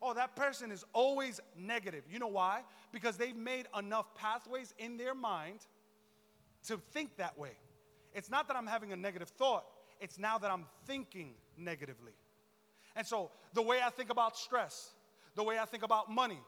Oh, 0.01 0.15
that 0.15 0.35
person 0.37 0.73
is 0.73 0.85
always 0.93 1.41
negative. 1.57 2.05
You 2.11 2.19
know 2.19 2.29
why? 2.29 2.63
Because 2.93 3.17
they've 3.17 3.37
made 3.37 3.67
enough 3.79 4.15
pathways 4.15 4.73
in 4.79 4.97
their 4.97 5.15
mind 5.15 5.61
to 6.69 6.79
think 6.93 7.17
that 7.17 7.39
way. 7.39 7.53
It's 8.15 8.31
not 8.31 8.49
that 8.49 8.57
I'm 8.57 8.67
having 8.67 8.93
a 8.93 8.97
negative 8.97 9.29
thought, 9.29 9.65
it's 10.01 10.19
now 10.19 10.39
that 10.39 10.51
I'm 10.51 10.67
thinking 10.87 11.35
negatively. 11.59 12.13
And 12.97 13.07
so 13.07 13.31
the 13.53 13.63
way 13.63 13.79
I 13.85 13.91
think 13.91 14.11
about 14.11 14.37
stress, 14.37 14.91
the 15.35 15.43
way 15.43 15.59
I 15.59 15.65
think 15.65 15.83
about 15.83 16.11
money, 16.11 16.41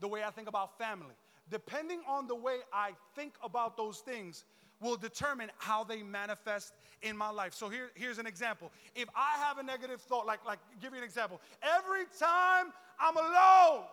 the 0.00 0.08
way 0.08 0.22
I 0.22 0.30
think 0.30 0.48
about 0.48 0.78
family, 0.78 1.14
depending 1.50 2.00
on 2.06 2.26
the 2.26 2.34
way 2.34 2.56
I 2.72 2.92
think 3.14 3.34
about 3.42 3.76
those 3.76 3.98
things, 3.98 4.44
will 4.80 4.96
determine 4.96 5.50
how 5.58 5.84
they 5.84 6.02
manifest 6.02 6.72
in 7.02 7.14
my 7.16 7.28
life. 7.28 7.52
So 7.52 7.68
here, 7.68 7.90
here's 7.94 8.18
an 8.18 8.26
example. 8.26 8.72
If 8.94 9.08
I 9.14 9.36
have 9.44 9.58
a 9.58 9.62
negative 9.62 10.00
thought, 10.00 10.26
like, 10.26 10.44
like 10.46 10.58
give 10.80 10.92
you 10.92 10.98
an 10.98 11.04
example. 11.04 11.38
Every 11.62 12.04
time 12.18 12.72
I'm 12.98 13.16
alone, 13.16 13.84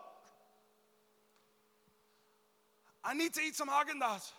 I 3.03 3.13
need 3.13 3.33
to 3.33 3.41
eat 3.41 3.55
some 3.55 3.67
Haagen-Dazs. 3.67 4.31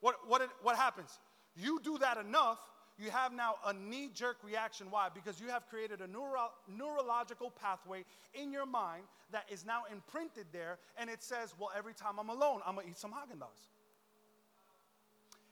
What, 0.00 0.16
what, 0.28 0.48
what 0.62 0.76
happens? 0.76 1.18
You 1.56 1.80
do 1.82 1.98
that 1.98 2.18
enough, 2.18 2.58
you 2.96 3.10
have 3.10 3.32
now 3.32 3.56
a 3.66 3.72
knee 3.72 4.08
jerk 4.14 4.36
reaction. 4.44 4.86
Why? 4.90 5.08
Because 5.12 5.40
you 5.40 5.48
have 5.48 5.68
created 5.68 6.00
a 6.00 6.06
neuro- 6.06 6.52
neurological 6.68 7.50
pathway 7.50 8.04
in 8.34 8.52
your 8.52 8.66
mind 8.66 9.04
that 9.32 9.44
is 9.50 9.64
now 9.64 9.82
imprinted 9.90 10.46
there, 10.52 10.78
and 10.96 11.10
it 11.10 11.22
says, 11.22 11.54
Well, 11.58 11.70
every 11.76 11.94
time 11.94 12.18
I'm 12.20 12.28
alone, 12.28 12.60
I'm 12.64 12.76
gonna 12.76 12.86
eat 12.88 12.98
some 12.98 13.10
Haagen 13.10 13.38
Dazs. 13.38 13.68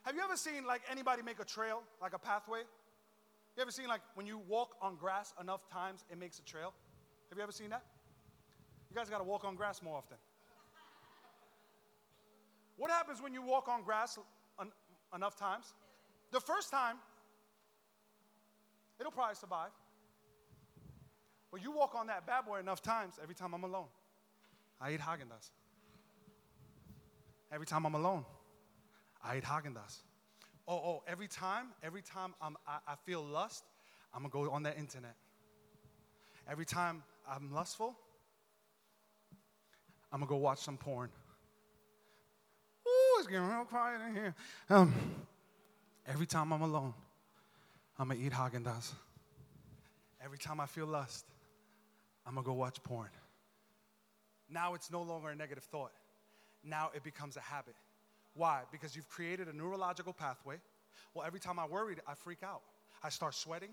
Have 0.03 0.15
you 0.15 0.21
ever 0.21 0.37
seen 0.37 0.65
like 0.65 0.81
anybody 0.89 1.21
make 1.21 1.39
a 1.39 1.45
trail, 1.45 1.81
like 2.01 2.13
a 2.13 2.19
pathway? 2.19 2.59
You 3.55 3.61
ever 3.61 3.71
seen 3.71 3.87
like 3.87 4.01
when 4.15 4.25
you 4.25 4.39
walk 4.47 4.75
on 4.81 4.95
grass 4.95 5.33
enough 5.39 5.67
times, 5.69 6.05
it 6.09 6.17
makes 6.17 6.39
a 6.39 6.43
trail? 6.43 6.73
Have 7.29 7.37
you 7.37 7.43
ever 7.43 7.51
seen 7.51 7.69
that? 7.69 7.83
You 8.89 8.95
guys 8.95 9.09
gotta 9.09 9.23
walk 9.23 9.43
on 9.43 9.55
grass 9.55 9.81
more 9.81 9.97
often. 9.97 10.17
What 12.77 12.89
happens 12.89 13.21
when 13.21 13.33
you 13.33 13.41
walk 13.41 13.67
on 13.67 13.83
grass 13.83 14.17
en- 14.59 14.71
enough 15.13 15.35
times? 15.37 15.73
The 16.31 16.39
first 16.39 16.71
time, 16.71 16.97
it'll 19.03 19.11
probably 19.11 19.35
survive. 19.35 19.71
But 21.51 21.61
you 21.61 21.71
walk 21.71 21.93
on 21.93 22.07
that 22.07 22.25
bad 22.25 22.45
boy 22.45 22.59
enough 22.59 22.81
times, 22.81 23.15
every 23.21 23.35
time 23.35 23.53
I'm 23.53 23.63
alone, 23.65 23.87
I 24.79 24.93
eat 24.93 25.01
Haagen 25.01 25.27
Dazs. 25.27 25.51
Every 27.51 27.65
time 27.65 27.85
I'm 27.85 27.95
alone, 27.95 28.23
I 29.21 29.37
eat 29.37 29.43
Haagen 29.43 29.73
Dazs. 29.73 29.97
Oh, 30.69 30.75
oh, 30.75 31.03
every 31.05 31.27
time, 31.27 31.67
every 31.83 32.01
time 32.01 32.33
I'm, 32.41 32.55
I, 32.65 32.77
I 32.87 32.95
feel 33.05 33.21
lust, 33.21 33.65
I'm 34.13 34.21
gonna 34.21 34.45
go 34.45 34.49
on 34.49 34.63
the 34.63 34.75
internet. 34.77 35.15
Every 36.49 36.65
time 36.65 37.03
I'm 37.29 37.53
lustful, 37.53 37.97
I'm 40.13 40.19
gonna 40.21 40.29
go 40.29 40.37
watch 40.37 40.59
some 40.59 40.77
porn. 40.77 41.09
Ooh, 42.87 43.19
it's 43.19 43.27
getting 43.27 43.47
real 43.47 43.65
quiet 43.65 43.99
in 44.07 44.15
here. 44.15 44.35
Um, 44.69 44.93
Every 46.05 46.25
time 46.25 46.51
I'm 46.51 46.61
alone, 46.61 46.93
I'm 47.97 48.07
gonna 48.07 48.19
eat 48.19 48.31
Haagen 48.31 48.63
Dazs. 48.63 48.91
Every 50.23 50.37
time 50.37 50.59
I 50.59 50.65
feel 50.65 50.87
lust, 50.87 51.25
I'm 52.25 52.35
gonna 52.35 52.45
go 52.45 52.53
watch 52.53 52.81
porn. 52.83 53.09
Now 54.49 54.73
it's 54.73 54.91
no 54.91 55.01
longer 55.01 55.29
a 55.29 55.35
negative 55.35 55.63
thought. 55.63 55.91
Now 56.63 56.89
it 56.95 57.03
becomes 57.03 57.37
a 57.37 57.41
habit. 57.41 57.75
Why? 58.33 58.61
Because 58.71 58.95
you've 58.95 59.09
created 59.09 59.47
a 59.47 59.55
neurological 59.55 60.13
pathway. 60.13 60.57
Well, 61.13 61.25
every 61.25 61.39
time 61.39 61.59
I 61.59 61.67
worry, 61.67 61.97
I 62.07 62.15
freak 62.15 62.41
out. 62.41 62.61
I 63.03 63.09
start 63.09 63.35
sweating, 63.35 63.69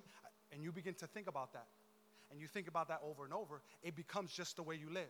and 0.53 0.63
you 0.63 0.73
begin 0.73 0.95
to 0.95 1.07
think 1.07 1.29
about 1.29 1.53
that. 1.55 1.67
And 2.31 2.41
you 2.41 2.47
think 2.47 2.69
about 2.69 2.89
that 2.89 3.01
over 3.03 3.25
and 3.25 3.33
over, 3.33 3.63
it 3.83 3.97
becomes 3.97 4.33
just 4.33 4.57
the 4.57 4.63
way 4.63 4.77
you 4.77 4.91
live. 4.91 5.09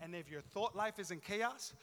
And 0.00 0.14
if 0.14 0.30
your 0.30 0.40
thought 0.40 0.74
life 0.74 0.98
is 0.98 1.10
in 1.10 1.20
chaos, 1.20 1.74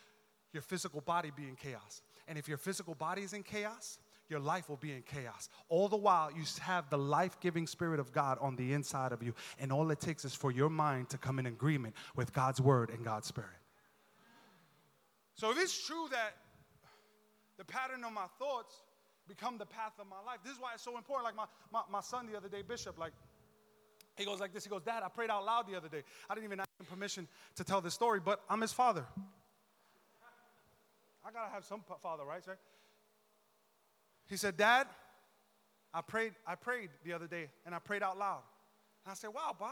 your 0.54 0.62
physical 0.62 1.02
body 1.02 1.32
be 1.36 1.44
in 1.44 1.56
chaos. 1.56 2.02
And 2.28 2.38
if 2.38 2.48
your 2.48 2.58
physical 2.58 2.96
body 2.96 3.22
is 3.22 3.34
in 3.34 3.44
chaos, 3.44 4.00
your 4.34 4.42
life 4.42 4.68
will 4.68 4.78
be 4.78 4.92
in 4.92 5.04
chaos. 5.04 5.48
All 5.70 5.88
the 5.88 5.96
while, 5.96 6.32
you 6.32 6.42
have 6.62 6.90
the 6.90 6.98
life 6.98 7.40
giving 7.40 7.68
Spirit 7.68 8.00
of 8.00 8.12
God 8.12 8.40
on 8.42 8.56
the 8.56 8.74
inside 8.74 9.12
of 9.12 9.22
you. 9.22 9.36
And 9.60 9.72
all 9.72 9.92
it 9.92 10.00
takes 10.00 10.26
is 10.26 10.34
for 10.34 10.52
your 10.52 10.72
mind 10.72 11.10
to 11.10 11.20
come 11.20 11.38
in 11.38 11.46
agreement 11.46 11.94
with 12.16 12.34
God's 12.34 12.60
Word 12.60 12.90
and 12.90 13.06
God's 13.06 13.28
Spirit. 13.28 13.62
So, 15.36 15.52
if 15.52 15.60
it's 15.60 15.86
true 15.86 16.08
that 16.10 16.36
the 17.58 17.64
pattern 17.64 18.04
of 18.04 18.12
my 18.12 18.26
thoughts 18.40 18.82
become 19.28 19.60
the 19.60 19.68
path 19.68 19.94
of 20.00 20.08
my 20.08 20.20
life, 20.26 20.40
this 20.44 20.54
is 20.54 20.60
why 20.60 20.72
it's 20.74 20.84
so 20.84 20.98
important. 20.98 21.26
Like 21.26 21.36
my, 21.36 21.46
my, 21.72 21.84
my 21.92 22.02
son 22.02 22.26
the 22.26 22.36
other 22.36 22.50
day, 22.50 22.64
Bishop, 22.64 22.98
like, 22.98 23.14
he 24.16 24.26
goes 24.26 24.40
like 24.40 24.52
this. 24.52 24.64
He 24.64 24.70
goes, 24.72 24.82
Dad, 24.82 25.04
I 25.06 25.10
prayed 25.10 25.30
out 25.30 25.46
loud 25.46 25.68
the 25.68 25.78
other 25.78 25.90
day. 25.90 26.02
I 26.28 26.34
didn't 26.34 26.46
even 26.46 26.60
ask 26.60 26.70
him 26.80 26.88
permission 26.88 27.28
to 27.56 27.64
tell 27.64 27.82
this 27.82 27.94
story, 27.94 28.20
but 28.20 28.42
I'm 28.50 28.62
his 28.62 28.74
father. 28.74 29.06
I 31.24 31.32
gotta 31.32 31.52
have 31.52 31.64
some 31.64 31.84
father 32.02 32.26
rights, 32.26 32.48
right? 32.48 32.58
He 34.28 34.38
said, 34.38 34.58
Dad, 34.58 34.88
I 35.94 36.02
prayed, 36.02 36.34
I 36.48 36.56
prayed 36.56 36.90
the 37.04 37.14
other 37.14 37.28
day 37.28 37.50
and 37.66 37.76
I 37.76 37.80
prayed 37.80 38.04
out 38.04 38.18
loud. 38.18 38.42
And 39.06 39.12
I 39.12 39.16
said, 39.16 39.30
Wow, 39.34 39.56
Ba, 39.58 39.72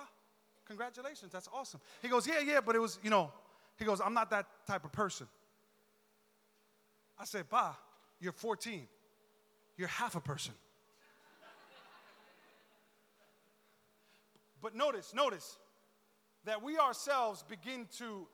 congratulations, 0.66 1.32
that's 1.32 1.50
awesome. 1.54 1.80
He 2.02 2.08
goes, 2.08 2.28
Yeah, 2.28 2.40
yeah, 2.40 2.60
but 2.62 2.76
it 2.76 2.80
was, 2.80 3.00
you 3.04 3.10
know, 3.10 3.32
he 3.78 3.86
goes, 3.86 4.02
I'm 4.02 4.14
not 4.14 4.30
that 4.30 4.46
type 4.68 4.86
of 4.86 4.92
person. 4.92 5.28
I 7.18 7.26
said, 7.26 7.50
Ba, 7.50 7.76
you're 8.20 8.34
14. 8.34 8.88
You're 9.78 9.88
half 9.88 10.16
a 10.16 10.22
person. 10.22 10.54
but 14.62 14.76
notice, 14.76 15.14
notice 15.14 15.58
that 16.46 16.62
we 16.62 16.78
ourselves 16.78 17.44
begin 17.48 17.88
to 17.98 18.28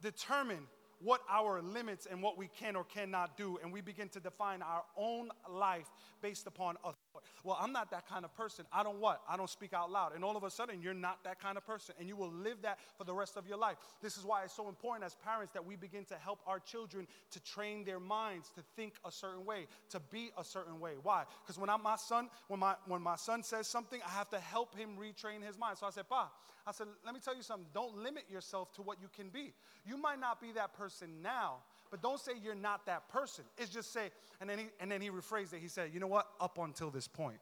determine 0.00 0.66
what 1.02 1.20
our 1.30 1.62
limits 1.62 2.06
and 2.10 2.22
what 2.22 2.36
we 2.36 2.48
can 2.48 2.76
or 2.76 2.84
cannot 2.84 3.36
do, 3.36 3.58
and 3.62 3.72
we 3.72 3.80
begin 3.80 4.08
to 4.10 4.20
define 4.20 4.62
our 4.62 4.82
own 4.96 5.30
life 5.48 5.86
based 6.20 6.46
upon 6.46 6.76
us. 6.84 6.94
Well, 7.42 7.56
I'm 7.60 7.72
not 7.72 7.90
that 7.92 8.06
kind 8.06 8.24
of 8.24 8.34
person. 8.34 8.66
I 8.72 8.82
don't 8.82 9.00
what? 9.00 9.22
I 9.28 9.36
don't 9.36 9.48
speak 9.48 9.72
out 9.72 9.90
loud. 9.90 10.14
And 10.14 10.22
all 10.22 10.36
of 10.36 10.44
a 10.44 10.50
sudden, 10.50 10.82
you're 10.82 10.92
not 10.92 11.24
that 11.24 11.40
kind 11.40 11.56
of 11.56 11.66
person, 11.66 11.94
and 11.98 12.06
you 12.06 12.16
will 12.16 12.30
live 12.30 12.62
that 12.62 12.78
for 12.98 13.04
the 13.04 13.14
rest 13.14 13.36
of 13.36 13.48
your 13.48 13.56
life. 13.56 13.76
This 14.02 14.16
is 14.16 14.24
why 14.24 14.44
it's 14.44 14.54
so 14.54 14.68
important 14.68 15.04
as 15.04 15.14
parents 15.14 15.52
that 15.54 15.64
we 15.64 15.76
begin 15.76 16.04
to 16.06 16.16
help 16.16 16.40
our 16.46 16.60
children 16.60 17.06
to 17.30 17.40
train 17.40 17.84
their 17.84 18.00
minds 18.00 18.50
to 18.56 18.62
think 18.76 18.94
a 19.04 19.10
certain 19.10 19.44
way, 19.46 19.66
to 19.90 20.00
be 20.12 20.30
a 20.36 20.44
certain 20.44 20.80
way. 20.80 20.92
Why? 21.02 21.24
Because 21.42 21.58
when 21.58 21.70
I'm 21.70 21.82
my 21.82 21.96
son, 21.96 22.28
when 22.48 22.60
my 22.60 22.74
when 22.86 23.00
my 23.00 23.16
son 23.16 23.42
says 23.42 23.66
something, 23.66 24.00
I 24.06 24.10
have 24.10 24.28
to 24.30 24.38
help 24.38 24.76
him 24.76 24.90
retrain 24.98 25.42
his 25.46 25.58
mind. 25.58 25.78
So 25.78 25.86
I 25.86 25.90
said, 25.90 26.08
Pa, 26.08 26.30
I 26.66 26.72
said, 26.72 26.88
let 27.04 27.14
me 27.14 27.20
tell 27.24 27.34
you 27.34 27.42
something. 27.42 27.66
Don't 27.72 27.96
limit 27.96 28.24
yourself 28.30 28.72
to 28.74 28.82
what 28.82 28.98
you 29.00 29.08
can 29.16 29.30
be. 29.30 29.54
You 29.86 29.96
might 29.96 30.20
not 30.20 30.40
be 30.40 30.52
that 30.52 30.74
person 30.74 30.89
now, 31.22 31.56
but 31.90 32.02
don't 32.02 32.20
say 32.20 32.32
you're 32.42 32.54
not 32.54 32.86
that 32.86 33.08
person. 33.08 33.44
It's 33.58 33.70
just 33.70 33.92
say, 33.92 34.10
and 34.40 34.48
then 34.48 34.58
he, 34.58 34.64
and 34.78 34.90
then 34.90 35.00
he 35.00 35.10
rephrased 35.10 35.52
it. 35.52 35.60
He 35.60 35.68
said, 35.68 35.90
you 35.92 36.00
know 36.00 36.06
what? 36.06 36.28
Up 36.40 36.58
until 36.58 36.90
this 36.90 37.08
point. 37.08 37.38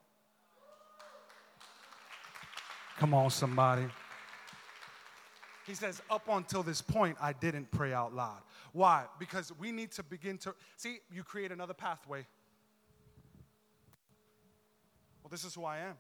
Come 2.99 3.15
on, 3.15 3.31
somebody. 3.31 3.87
He 5.67 5.75
says, 5.75 6.01
up 6.11 6.29
until 6.29 6.63
this 6.63 6.81
point, 6.81 7.17
I 7.21 7.33
didn't 7.33 7.71
pray 7.71 7.93
out 7.93 8.15
loud. 8.15 8.41
Why? 8.73 9.05
Because 9.19 9.53
we 9.59 9.71
need 9.71 9.93
to 9.93 10.03
begin 10.03 10.39
to 10.39 10.55
see, 10.77 10.99
you 11.13 11.23
create 11.23 11.53
another 11.53 11.75
pathway. 11.75 12.27
Well, 15.23 15.31
this 15.31 15.45
is 15.45 15.55
who 15.55 15.65
I 15.65 15.79
am. 15.79 15.95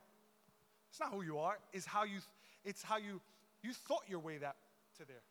It's 0.91 0.99
not 0.99 1.13
who 1.13 1.23
you 1.23 1.39
are, 1.39 1.59
it's 1.73 1.87
how 1.87 2.05
you 2.05 2.19
it's 2.65 2.83
how 2.83 2.97
you 2.97 3.21
you 3.63 3.73
thought 3.73 4.03
your 4.09 4.21
way 4.21 4.39
that 4.39 4.57
to 4.99 5.07
there 5.07 5.23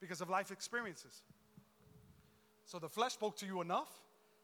because 0.00 0.20
of 0.20 0.28
life 0.28 0.50
experiences. 0.50 1.22
So 2.64 2.78
the 2.78 2.88
flesh 2.88 3.14
spoke 3.14 3.36
to 3.38 3.46
you 3.46 3.60
enough 3.60 3.88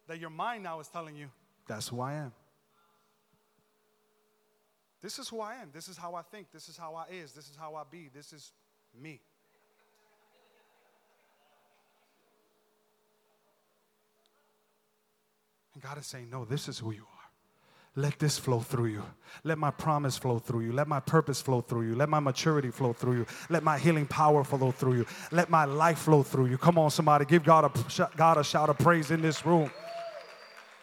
that 0.07 0.19
your 0.19 0.31
mind 0.31 0.63
now 0.63 0.81
is 0.81 0.89
telling 0.89 1.17
you, 1.17 1.29
that's 1.67 1.89
who 1.89 2.01
I 2.01 2.15
am. 2.15 2.33
This 5.01 5.19
is 5.19 5.29
who 5.29 5.41
I 5.41 5.57
am. 5.57 5.71
This 5.73 5.89
is 5.89 5.97
how 5.97 6.15
I 6.15 6.23
think. 6.23 6.53
This 6.53 6.69
is 6.69 6.77
how 6.77 6.95
I 6.95 7.07
is. 7.13 7.33
This 7.33 7.49
is 7.49 7.57
how 7.57 7.75
I 7.75 7.83
be. 7.91 8.09
This 8.15 8.33
is 8.33 8.53
me. 9.01 9.21
And 15.75 15.83
God 15.83 15.99
is 15.99 16.07
saying, 16.07 16.31
No, 16.31 16.45
this 16.45 16.69
is 16.69 16.79
who 16.79 16.93
you 16.93 17.03
are. 17.03 17.12
Let 17.95 18.19
this 18.19 18.39
flow 18.39 18.61
through 18.61 18.87
you. 18.87 19.03
Let 19.45 19.59
my 19.59 19.71
promise 19.71 20.17
flow 20.17 20.39
through 20.39 20.61
you. 20.61 20.73
Let 20.73 20.89
my 20.89 21.01
purpose 21.01 21.43
flow 21.43 21.61
through 21.61 21.89
you. 21.89 21.95
Let 21.95 22.09
my 22.09 22.21
maturity 22.21 22.71
flow 22.71 22.95
through 22.95 23.19
you. 23.19 23.27
Let 23.51 23.63
my 23.63 23.79
healing 23.79 24.07
power 24.07 24.45
flow 24.45 24.71
through 24.71 24.95
you. 24.95 25.07
Let 25.31 25.51
my 25.51 25.67
life 25.67 25.99
flow 25.99 26.23
through 26.23 26.47
you. 26.47 26.57
Come 26.57 26.79
on, 26.79 26.91
somebody, 26.91 27.27
give 27.27 27.45
God 27.45 27.65
a, 27.65 28.11
God 28.17 28.39
a 28.39 28.45
shout 28.45 28.71
of 28.71 28.79
praise 28.79 29.11
in 29.11 29.21
this 29.21 29.45
room. 29.45 29.71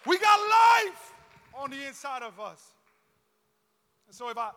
We 0.05 0.19
got 0.19 0.39
life 0.39 1.13
on 1.55 1.71
the 1.71 1.87
inside 1.87 2.21
of 2.21 2.39
us. 2.39 2.73
And 4.07 4.15
so 4.15 4.29
if 4.29 4.37
I 4.37 4.51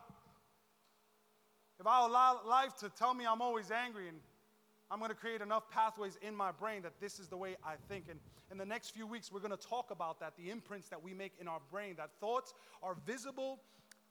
if 1.80 1.86
I 1.86 2.06
allow 2.06 2.40
life 2.46 2.76
to 2.76 2.90
tell 2.90 3.12
me 3.12 3.24
I'm 3.26 3.40
always 3.42 3.70
angry 3.70 4.08
and 4.08 4.18
I'm 4.92 4.98
going 4.98 5.08
to 5.08 5.16
create 5.16 5.40
enough 5.40 5.70
pathways 5.70 6.18
in 6.20 6.36
my 6.36 6.52
brain 6.52 6.82
that 6.82 7.00
this 7.00 7.18
is 7.18 7.28
the 7.28 7.36
way 7.36 7.56
I 7.64 7.76
think. 7.88 8.04
And 8.10 8.20
in 8.50 8.58
the 8.58 8.66
next 8.66 8.90
few 8.90 9.06
weeks, 9.06 9.32
we're 9.32 9.40
going 9.40 9.56
to 9.56 9.68
talk 9.68 9.90
about 9.90 10.20
that 10.20 10.36
the 10.36 10.50
imprints 10.50 10.90
that 10.90 11.02
we 11.02 11.14
make 11.14 11.32
in 11.40 11.48
our 11.48 11.60
brain, 11.70 11.94
that 11.96 12.10
thoughts 12.20 12.52
are 12.82 12.94
visible, 13.06 13.60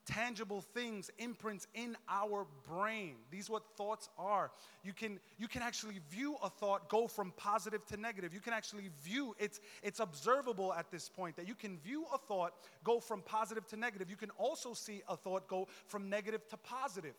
tangible 0.07 0.61
things, 0.61 1.11
imprints 1.19 1.67
in 1.75 1.95
our 2.09 2.47
brain. 2.67 3.17
These 3.29 3.47
what 3.47 3.61
thoughts 3.77 4.09
are. 4.17 4.49
You 4.84 4.93
can, 4.93 5.19
you 5.38 5.47
can 5.47 5.61
actually 5.61 5.99
view 6.09 6.38
a 6.41 6.49
thought 6.49 6.89
go 6.89 7.05
from 7.05 7.32
positive 7.38 7.86
to 7.86 7.97
negative. 7.97 8.34
You 8.34 8.39
can 8.39 8.53
actually 8.53 8.89
view 9.03 9.36
it's, 9.38 9.59
it's 9.84 9.99
observable 9.99 10.73
at 10.73 10.89
this 10.89 11.09
point 11.09 11.36
that 11.36 11.47
you 11.47 11.53
can 11.53 11.77
view 11.77 12.05
a 12.11 12.17
thought 12.17 12.53
go 12.84 12.99
from 12.99 13.21
positive 13.21 13.67
to 13.67 13.77
negative. 13.77 14.09
You 14.09 14.15
can 14.15 14.32
also 14.32 14.73
see 14.73 15.03
a 15.07 15.15
thought 15.15 15.47
go 15.47 15.67
from 15.86 16.09
negative 16.09 16.47
to 16.47 16.57
positive. 16.57 17.13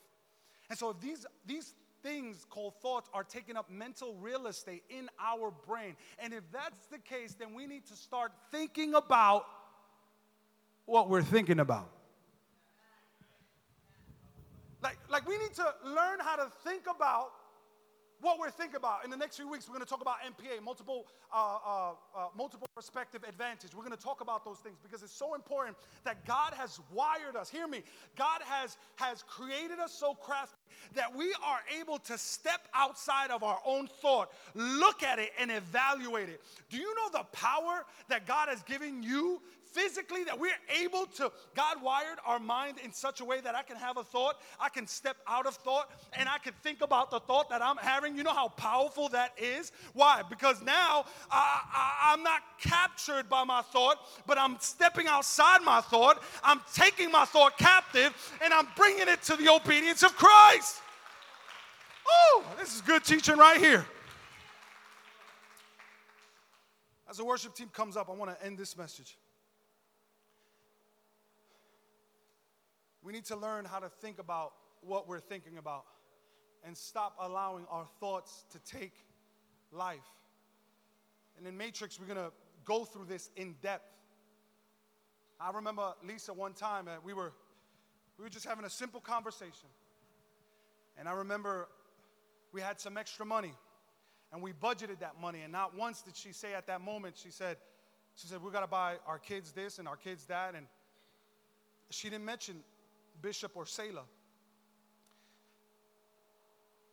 And 0.69 0.77
so 0.77 0.91
if 0.91 1.01
these, 1.01 1.27
these 1.47 1.75
things 2.03 2.45
called 2.49 2.75
thoughts 2.83 3.09
are 3.15 3.25
taking 3.25 3.57
up 3.57 3.71
mental 3.71 4.15
real 4.21 4.47
estate 4.47 4.83
in 4.91 5.09
our 5.21 5.53
brain. 5.67 5.97
And 6.19 6.33
if 6.33 6.43
that's 6.53 6.87
the 6.87 6.99
case, 6.99 7.35
then 7.39 7.55
we 7.55 7.67
need 7.67 7.87
to 7.87 7.95
start 7.95 8.33
thinking 8.51 8.95
about 8.95 9.45
what 10.87 11.09
we're 11.09 11.23
thinking 11.23 11.61
about. 11.61 11.91
Like, 14.83 14.99
like 15.11 15.27
we 15.29 15.39
need 15.39 15.55
to 15.55 15.75
learn 15.85 16.19
how 16.21 16.37
to 16.37 16.51
think 16.65 16.83
about 16.95 17.31
what 18.23 18.39
we're 18.39 18.51
thinking 18.51 18.77
about. 18.77 19.05
In 19.05 19.11
the 19.11 19.17
next 19.17 19.37
few 19.37 19.49
weeks, 19.49 19.69
we're 19.69 19.75
going 19.75 19.85
to 19.85 19.91
talk 19.91 20.01
about 20.01 20.17
MPA, 20.23 20.63
multiple, 20.65 21.07
uh, 21.35 21.37
uh, 21.37 21.91
uh, 22.17 22.29
multiple 22.37 22.69
perspective 22.75 23.25
advantage. 23.29 23.75
We're 23.75 23.85
going 23.85 23.97
to 23.97 24.03
talk 24.03 24.21
about 24.21 24.45
those 24.45 24.59
things 24.59 24.79
because 24.83 25.03
it's 25.03 25.13
so 25.13 25.35
important 25.35 25.77
that 26.05 26.25
God 26.25 26.55
has 26.55 26.81
wired 26.93 27.37
us. 27.37 27.51
Hear 27.51 27.67
me. 27.67 27.83
God 28.17 28.41
has, 28.45 28.79
has 28.97 29.23
created 29.25 29.81
us 29.81 29.93
so 29.93 30.15
crafty 30.15 30.57
that 30.95 31.15
we 31.15 31.35
are 31.45 31.61
able 31.81 31.99
to 31.99 32.17
step 32.17 32.69
outside 32.75 33.31
of 33.31 33.43
our 33.43 33.59
own 33.67 33.89
thought, 34.01 34.33
look 34.55 35.03
at 35.03 35.19
it, 35.19 35.31
and 35.39 35.51
evaluate 35.51 36.29
it. 36.29 36.41
Do 36.71 36.79
you 36.79 36.95
know 36.95 37.19
the 37.19 37.25
power 37.33 37.85
that 38.09 38.27
God 38.27 38.49
has 38.49 38.63
given 38.63 39.03
you 39.03 39.43
physically 39.73 40.25
that 40.25 40.39
we're 40.39 40.51
able 40.81 41.07
to, 41.17 41.33
God 41.55 41.83
wired 41.83 42.19
our 42.27 42.39
mind 42.39 42.79
in 42.85 42.93
such 42.93 43.21
a 43.21 43.25
way 43.25 43.41
that 43.41 43.55
I 43.55 43.63
can 43.63 43.77
have 43.77 43.97
a 43.97 44.05
thought, 44.05 44.41
I 44.61 44.69
can 44.69 44.87
step 44.87 45.17
out 45.27 45.47
of 45.47 45.55
thought, 45.57 45.91
and 46.13 46.29
I 46.29 46.39
can 46.39 46.53
think 46.63 46.83
about 46.83 47.11
the 47.11 47.21
thought 47.21 47.51
that 47.51 47.63
I'm 47.63 47.77
having. 47.79 48.17
You 48.17 48.23
know 48.23 48.35
how 48.35 48.49
powerful 48.49 49.09
that 49.11 49.33
is? 49.37 49.73
Why? 49.95 50.23
Because 50.29 50.63
now 50.63 51.05
I, 51.31 52.13
am 52.15 52.23
not 52.23 52.43
captured 52.61 53.29
by 53.29 53.45
my 53.45 53.63
thought, 53.63 53.99
but 54.27 54.39
I'm 54.39 54.57
stepping 54.61 55.07
outside 55.07 55.63
my 55.63 55.81
thought. 55.81 56.23
I'm 56.45 56.61
taking 56.75 57.11
my 57.11 57.25
thought 57.25 57.59
captive, 57.59 58.13
and 58.43 58.53
I'm 58.53 58.69
bringing 58.77 59.09
it 59.09 59.23
to 59.25 59.37
the 59.37 59.49
obedience 59.49 60.03
of 60.03 60.17
Christ. 60.17 60.81
Oh, 62.09 62.45
this 62.59 62.75
is 62.75 62.81
good 62.81 63.05
teaching 63.05 63.37
right 63.37 63.59
here. 63.59 63.87
As 67.09 67.19
the 67.19 67.25
worship 67.25 67.55
team 67.55 67.69
comes 67.69 67.97
up, 67.97 68.09
I 68.09 68.13
want 68.13 68.31
to 68.31 68.47
end 68.47 68.57
this 68.57 68.77
message. 68.77 69.19
We 73.03 73.13
need 73.13 73.25
to 73.27 73.37
learn 73.37 73.65
how 73.65 73.81
to 73.81 73.89
think 73.89 74.19
about 74.19 74.53
what 74.81 75.09
we're 75.09 75.21
thinking 75.21 75.59
about 75.59 75.85
and 76.65 76.77
stop 76.77 77.17
allowing 77.21 77.67
our 77.71 77.87
thoughts 77.99 78.45
to 78.51 78.59
take 78.61 78.95
life. 79.73 79.99
And 81.37 81.47
in 81.47 81.57
Matrix, 81.57 81.99
we're 81.99 82.07
to 82.15 82.33
go 82.65 82.85
through 82.85 83.07
this 83.07 83.31
in 83.37 83.57
depth. 83.63 83.89
I 85.41 85.51
remember 85.51 85.95
Lisa 86.07 86.33
one 86.33 86.53
time, 86.53 86.87
uh, 86.87 86.93
we, 87.03 87.13
were, 87.13 87.33
we 88.19 88.23
were 88.23 88.31
just 88.31 88.47
having 88.47 88.65
a 88.65 88.71
simple 88.71 89.01
conversation. 89.01 89.69
And 90.97 91.09
I 91.09 91.13
remember 91.13 91.69
we 92.53 92.61
had 92.61 92.79
some 92.79 92.97
extra 92.97 93.27
money 93.27 93.55
and 94.33 94.41
we 94.41 94.53
budgeted 94.53 95.01
that 95.01 95.21
money. 95.21 95.41
And 95.43 95.51
not 95.51 95.77
once 95.77 96.03
did 96.03 96.17
she 96.17 96.33
say 96.33 96.55
at 96.55 96.67
that 96.69 96.81
moment, 96.81 97.17
she 97.21 97.31
said, 97.31 97.57
she 98.15 98.29
said, 98.29 98.43
we 98.43 98.51
got 98.53 98.61
to 98.61 98.67
buy 98.67 98.97
our 99.07 99.19
kids 99.19 99.53
this 99.53 99.79
and 99.79 99.89
our 99.89 99.97
kids 99.97 100.27
that. 100.27 100.55
And 100.55 100.67
she 101.91 102.09
didn't 102.09 102.25
mention 102.25 102.57
Bishop 103.21 103.53
or 103.55 103.67
Selah. 103.67 104.05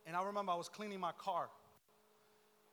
And 0.06 0.16
I 0.16 0.24
remember 0.24 0.52
I 0.52 0.56
was 0.56 0.68
cleaning 0.68 1.00
my 1.00 1.12
car. 1.12 1.48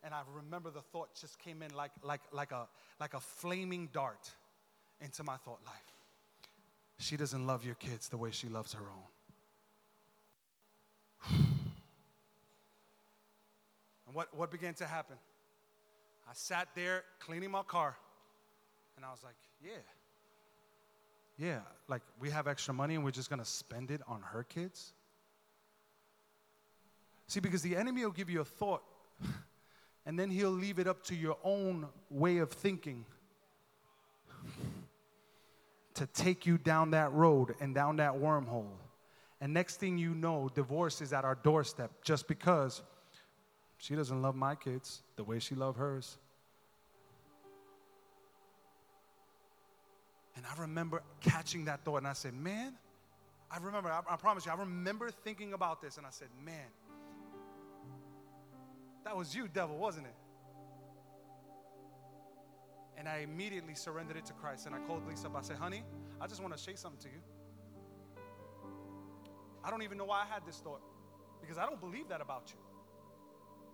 And 0.04 0.14
I 0.14 0.22
remember 0.34 0.70
the 0.70 0.82
thought 0.82 1.16
just 1.20 1.39
came 1.39 1.62
in 1.62 1.74
like, 1.74 1.91
like, 2.04 2.22
like, 2.32 2.52
a, 2.52 2.68
like 3.00 3.14
a 3.14 3.20
flaming 3.20 3.89
dart 3.91 4.32
into 5.02 5.24
my 5.24 5.38
thought 5.38 5.60
life. 5.66 5.76
She 7.00 7.18
doesn't 7.18 7.45
love 7.45 7.64
your 7.66 7.76
kids 7.76 8.10
the 8.10 8.18
way 8.18 8.32
she 8.32 8.48
loves 8.48 8.74
her 8.74 8.86
own. 11.30 11.38
and 14.08 14.16
what, 14.16 14.36
what 14.36 14.50
began 14.50 14.74
to 14.76 14.86
happen? 14.86 15.18
I 16.28 16.34
sat 16.34 16.70
there 16.76 17.04
cleaning 17.20 17.52
my 17.52 17.64
car, 17.64 17.95
and 18.95 19.06
I 19.06 19.12
was 19.12 19.24
like, 19.24 19.36
yeah, 19.64 19.78
yeah, 21.38 21.60
like 21.88 22.02
we 22.20 22.30
have 22.30 22.48
extra 22.48 22.74
money 22.74 22.96
and 22.96 23.04
we're 23.04 23.12
just 23.12 23.30
gonna 23.30 23.46
spend 23.46 23.92
it 23.92 24.02
on 24.08 24.22
her 24.22 24.44
kids? 24.44 24.94
See, 27.28 27.40
because 27.40 27.62
the 27.62 27.76
enemy 27.76 28.04
will 28.04 28.12
give 28.12 28.30
you 28.30 28.42
a 28.42 28.46
thought 28.46 28.84
and 30.06 30.18
then 30.18 30.30
he'll 30.30 30.50
leave 30.50 30.80
it 30.80 30.88
up 30.88 31.04
to 31.04 31.16
your 31.16 31.38
own 31.44 31.88
way 32.10 32.38
of 32.38 32.52
thinking 32.52 33.06
to 35.94 36.06
take 36.08 36.46
you 36.46 36.58
down 36.58 36.92
that 36.92 37.12
road 37.12 37.56
and 37.60 37.76
down 37.76 37.98
that 37.98 38.14
wormhole. 38.14 38.70
And 39.42 39.54
next 39.54 39.76
thing 39.78 39.98
you 39.98 40.16
know, 40.16 40.50
divorce 40.54 41.02
is 41.02 41.12
at 41.12 41.26
our 41.26 41.36
doorstep 41.36 41.92
just 42.04 42.28
because 42.28 42.82
she 43.78 43.96
doesn't 43.96 44.22
love 44.22 44.36
my 44.36 44.56
kids 44.56 45.02
the 45.16 45.24
way 45.24 45.40
she 45.40 45.56
loved 45.56 45.78
hers. 45.78 46.18
And 50.38 50.46
I 50.46 50.62
remember 50.62 51.02
catching 51.20 51.66
that 51.66 51.84
thought, 51.84 51.98
and 51.98 52.08
I 52.08 52.14
said, 52.14 52.34
Man, 52.34 52.74
I 53.52 53.58
remember, 53.58 53.90
I, 53.90 54.02
I 54.08 54.16
promise 54.16 54.46
you, 54.46 54.52
I 54.52 54.56
remember 54.56 55.10
thinking 55.10 55.54
about 55.54 55.82
this, 55.82 55.98
and 55.98 56.06
I 56.06 56.12
said, 56.12 56.28
Man, 56.46 56.68
that 59.04 59.18
was 59.18 59.36
you, 59.36 59.48
devil, 59.48 59.78
wasn't 59.78 60.06
it? 60.06 60.16
And 62.98 63.08
I 63.08 63.20
immediately 63.20 63.76
surrendered 63.76 64.18
it 64.18 64.26
to 64.26 64.34
Christ. 64.34 64.66
And 64.66 64.76
I 64.76 64.80
called 64.80 65.08
Lisa 65.08 65.28
up. 65.28 65.36
I 65.38 65.42
said, 65.42 65.58
honey, 65.58 65.84
I 66.20 66.26
just 66.26 66.42
want 66.42 66.58
to 66.58 66.60
say 66.60 66.74
something 66.76 67.00
to 67.02 67.08
you. 67.08 67.22
I 69.64 69.70
don't 69.70 69.84
even 69.84 69.98
know 69.98 70.06
why 70.06 70.24
I 70.24 70.34
had 70.34 70.46
this 70.48 70.58
thought 70.58 70.82
because 71.40 71.58
I 71.58 71.66
don't 71.66 71.80
believe 71.80 72.10
that 72.10 72.22
about 72.22 72.46
you. 72.48 72.60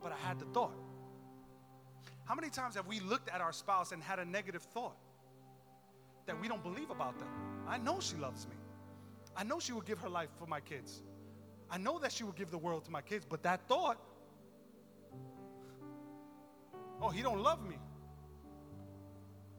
But 0.01 0.11
I 0.11 0.27
had 0.27 0.39
the 0.39 0.45
thought. 0.45 0.77
How 2.25 2.35
many 2.35 2.49
times 2.49 2.75
have 2.75 2.85
we 2.85 2.99
looked 2.99 3.29
at 3.29 3.39
our 3.39 3.53
spouse 3.53 3.91
and 3.93 4.03
had 4.03 4.19
a 4.19 4.25
negative 4.25 4.61
thought 4.61 4.97
that 6.25 6.39
we 6.39 6.47
don't 6.47 6.63
believe 6.63 6.89
about 6.89 7.17
them? 7.19 7.27
I 7.67 7.77
know 7.77 7.99
she 7.99 8.15
loves 8.15 8.47
me. 8.47 8.55
I 9.35 9.43
know 9.43 9.59
she 9.59 9.73
will 9.73 9.81
give 9.81 9.99
her 9.99 10.09
life 10.09 10.29
for 10.37 10.45
my 10.45 10.59
kids. 10.59 11.01
I 11.69 11.77
know 11.77 11.97
that 11.99 12.11
she 12.11 12.23
will 12.23 12.33
give 12.33 12.51
the 12.51 12.57
world 12.57 12.85
to 12.85 12.91
my 12.91 13.01
kids, 13.01 13.25
but 13.27 13.41
that 13.43 13.67
thought, 13.67 13.97
oh, 17.01 17.09
he 17.09 17.21
don't 17.21 17.41
love 17.41 17.67
me. 17.67 17.77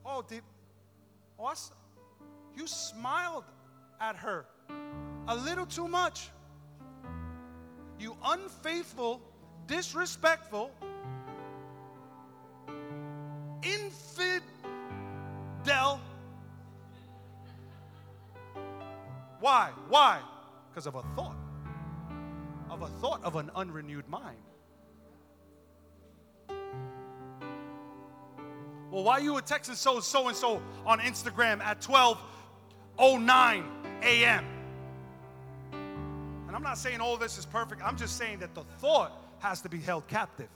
Oh, 0.07 0.23
did, 0.23 0.43
oh, 1.39 1.47
I, 1.47 1.55
you 2.57 2.67
smiled 2.67 3.45
at 4.01 4.17
her 4.17 4.47
a 5.27 5.35
little 5.35 5.67
too 5.67 5.89
much. 5.89 6.29
You 7.99 8.17
unfaithful, 8.25 9.21
disrespectful, 9.67 10.71
infidel. 13.63 14.43
Why? 19.45 19.73
Why? 19.91 20.23
Because 20.71 20.87
of 20.87 20.95
a 20.95 21.03
thought. 21.15 21.37
Of 22.71 22.81
a 22.81 22.87
thought 22.87 23.23
of 23.23 23.37
an 23.37 23.51
unrenewed 23.55 24.09
mind. 24.09 24.39
Well, 28.91 29.05
why 29.05 29.19
you 29.19 29.35
were 29.35 29.43
texting 29.43 29.75
so 29.75 30.01
so 30.01 30.29
and 30.29 30.37
so 30.37 30.63
on 30.87 30.99
Instagram 31.01 31.61
at 31.61 31.83
12:09 31.83 33.67
a.m. 34.03 34.45
And 36.47 36.57
I'm 36.57 36.63
not 36.63 36.79
saying 36.79 37.03
all 37.03 37.19
this 37.19 37.37
is 37.37 37.45
perfect. 37.45 37.83
I'm 37.85 37.99
just 37.99 38.17
saying 38.17 38.39
that 38.39 38.55
the 38.55 38.65
thought 38.79 39.13
has 39.41 39.61
to 39.61 39.69
be 39.69 39.79
held 39.79 40.09
captive. 40.09 40.49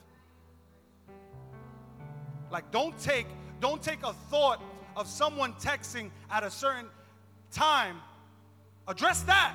Like 2.51 2.71
don't 2.71 2.99
take 2.99 3.27
don't 3.61 3.83
take 3.83 4.03
a 4.03 4.15
thought 4.31 4.63
of 4.97 5.07
someone 5.09 5.53
texting 5.61 6.11
at 6.31 6.43
a 6.43 6.51
certain 6.51 6.87
time. 7.53 8.01
Address 8.89 9.23
that. 9.23 9.55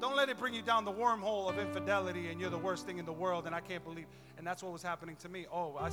Don't 0.00 0.16
let 0.16 0.28
it 0.28 0.38
bring 0.38 0.54
you 0.54 0.62
down 0.62 0.84
the 0.84 0.92
wormhole 0.92 1.50
of 1.50 1.58
infidelity 1.58 2.28
and 2.28 2.40
you're 2.40 2.50
the 2.50 2.56
worst 2.56 2.86
thing 2.86 2.98
in 2.98 3.04
the 3.04 3.12
world 3.12 3.46
and 3.46 3.54
I 3.54 3.60
can't 3.60 3.84
believe. 3.84 4.06
And 4.38 4.46
that's 4.46 4.62
what 4.62 4.72
was 4.72 4.82
happening 4.82 5.16
to 5.16 5.28
me. 5.28 5.46
Oh, 5.52 5.76
I 5.78 5.90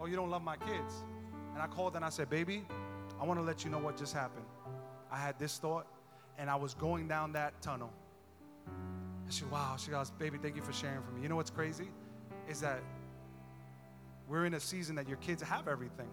Oh, 0.00 0.06
you 0.06 0.16
don't 0.16 0.30
love 0.30 0.42
my 0.42 0.56
kids. 0.56 1.04
And 1.54 1.62
I 1.62 1.66
called 1.66 1.96
and 1.96 2.04
I 2.04 2.10
said, 2.10 2.28
Baby, 2.28 2.64
I 3.20 3.24
want 3.24 3.40
to 3.40 3.44
let 3.44 3.64
you 3.64 3.70
know 3.70 3.78
what 3.78 3.96
just 3.96 4.12
happened. 4.12 4.44
I 5.10 5.18
had 5.18 5.38
this 5.38 5.58
thought 5.58 5.86
and 6.38 6.50
I 6.50 6.56
was 6.56 6.74
going 6.74 7.08
down 7.08 7.32
that 7.32 7.60
tunnel. 7.62 7.92
And 9.24 9.32
she, 9.32 9.44
wow, 9.46 9.76
she 9.78 9.90
goes, 9.90 10.10
Baby, 10.10 10.38
thank 10.38 10.56
you 10.56 10.62
for 10.62 10.72
sharing 10.72 11.02
for 11.02 11.10
me. 11.12 11.22
You 11.22 11.28
know 11.28 11.36
what's 11.36 11.50
crazy? 11.50 11.88
Is 12.48 12.60
that 12.60 12.82
we're 14.28 14.44
in 14.44 14.54
a 14.54 14.60
season 14.60 14.94
that 14.96 15.08
your 15.08 15.18
kids 15.18 15.42
have 15.42 15.66
everything. 15.66 16.08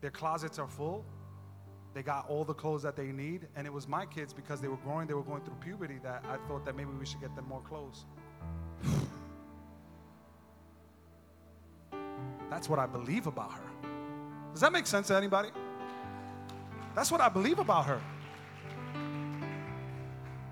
Their 0.00 0.10
closets 0.10 0.58
are 0.58 0.68
full. 0.68 1.04
They 1.96 2.02
got 2.02 2.28
all 2.28 2.44
the 2.44 2.52
clothes 2.52 2.82
that 2.82 2.94
they 2.94 3.06
need. 3.06 3.48
And 3.56 3.66
it 3.66 3.72
was 3.72 3.88
my 3.88 4.04
kids 4.04 4.34
because 4.34 4.60
they 4.60 4.68
were 4.68 4.76
growing, 4.76 5.06
they 5.08 5.14
were 5.14 5.22
going 5.22 5.40
through 5.40 5.54
puberty 5.62 5.98
that 6.02 6.22
I 6.28 6.36
thought 6.46 6.62
that 6.66 6.76
maybe 6.76 6.90
we 6.90 7.06
should 7.06 7.22
get 7.22 7.34
them 7.34 7.48
more 7.48 7.62
clothes. 7.62 8.04
That's 12.50 12.68
what 12.68 12.78
I 12.78 12.84
believe 12.84 13.26
about 13.26 13.50
her. 13.50 13.88
Does 14.52 14.60
that 14.60 14.72
make 14.72 14.86
sense 14.86 15.06
to 15.06 15.16
anybody? 15.16 15.48
That's 16.94 17.10
what 17.10 17.22
I 17.22 17.30
believe 17.30 17.60
about 17.60 17.86
her. 17.86 18.02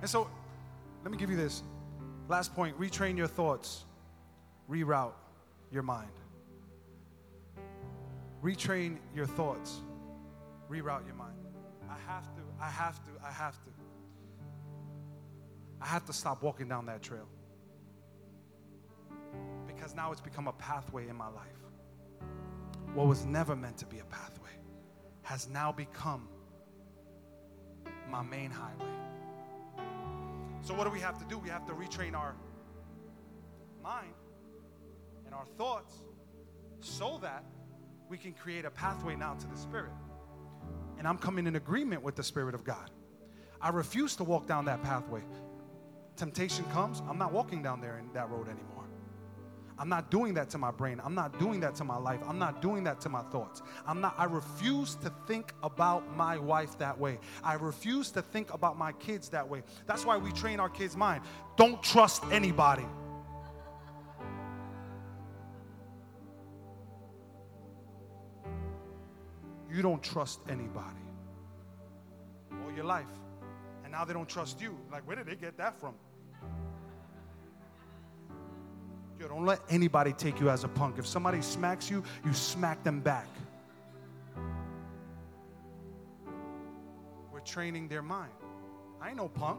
And 0.00 0.08
so, 0.08 0.30
let 1.02 1.12
me 1.12 1.18
give 1.18 1.28
you 1.28 1.36
this. 1.36 1.62
Last 2.26 2.54
point 2.54 2.80
retrain 2.80 3.18
your 3.18 3.26
thoughts, 3.26 3.84
reroute 4.70 5.12
your 5.70 5.82
mind. 5.82 6.08
Retrain 8.42 8.96
your 9.14 9.26
thoughts, 9.26 9.82
reroute 10.70 11.06
your 11.06 11.16
mind. 11.16 11.36
I 11.88 11.96
have 12.10 12.24
to, 12.34 12.40
I 12.60 12.68
have 12.68 13.02
to, 13.04 13.10
I 13.24 13.30
have 13.30 13.54
to. 13.64 13.70
I 15.80 15.86
have 15.86 16.04
to 16.06 16.12
stop 16.12 16.42
walking 16.42 16.68
down 16.68 16.86
that 16.86 17.02
trail 17.02 17.28
because 19.66 19.94
now 19.94 20.12
it's 20.12 20.20
become 20.20 20.48
a 20.48 20.52
pathway 20.52 21.08
in 21.08 21.16
my 21.16 21.28
life 21.28 21.64
what 22.94 23.08
was 23.08 23.26
never 23.26 23.56
meant 23.56 23.76
to 23.78 23.86
be 23.86 23.98
a 23.98 24.04
pathway 24.04 24.50
has 25.22 25.48
now 25.48 25.72
become 25.72 26.28
my 28.08 28.22
main 28.22 28.50
highway. 28.50 28.92
So, 30.62 30.74
what 30.74 30.84
do 30.84 30.90
we 30.90 31.00
have 31.00 31.18
to 31.18 31.24
do? 31.24 31.38
We 31.38 31.48
have 31.48 31.66
to 31.66 31.72
retrain 31.72 32.14
our 32.14 32.36
mind 33.82 34.14
and 35.26 35.34
our 35.34 35.44
thoughts 35.58 35.96
so 36.80 37.18
that 37.22 37.44
we 38.08 38.16
can 38.16 38.32
create 38.32 38.64
a 38.64 38.70
pathway 38.70 39.16
now 39.16 39.34
to 39.34 39.46
the 39.46 39.56
Spirit. 39.56 39.92
And 40.98 41.06
I'm 41.06 41.18
coming 41.18 41.46
in 41.46 41.56
agreement 41.56 42.02
with 42.02 42.16
the 42.16 42.22
Spirit 42.22 42.54
of 42.54 42.64
God. 42.64 42.90
I 43.60 43.70
refuse 43.70 44.16
to 44.16 44.24
walk 44.24 44.46
down 44.46 44.64
that 44.66 44.82
pathway. 44.82 45.22
Temptation 46.16 46.64
comes, 46.66 47.02
I'm 47.08 47.18
not 47.18 47.32
walking 47.32 47.62
down 47.62 47.80
there 47.80 47.98
in 47.98 48.12
that 48.12 48.30
road 48.30 48.48
anymore. 48.48 48.84
I'm 49.78 49.88
not 49.88 50.10
doing 50.10 50.34
that 50.34 50.50
to 50.50 50.58
my 50.58 50.70
brain. 50.70 51.00
I'm 51.04 51.14
not 51.14 51.38
doing 51.38 51.60
that 51.60 51.74
to 51.76 51.84
my 51.84 51.96
life. 51.96 52.20
I'm 52.26 52.38
not 52.38 52.62
doing 52.62 52.84
that 52.84 53.00
to 53.00 53.08
my 53.08 53.22
thoughts. 53.22 53.62
I'm 53.86 54.00
not 54.00 54.14
I 54.16 54.24
refuse 54.24 54.94
to 54.96 55.12
think 55.26 55.52
about 55.62 56.16
my 56.16 56.38
wife 56.38 56.78
that 56.78 56.96
way. 56.98 57.18
I 57.42 57.54
refuse 57.54 58.10
to 58.12 58.22
think 58.22 58.52
about 58.54 58.78
my 58.78 58.92
kids 58.92 59.28
that 59.30 59.48
way. 59.48 59.62
That's 59.86 60.06
why 60.06 60.16
we 60.16 60.30
train 60.32 60.60
our 60.60 60.68
kids' 60.68 60.96
mind. 60.96 61.24
Don't 61.56 61.82
trust 61.82 62.22
anybody. 62.30 62.86
You 69.74 69.82
don't 69.82 70.04
trust 70.04 70.38
anybody 70.48 71.02
all 72.52 72.72
your 72.76 72.84
life. 72.84 73.08
And 73.82 73.90
now 73.90 74.04
they 74.04 74.12
don't 74.12 74.28
trust 74.28 74.60
you. 74.60 74.78
Like, 74.92 75.04
where 75.04 75.16
did 75.16 75.26
they 75.26 75.34
get 75.34 75.58
that 75.58 75.80
from? 75.80 75.94
Yo, 79.18 79.26
don't 79.26 79.44
let 79.44 79.60
anybody 79.68 80.12
take 80.12 80.38
you 80.38 80.48
as 80.48 80.62
a 80.62 80.68
punk. 80.68 80.96
If 80.98 81.08
somebody 81.08 81.42
smacks 81.42 81.90
you, 81.90 82.04
you 82.24 82.32
smack 82.32 82.84
them 82.84 83.00
back. 83.00 83.26
We're 87.32 87.40
training 87.40 87.88
their 87.88 88.02
mind. 88.02 88.30
I 89.00 89.08
ain't 89.08 89.16
no 89.16 89.28
punk. 89.28 89.58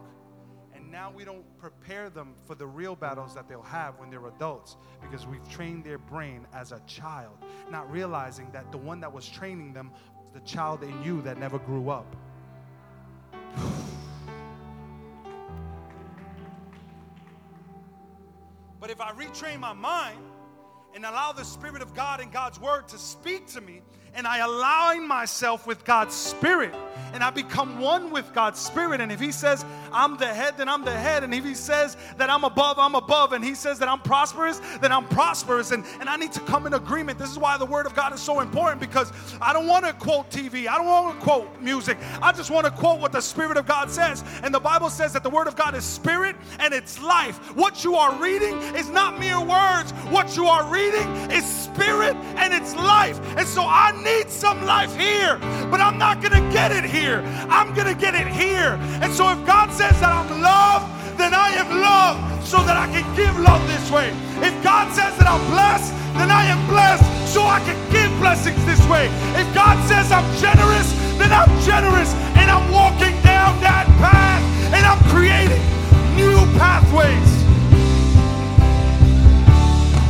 And 0.86 0.92
now 0.92 1.12
we 1.12 1.26
don't 1.26 1.44
prepare 1.58 2.12
them 2.12 2.36
for 2.46 2.54
the 2.54 2.68
real 2.68 2.96
battles 2.96 3.34
that 3.34 3.50
they'll 3.50 3.64
have 3.64 3.98
when 3.98 4.12
they're 4.12 4.28
adults 4.28 4.78
because 5.02 5.26
we've 5.26 5.50
trained 5.50 5.84
their 5.84 5.98
brain 5.98 6.46
as 6.54 6.72
a 6.72 6.80
child, 6.86 7.40
not 7.72 7.92
realizing 7.92 8.52
that 8.52 8.72
the 8.72 8.78
one 8.78 9.00
that 9.00 9.12
was 9.12 9.28
training 9.28 9.74
them 9.74 9.90
was 10.16 10.28
the 10.36 10.48
child 10.48 10.84
in 10.84 11.04
you 11.04 11.24
that 11.24 11.40
never 11.40 11.58
grew 11.58 11.90
up. 11.90 12.16
But 18.80 18.92
if 18.92 19.02
I 19.02 19.12
retrain 19.14 19.60
my 19.60 19.74
mind 19.74 20.20
and 20.94 21.04
allow 21.04 21.32
the 21.32 21.46
Spirit 21.46 21.82
of 21.82 21.96
God 21.96 22.20
and 22.20 22.32
God's 22.32 22.60
Word 22.62 22.88
to 22.90 23.00
speak 23.00 23.48
to 23.48 23.62
me, 23.62 23.82
and 24.16 24.26
I 24.26 24.40
align 24.40 25.08
myself 25.08 25.68
with 25.68 25.84
God's 25.84 26.16
Spirit 26.16 26.74
and 27.16 27.24
I 27.24 27.30
become 27.30 27.80
one 27.80 28.12
with 28.12 28.34
God's 28.34 28.60
Spirit. 28.60 29.00
And 29.00 29.10
if 29.10 29.22
He 29.22 29.32
says 29.32 29.64
I'm 29.94 30.18
the 30.18 30.28
head, 30.28 30.56
then 30.58 30.68
I'm 30.68 30.84
the 30.84 30.92
head. 30.92 31.24
And 31.24 31.34
if 31.34 31.46
He 31.46 31.56
says 31.56 31.96
that 32.18 32.30
I'm 32.30 32.44
above, 32.44 32.78
I'm 32.78 32.94
above. 32.94 33.32
And 33.32 33.44
He 33.44 33.56
says 33.56 33.80
that 33.80 33.88
I'm 33.88 34.02
prosperous, 34.02 34.60
then 34.82 34.92
I'm 34.92 35.08
prosperous. 35.08 35.72
And, 35.72 35.86
and 36.02 36.10
I 36.10 36.18
need 36.18 36.34
to 36.34 36.42
come 36.42 36.68
in 36.68 36.74
agreement. 36.74 37.18
This 37.18 37.32
is 37.32 37.40
why 37.40 37.58
the 37.58 37.66
Word 37.66 37.86
of 37.86 37.96
God 37.96 38.14
is 38.14 38.20
so 38.20 38.42
important 38.42 38.82
because 38.82 39.14
I 39.42 39.54
don't 39.54 39.66
want 39.66 39.86
to 39.86 39.94
quote 39.94 40.30
TV, 40.30 40.68
I 40.68 40.78
don't 40.78 40.88
want 40.88 41.18
to 41.18 41.24
quote 41.24 41.62
music. 41.62 41.98
I 42.22 42.34
just 42.34 42.52
want 42.52 42.66
to 42.66 42.72
quote 42.72 43.00
what 43.00 43.14
the 43.14 43.22
Spirit 43.22 43.56
of 43.56 43.66
God 43.66 43.90
says. 43.90 44.22
And 44.44 44.54
the 44.54 44.60
Bible 44.60 44.90
says 44.90 45.14
that 45.14 45.24
the 45.24 45.30
Word 45.30 45.48
of 45.48 45.56
God 45.56 45.74
is 45.74 45.86
spirit 45.86 46.36
and 46.60 46.74
it's 46.74 47.02
life. 47.02 47.38
What 47.56 47.86
you 47.86 47.96
are 47.96 48.14
reading 48.22 48.58
is 48.76 48.90
not 48.90 49.22
mere 49.22 49.40
words, 49.40 49.92
what 50.12 50.36
you 50.36 50.48
are 50.48 50.70
reading 50.70 51.08
is 51.32 51.46
spirit 51.46 52.18
and 52.36 52.54
it's 52.54 52.76
life. 52.76 53.22
And 53.38 53.48
so 53.48 53.64
I 53.66 53.94
need 54.06 54.30
some 54.30 54.64
life 54.66 54.96
here, 54.96 55.40
but 55.74 55.82
I'm 55.82 55.98
not 55.98 56.22
going 56.22 56.38
to 56.38 56.54
get 56.54 56.72
it 56.72 56.86
here. 56.86 57.26
I'm 57.50 57.74
going 57.74 57.90
to 57.90 58.00
get 58.00 58.14
it 58.14 58.28
here. 58.28 58.78
And 59.02 59.12
so 59.12 59.34
if 59.34 59.44
God 59.46 59.74
says 59.74 60.00
that 60.00 60.14
I'm 60.14 60.30
loved, 60.40 60.86
then 61.18 61.34
I 61.34 61.50
am 61.58 61.70
loved 61.82 62.46
so 62.46 62.62
that 62.64 62.78
I 62.78 62.86
can 62.94 63.04
give 63.18 63.34
love 63.42 63.66
this 63.68 63.90
way. 63.90 64.14
If 64.46 64.54
God 64.64 64.94
says 64.94 65.18
that 65.18 65.26
I'm 65.26 65.42
blessed, 65.50 65.90
then 66.22 66.30
I 66.30 66.46
am 66.46 66.62
blessed 66.70 67.04
so 67.34 67.42
I 67.42 67.60
can 67.66 67.76
give 67.90 68.14
blessings 68.22 68.62
this 68.70 68.80
way. 68.88 69.10
If 69.34 69.50
God 69.58 69.82
says 69.90 70.14
I'm 70.14 70.28
generous, 70.38 70.94
then 71.18 71.34
I'm 71.34 71.50
generous 71.66 72.14
and 72.38 72.48
I'm 72.54 72.70
walking 72.72 73.18
down 73.26 73.58
that 73.66 73.90
path 73.98 74.44
and 74.70 74.86
I'm 74.86 75.02
creating 75.10 75.66
new 76.14 76.38
pathways. 76.62 77.36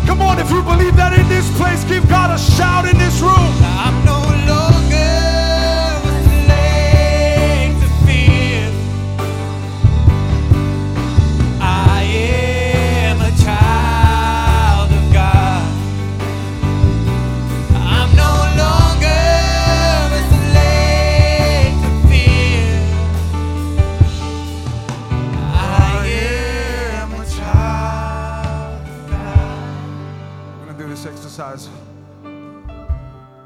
Come 0.05 0.21
on, 0.21 0.37
if 0.37 0.51
you 0.51 0.61
believe 0.61 0.95
that 0.97 1.17
in 1.17 1.27
this 1.29 1.49
place, 1.57 1.83
give 1.85 2.07
God 2.09 2.29
a 2.29 2.37
shout 2.37 2.85
in 2.85 2.97
this 2.97 3.21
room. 3.21 3.74
I'm 3.85 4.03
no 4.03 4.17
longer 4.47 4.74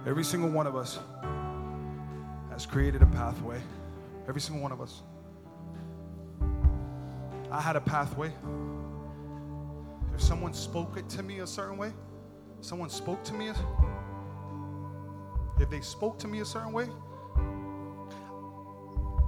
Every 0.09 0.23
single 0.23 0.49
one 0.49 0.65
of 0.65 0.75
us 0.75 0.97
has 2.49 2.65
created 2.65 3.03
a 3.03 3.05
pathway. 3.05 3.61
Every 4.27 4.41
single 4.41 4.59
one 4.59 4.71
of 4.71 4.81
us. 4.81 5.03
I 7.51 7.61
had 7.61 7.75
a 7.75 7.81
pathway. 7.81 8.33
If 10.15 10.19
someone 10.19 10.55
spoke 10.55 10.97
it 10.97 11.07
to 11.09 11.21
me 11.21 11.41
a 11.41 11.47
certain 11.47 11.77
way, 11.77 11.93
someone 12.59 12.89
spoke 12.89 13.23
to 13.25 13.35
me, 13.35 13.51
if 15.59 15.69
they 15.69 15.81
spoke 15.81 16.17
to 16.19 16.27
me 16.27 16.39
a 16.39 16.45
certain 16.45 16.71
way, 16.73 16.87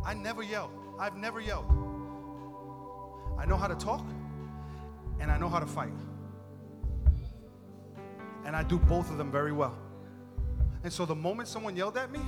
I 0.04 0.16
never 0.16 0.42
yelled. 0.42 0.72
I've 1.00 1.16
never 1.16 1.42
yelled. 1.42 1.68
I 3.38 3.46
know 3.46 3.56
how 3.56 3.68
to 3.68 3.76
talk 3.76 4.04
and 5.20 5.32
I 5.32 5.38
know 5.38 5.48
how 5.48 5.60
to 5.60 5.68
fight 5.68 5.94
and 8.46 8.56
I 8.56 8.64
do 8.64 8.80
both 8.80 9.12
of 9.12 9.20
them 9.20 9.32
very 9.32 9.52
well. 9.52 9.78
And 10.84 10.92
so 10.92 11.06
the 11.06 11.16
moment 11.16 11.48
someone 11.48 11.76
yelled 11.76 11.98
at 11.98 12.12
me, 12.12 12.20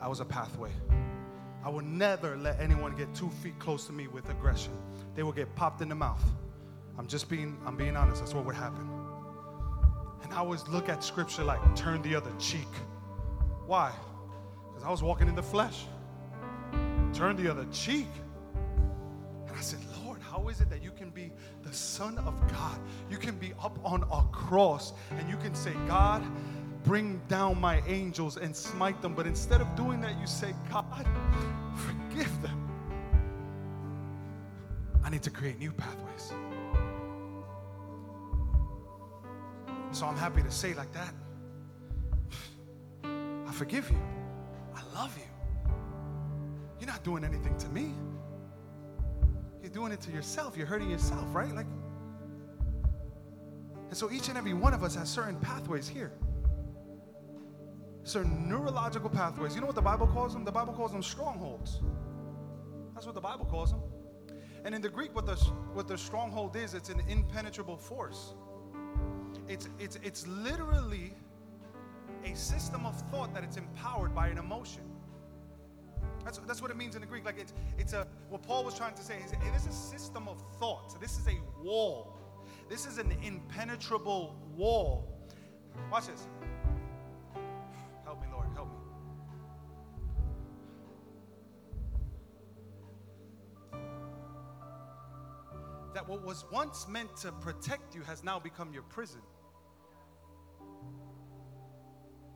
I 0.00 0.08
was 0.08 0.20
a 0.20 0.24
pathway. 0.24 0.70
I 1.64 1.68
will 1.68 1.82
never 1.82 2.36
let 2.36 2.60
anyone 2.60 2.94
get 2.94 3.12
two 3.14 3.28
feet 3.28 3.58
close 3.58 3.86
to 3.86 3.92
me 3.92 4.06
with 4.06 4.28
aggression. 4.30 4.72
They 5.14 5.22
will 5.22 5.32
get 5.32 5.52
popped 5.56 5.82
in 5.82 5.88
the 5.88 5.94
mouth. 5.94 6.22
I'm 6.98 7.06
just 7.06 7.28
being, 7.28 7.58
I'm 7.66 7.76
being 7.76 7.96
honest. 7.96 8.20
That's 8.20 8.34
what 8.34 8.44
would 8.46 8.54
happen. 8.54 8.88
And 10.22 10.32
I 10.32 10.38
always 10.38 10.66
look 10.68 10.88
at 10.88 11.02
scripture 11.04 11.44
like 11.44 11.60
turn 11.76 12.02
the 12.02 12.14
other 12.14 12.30
cheek. 12.38 12.68
Why? 13.66 13.92
Because 14.68 14.84
I 14.86 14.90
was 14.90 15.02
walking 15.02 15.28
in 15.28 15.34
the 15.34 15.42
flesh. 15.42 15.84
Turn 17.12 17.36
the 17.36 17.50
other 17.50 17.66
cheek. 17.72 18.08
And 19.46 19.56
I 19.56 19.60
said, 19.60 19.80
Lord, 20.04 20.20
how 20.22 20.48
is 20.48 20.60
it 20.60 20.70
that 20.70 20.82
you 20.82 20.90
be 21.16 21.32
the 21.62 21.72
Son 21.72 22.18
of 22.18 22.34
God? 22.52 22.78
You 23.10 23.16
can 23.16 23.36
be 23.36 23.54
up 23.62 23.78
on 23.82 24.02
a 24.12 24.22
cross 24.30 24.92
and 25.18 25.28
you 25.30 25.38
can 25.38 25.54
say, 25.54 25.72
God, 25.88 26.22
bring 26.84 27.20
down 27.26 27.58
my 27.58 27.82
angels 27.86 28.36
and 28.36 28.54
smite 28.54 29.00
them. 29.00 29.14
But 29.14 29.26
instead 29.26 29.62
of 29.62 29.74
doing 29.74 30.02
that, 30.02 30.20
you 30.20 30.26
say, 30.26 30.54
God, 30.70 30.84
forgive 31.74 32.42
them. 32.42 32.62
I 35.02 35.08
need 35.08 35.22
to 35.22 35.30
create 35.30 35.58
new 35.58 35.72
pathways. 35.72 36.32
So 39.92 40.04
I'm 40.04 40.16
happy 40.16 40.42
to 40.42 40.50
say, 40.50 40.74
like 40.74 40.92
that, 40.92 41.14
I 43.02 43.52
forgive 43.52 43.90
you. 43.90 43.98
I 44.74 44.82
love 44.94 45.16
you. 45.16 45.72
You're 46.78 46.90
not 46.90 47.02
doing 47.02 47.24
anything 47.24 47.56
to 47.56 47.68
me. 47.70 47.94
Doing 49.76 49.92
it 49.92 50.00
to 50.00 50.10
yourself. 50.10 50.56
You're 50.56 50.66
hurting 50.66 50.88
yourself, 50.88 51.34
right? 51.34 51.54
Like, 51.54 51.66
and 53.90 53.94
so 53.94 54.10
each 54.10 54.30
and 54.30 54.38
every 54.38 54.54
one 54.54 54.72
of 54.72 54.82
us 54.82 54.94
has 54.94 55.06
certain 55.06 55.36
pathways 55.36 55.86
here. 55.86 56.12
Certain 58.02 58.48
neurological 58.48 59.10
pathways. 59.10 59.54
You 59.54 59.60
know 59.60 59.66
what 59.66 59.76
the 59.76 59.82
Bible 59.82 60.06
calls 60.06 60.32
them? 60.32 60.46
The 60.46 60.50
Bible 60.50 60.72
calls 60.72 60.92
them 60.92 61.02
strongholds. 61.02 61.82
That's 62.94 63.04
what 63.04 63.14
the 63.14 63.20
Bible 63.20 63.44
calls 63.44 63.70
them. 63.70 63.82
And 64.64 64.74
in 64.74 64.80
the 64.80 64.88
Greek, 64.88 65.14
what 65.14 65.26
the, 65.26 65.34
what 65.74 65.86
the 65.88 65.98
stronghold 65.98 66.56
is, 66.56 66.72
it's 66.72 66.88
an 66.88 67.02
impenetrable 67.06 67.76
force. 67.76 68.32
It's, 69.46 69.68
it's, 69.78 69.98
it's 70.02 70.26
literally 70.26 71.12
a 72.24 72.34
system 72.34 72.86
of 72.86 72.98
thought 73.10 73.34
that 73.34 73.44
it's 73.44 73.58
empowered 73.58 74.14
by 74.14 74.28
an 74.28 74.38
emotion. 74.38 74.84
That's, 76.26 76.38
that's 76.38 76.60
what 76.60 76.72
it 76.72 76.76
means 76.76 76.96
in 76.96 77.00
the 77.00 77.06
Greek. 77.06 77.24
Like 77.24 77.38
it's, 77.38 77.54
it's 77.78 77.92
a, 77.92 78.04
what 78.30 78.42
Paul 78.42 78.64
was 78.64 78.74
trying 78.74 78.94
to 78.94 79.02
say 79.02 79.14
is 79.24 79.30
is 79.30 79.66
a 79.68 79.72
system 79.72 80.26
of 80.26 80.42
thought. 80.58 81.00
This 81.00 81.20
is 81.20 81.28
a 81.28 81.38
wall. 81.62 82.18
This 82.68 82.84
is 82.84 82.98
an 82.98 83.14
impenetrable 83.22 84.34
wall. 84.56 85.06
Watch 85.88 86.08
this. 86.08 86.26
Help 88.04 88.20
me, 88.20 88.26
Lord, 88.32 88.48
help 88.54 88.66
me. 88.66 88.74
That 95.94 96.08
what 96.08 96.24
was 96.24 96.44
once 96.50 96.88
meant 96.88 97.16
to 97.18 97.30
protect 97.30 97.94
you 97.94 98.00
has 98.02 98.24
now 98.24 98.40
become 98.40 98.72
your 98.72 98.82
prison. 98.82 99.20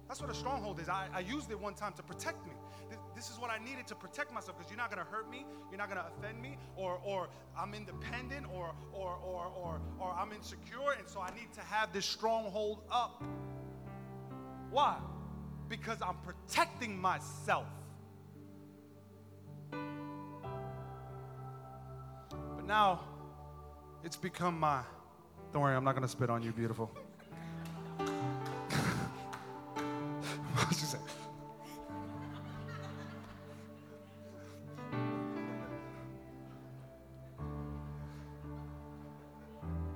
That's 0.06 0.20
what 0.20 0.30
a 0.30 0.34
stronghold 0.34 0.78
is. 0.78 0.88
I, 0.88 1.08
I 1.12 1.20
used 1.20 1.50
it 1.50 1.58
one 1.58 1.74
time 1.74 1.92
to 1.94 2.04
protect 2.04 2.46
me. 2.46 2.52
Th- 2.90 3.00
This 3.14 3.30
is 3.30 3.38
what 3.38 3.50
I 3.50 3.58
needed 3.64 3.86
to 3.86 3.94
protect 3.94 4.32
myself 4.32 4.58
because 4.58 4.70
you're 4.70 4.76
not 4.78 4.90
going 4.90 5.02
to 5.04 5.10
hurt 5.10 5.30
me, 5.30 5.46
you're 5.70 5.78
not 5.78 5.88
going 5.88 6.00
to 6.00 6.06
offend 6.18 6.42
me, 6.42 6.58
or, 6.76 7.00
or 7.04 7.28
I'm 7.56 7.72
independent, 7.72 8.46
or, 8.52 8.74
or, 8.92 9.14
or, 9.24 9.46
or, 9.46 9.80
or 9.98 10.14
I'm 10.18 10.32
insecure, 10.32 10.92
and 10.98 11.08
so 11.08 11.20
I 11.20 11.30
need 11.30 11.52
to 11.54 11.60
have 11.60 11.92
this 11.92 12.04
stronghold 12.04 12.82
up. 12.90 13.22
Why? 14.70 14.98
Because 15.68 15.98
I'm 16.02 16.16
protecting 16.24 17.00
myself. 17.00 17.66
But 19.70 19.78
now 22.66 23.00
it's 24.02 24.16
become 24.16 24.58
my. 24.58 24.82
Don't 25.52 25.62
worry, 25.62 25.76
I'm 25.76 25.84
not 25.84 25.92
going 25.92 26.02
to 26.02 26.08
spit 26.08 26.30
on 26.30 26.42
you, 26.42 26.50
beautiful. 26.52 26.90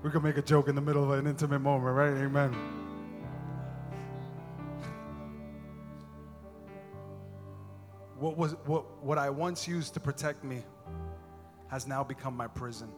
We 0.04 0.10
can 0.10 0.22
make 0.22 0.36
a 0.36 0.42
joke 0.42 0.68
in 0.68 0.74
the 0.74 0.82
middle 0.82 1.02
of 1.02 1.18
an 1.18 1.26
intimate 1.26 1.60
moment, 1.60 1.96
right? 1.96 2.12
Amen. 2.12 2.52
What 8.18 8.36
was 8.36 8.52
what 8.66 9.02
what 9.02 9.16
I 9.16 9.30
once 9.30 9.66
used 9.66 9.94
to 9.94 10.00
protect 10.00 10.44
me 10.44 10.62
has 11.68 11.86
now 11.86 12.04
become 12.04 12.36
my 12.36 12.46
prison. 12.46 12.90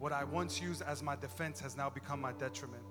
What 0.00 0.12
I 0.12 0.24
once 0.24 0.60
used 0.60 0.82
as 0.82 1.00
my 1.00 1.14
defense 1.14 1.60
has 1.60 1.76
now 1.76 1.90
become 1.90 2.20
my 2.20 2.32
detriment. 2.32 2.82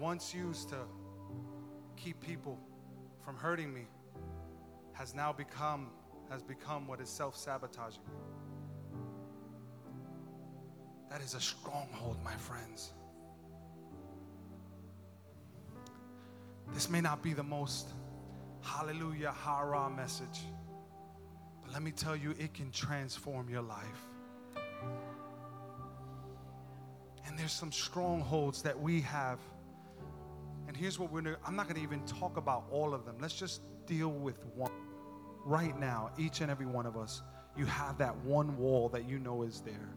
Once 0.00 0.34
used 0.34 0.68
to 0.70 0.78
keep 1.96 2.20
people 2.20 2.58
from 3.24 3.36
hurting 3.36 3.72
me 3.72 3.86
has 4.92 5.14
now 5.14 5.32
become 5.32 5.90
has 6.30 6.42
become 6.42 6.88
what 6.88 7.00
is 7.00 7.08
self-sabotaging. 7.08 8.02
That 11.10 11.20
is 11.20 11.34
a 11.34 11.40
stronghold, 11.40 12.16
my 12.24 12.34
friends. 12.34 12.92
This 16.74 16.90
may 16.90 17.00
not 17.00 17.22
be 17.22 17.32
the 17.32 17.44
most 17.44 17.88
hallelujah, 18.60 19.32
hurrah 19.32 19.88
message, 19.88 20.40
but 21.62 21.72
let 21.72 21.82
me 21.82 21.92
tell 21.92 22.16
you, 22.16 22.34
it 22.38 22.54
can 22.54 22.72
transform 22.72 23.48
your 23.48 23.62
life. 23.62 24.08
And 27.26 27.38
there's 27.38 27.52
some 27.52 27.70
strongholds 27.70 28.62
that 28.62 28.78
we 28.78 29.00
have. 29.02 29.38
And 30.76 30.82
here's 30.82 30.98
what 30.98 31.10
we're 31.10 31.22
gonna, 31.22 31.38
I'm 31.46 31.56
not 31.56 31.68
gonna 31.68 31.80
even 31.80 32.04
talk 32.04 32.36
about 32.36 32.66
all 32.70 32.92
of 32.92 33.06
them. 33.06 33.16
Let's 33.18 33.32
just 33.32 33.62
deal 33.86 34.10
with 34.10 34.44
one. 34.54 34.70
Right 35.42 35.80
now, 35.80 36.10
each 36.18 36.42
and 36.42 36.50
every 36.50 36.66
one 36.66 36.84
of 36.84 36.98
us, 36.98 37.22
you 37.56 37.64
have 37.64 37.96
that 37.96 38.14
one 38.18 38.58
wall 38.58 38.90
that 38.90 39.08
you 39.08 39.18
know 39.18 39.40
is 39.42 39.62
there. 39.62 39.94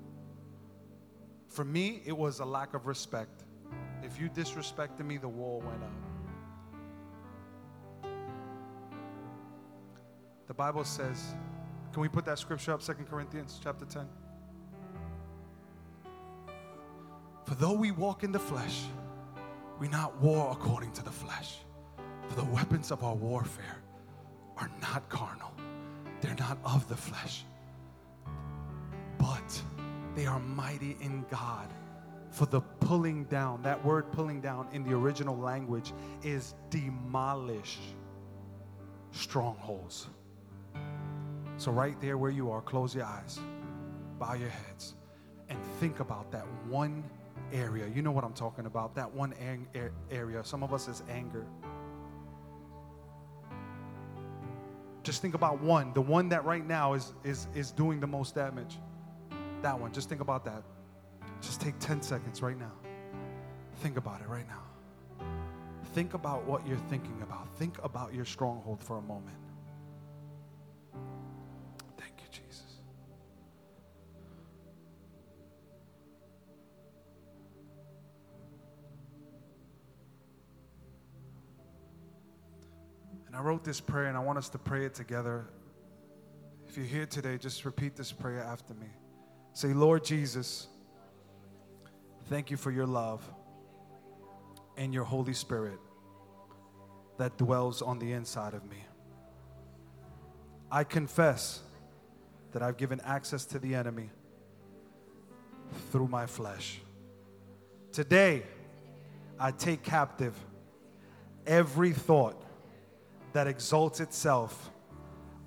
For 1.49 1.65
me, 1.65 2.01
it 2.05 2.15
was 2.15 2.39
a 2.39 2.45
lack 2.45 2.75
of 2.75 2.87
respect. 2.87 3.43
If 4.03 4.21
you 4.21 4.29
disrespected 4.29 5.05
me, 5.05 5.17
the 5.17 5.27
wall 5.27 5.61
went 5.65 5.83
up. 5.83 5.91
The 10.47 10.53
Bible 10.53 10.85
says, 10.85 11.35
can 11.91 12.01
we 12.01 12.07
put 12.07 12.23
that 12.23 12.39
scripture 12.39 12.71
up, 12.71 12.81
Second 12.81 13.09
Corinthians 13.09 13.59
chapter 13.61 13.83
10? 13.83 14.07
For 17.43 17.55
though 17.55 17.73
we 17.73 17.91
walk 17.91 18.23
in 18.23 18.31
the 18.31 18.39
flesh, 18.39 18.83
We 19.79 19.87
not 19.87 20.19
war 20.21 20.51
according 20.51 20.91
to 20.93 21.03
the 21.03 21.11
flesh. 21.11 21.59
For 22.27 22.35
the 22.35 22.45
weapons 22.45 22.91
of 22.91 23.03
our 23.03 23.15
warfare 23.15 23.77
are 24.57 24.69
not 24.81 25.07
carnal, 25.09 25.51
they're 26.21 26.35
not 26.35 26.57
of 26.65 26.87
the 26.89 26.95
flesh, 26.95 27.45
but 29.17 29.63
they 30.15 30.25
are 30.25 30.39
mighty 30.39 30.97
in 31.01 31.25
God 31.31 31.73
for 32.29 32.45
the 32.45 32.61
pulling 32.61 33.23
down. 33.25 33.61
That 33.63 33.83
word 33.83 34.11
pulling 34.11 34.41
down 34.41 34.67
in 34.73 34.83
the 34.83 34.93
original 34.93 35.37
language 35.37 35.93
is 36.23 36.55
demolish 36.69 37.79
strongholds. 39.11 40.07
So, 41.57 41.71
right 41.71 41.99
there 41.99 42.17
where 42.17 42.31
you 42.31 42.51
are, 42.51 42.61
close 42.61 42.93
your 42.93 43.05
eyes, 43.05 43.39
bow 44.19 44.33
your 44.33 44.49
heads, 44.49 44.95
and 45.49 45.57
think 45.79 45.99
about 45.99 46.31
that 46.31 46.45
one 46.67 47.03
area. 47.53 47.87
You 47.87 48.01
know 48.01 48.11
what 48.11 48.23
I'm 48.23 48.33
talking 48.33 48.65
about, 48.65 48.95
that 48.95 49.11
one 49.13 49.33
ang- 49.33 49.67
area. 50.11 50.43
Some 50.43 50.63
of 50.63 50.73
us 50.73 50.87
is 50.87 51.03
anger. 51.09 51.45
Just 55.03 55.21
think 55.21 55.33
about 55.33 55.61
one, 55.61 55.93
the 55.93 56.01
one 56.01 56.29
that 56.29 56.45
right 56.45 56.65
now 56.65 56.93
is, 56.93 57.13
is, 57.23 57.47
is 57.55 57.71
doing 57.71 57.99
the 57.99 58.07
most 58.07 58.35
damage. 58.35 58.77
That 59.61 59.79
one, 59.79 59.91
just 59.91 60.09
think 60.09 60.21
about 60.21 60.45
that. 60.45 60.63
Just 61.41 61.61
take 61.61 61.77
10 61.79 62.01
seconds 62.01 62.41
right 62.41 62.57
now. 62.57 62.71
Think 63.77 63.97
about 63.97 64.21
it 64.21 64.27
right 64.27 64.47
now. 64.47 65.25
Think 65.93 66.13
about 66.13 66.45
what 66.45 66.67
you're 66.67 66.77
thinking 66.89 67.21
about. 67.23 67.47
Think 67.57 67.83
about 67.83 68.13
your 68.13 68.25
stronghold 68.25 68.83
for 68.83 68.97
a 68.97 69.01
moment. 69.01 69.37
And 83.29 83.37
I 83.37 83.41
wrote 83.41 83.63
this 83.63 83.79
prayer 83.79 84.07
and 84.07 84.17
I 84.17 84.21
want 84.21 84.39
us 84.39 84.49
to 84.49 84.57
pray 84.57 84.85
it 84.85 84.95
together. 84.95 85.45
If 86.67 86.77
you're 86.77 86.85
here 86.87 87.05
today, 87.05 87.37
just 87.37 87.63
repeat 87.63 87.95
this 87.95 88.11
prayer 88.11 88.41
after 88.41 88.73
me. 88.73 88.87
Say, 89.53 89.67
Lord 89.67 90.03
Jesus, 90.03 90.65
thank 92.25 92.49
you 92.49 92.57
for 92.57 92.71
your 92.71 92.87
love 92.87 93.23
and 94.77 94.95
your 94.95 95.03
Holy 95.03 95.33
Spirit 95.33 95.77
that 97.19 97.37
dwells 97.37 97.83
on 97.83 97.99
the 97.99 98.13
inside 98.13 98.55
of 98.55 98.67
me. 98.67 98.83
I 100.71 100.83
confess 100.83 101.59
that 102.51 102.63
I've 102.63 102.77
given 102.77 102.99
access 103.01 103.45
to 103.45 103.59
the 103.59 103.75
enemy 103.75 104.09
through 105.91 106.07
my 106.07 106.25
flesh. 106.25 106.79
Today, 107.91 108.41
I 109.39 109.51
take 109.51 109.83
captive 109.83 110.33
every 111.45 111.91
thought 111.91 112.43
that 113.33 113.47
exalts 113.47 113.99
itself 113.99 114.71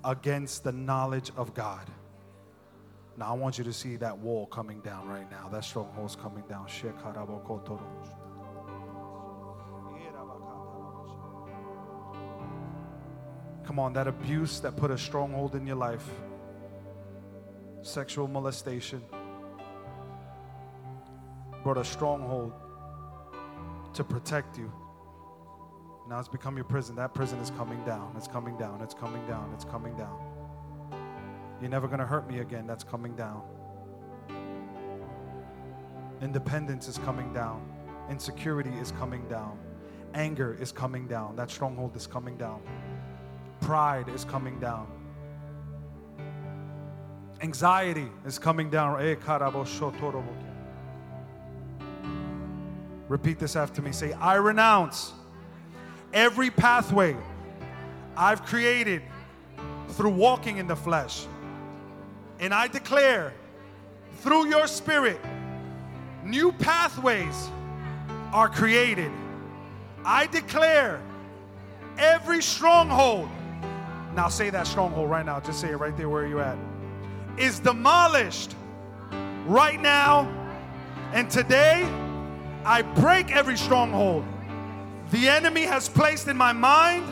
against 0.03 0.63
the 0.63 0.71
knowledge 0.71 1.31
of 1.37 1.53
God. 1.53 1.89
Now, 3.17 3.29
I 3.29 3.33
want 3.33 3.57
you 3.57 3.63
to 3.63 3.73
see 3.73 3.95
that 3.97 4.17
wall 4.17 4.47
coming 4.47 4.79
down 4.81 5.07
right 5.07 5.29
now. 5.29 5.47
That 5.49 5.63
stronghold's 5.63 6.15
coming 6.15 6.43
down. 6.49 6.67
Come 13.65 13.79
on, 13.79 13.93
that 13.93 14.07
abuse 14.07 14.59
that 14.59 14.75
put 14.75 14.91
a 14.91 14.97
stronghold 14.97 15.55
in 15.55 15.65
your 15.65 15.77
life, 15.77 16.07
sexual 17.81 18.27
molestation, 18.27 19.01
brought 21.63 21.77
a 21.77 21.85
stronghold 21.85 22.53
to 23.93 24.03
protect 24.03 24.57
you. 24.57 24.71
Now 26.09 26.19
it's 26.19 26.27
become 26.27 26.55
your 26.55 26.65
prison. 26.65 26.95
That 26.95 27.13
prison 27.13 27.39
is 27.39 27.51
coming 27.51 27.83
down. 27.85 28.13
It's 28.17 28.27
coming 28.27 28.57
down. 28.57 28.81
It's 28.81 28.93
coming 28.93 29.25
down. 29.25 29.51
It's 29.53 29.63
coming 29.63 29.95
down. 29.95 30.19
You're 31.61 31.69
never 31.69 31.87
going 31.87 31.99
to 31.99 32.05
hurt 32.05 32.27
me 32.27 32.39
again. 32.39 32.67
That's 32.67 32.83
coming 32.83 33.15
down. 33.15 33.41
Independence 36.21 36.87
is 36.87 36.97
coming 36.97 37.33
down. 37.33 37.65
Insecurity 38.09 38.71
is 38.81 38.91
coming 38.91 39.27
down. 39.29 39.57
Anger 40.13 40.57
is 40.59 40.71
coming 40.71 41.07
down. 41.07 41.35
That 41.35 41.49
stronghold 41.49 41.95
is 41.95 42.05
coming 42.05 42.37
down. 42.37 42.61
Pride 43.61 44.09
is 44.09 44.25
coming 44.25 44.59
down. 44.59 44.87
Anxiety 47.41 48.07
is 48.25 48.37
coming 48.37 48.69
down. 48.69 49.01
Eh, 49.01 49.15
Repeat 53.07 53.39
this 53.39 53.55
after 53.55 53.81
me. 53.81 53.91
Say, 53.91 54.13
I 54.13 54.35
renounce 54.35 55.13
every 56.13 56.51
pathway 56.51 57.17
I've 58.15 58.45
created 58.45 59.01
through 59.89 60.11
walking 60.11 60.57
in 60.57 60.67
the 60.67 60.75
flesh. 60.75 61.25
And 62.39 62.53
I 62.53 62.67
declare 62.67 63.33
through 64.19 64.47
your 64.47 64.67
spirit, 64.67 65.19
new 66.23 66.51
pathways 66.51 67.49
are 68.31 68.49
created. 68.49 69.11
I 70.05 70.27
declare 70.27 71.01
every 71.97 72.41
stronghold, 72.41 73.29
now 74.15 74.29
say 74.29 74.49
that 74.49 74.67
stronghold 74.67 75.09
right 75.09 75.25
now, 75.25 75.39
just 75.39 75.59
say 75.61 75.69
it 75.69 75.77
right 75.77 75.95
there 75.95 76.09
where 76.09 76.27
you're 76.27 76.41
at, 76.41 76.57
is 77.37 77.59
demolished 77.59 78.55
right 79.45 79.79
now. 79.79 80.29
And 81.13 81.29
today, 81.29 81.83
I 82.65 82.81
break 82.81 83.35
every 83.35 83.57
stronghold 83.57 84.25
the 85.13 85.29
enemy 85.29 85.61
has 85.61 85.87
placed 85.87 86.27
in 86.27 86.35
my 86.35 86.51
mind. 86.51 87.05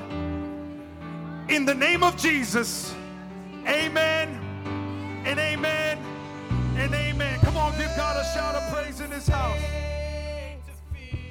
In 1.52 1.66
the 1.66 1.76
name 1.76 2.04
of 2.04 2.18
Jesus, 2.18 2.96
amen 3.68 4.42
and 5.24 5.40
amen 5.40 6.00
and 6.78 6.92
amen. 6.96 7.40
Come 7.42 7.58
on, 7.58 7.78
give 7.78 7.96
God 7.96 8.18
a 8.18 8.24
shout 8.34 8.56
of 8.56 8.74
praise 8.74 9.02
in 9.02 9.12
this 9.12 9.28
house. 9.28 9.60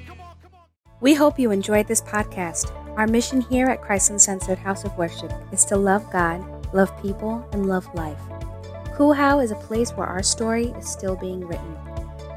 Come 0.07 0.21
on, 0.21 0.35
come 0.41 0.51
on. 0.53 0.61
We 1.01 1.13
hope 1.13 1.37
you 1.37 1.51
enjoyed 1.51 1.89
this 1.89 2.01
podcast. 2.01 2.71
Our 2.97 3.05
mission 3.05 3.41
here 3.41 3.67
at 3.67 3.81
Christ 3.81 4.09
Uncensored 4.09 4.57
House 4.57 4.85
of 4.85 4.97
Worship 4.97 5.33
is 5.51 5.65
to 5.65 5.75
love 5.75 6.09
God, 6.09 6.73
love 6.73 6.89
people, 7.01 7.45
and 7.51 7.67
love 7.67 7.93
life. 7.95 8.21
Kuhau 8.95 9.43
is 9.43 9.51
a 9.51 9.55
place 9.55 9.91
where 9.91 10.07
our 10.07 10.23
story 10.23 10.67
is 10.77 10.87
still 10.87 11.17
being 11.17 11.45
written. 11.45 11.75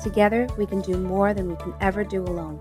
Together, 0.03 0.49
we 0.59 0.67
can 0.67 0.81
do 0.81 0.97
more 0.97 1.35
than 1.35 1.49
we 1.49 1.57
can 1.57 1.73
ever 1.81 2.03
do 2.03 2.23
alone. 2.25 2.61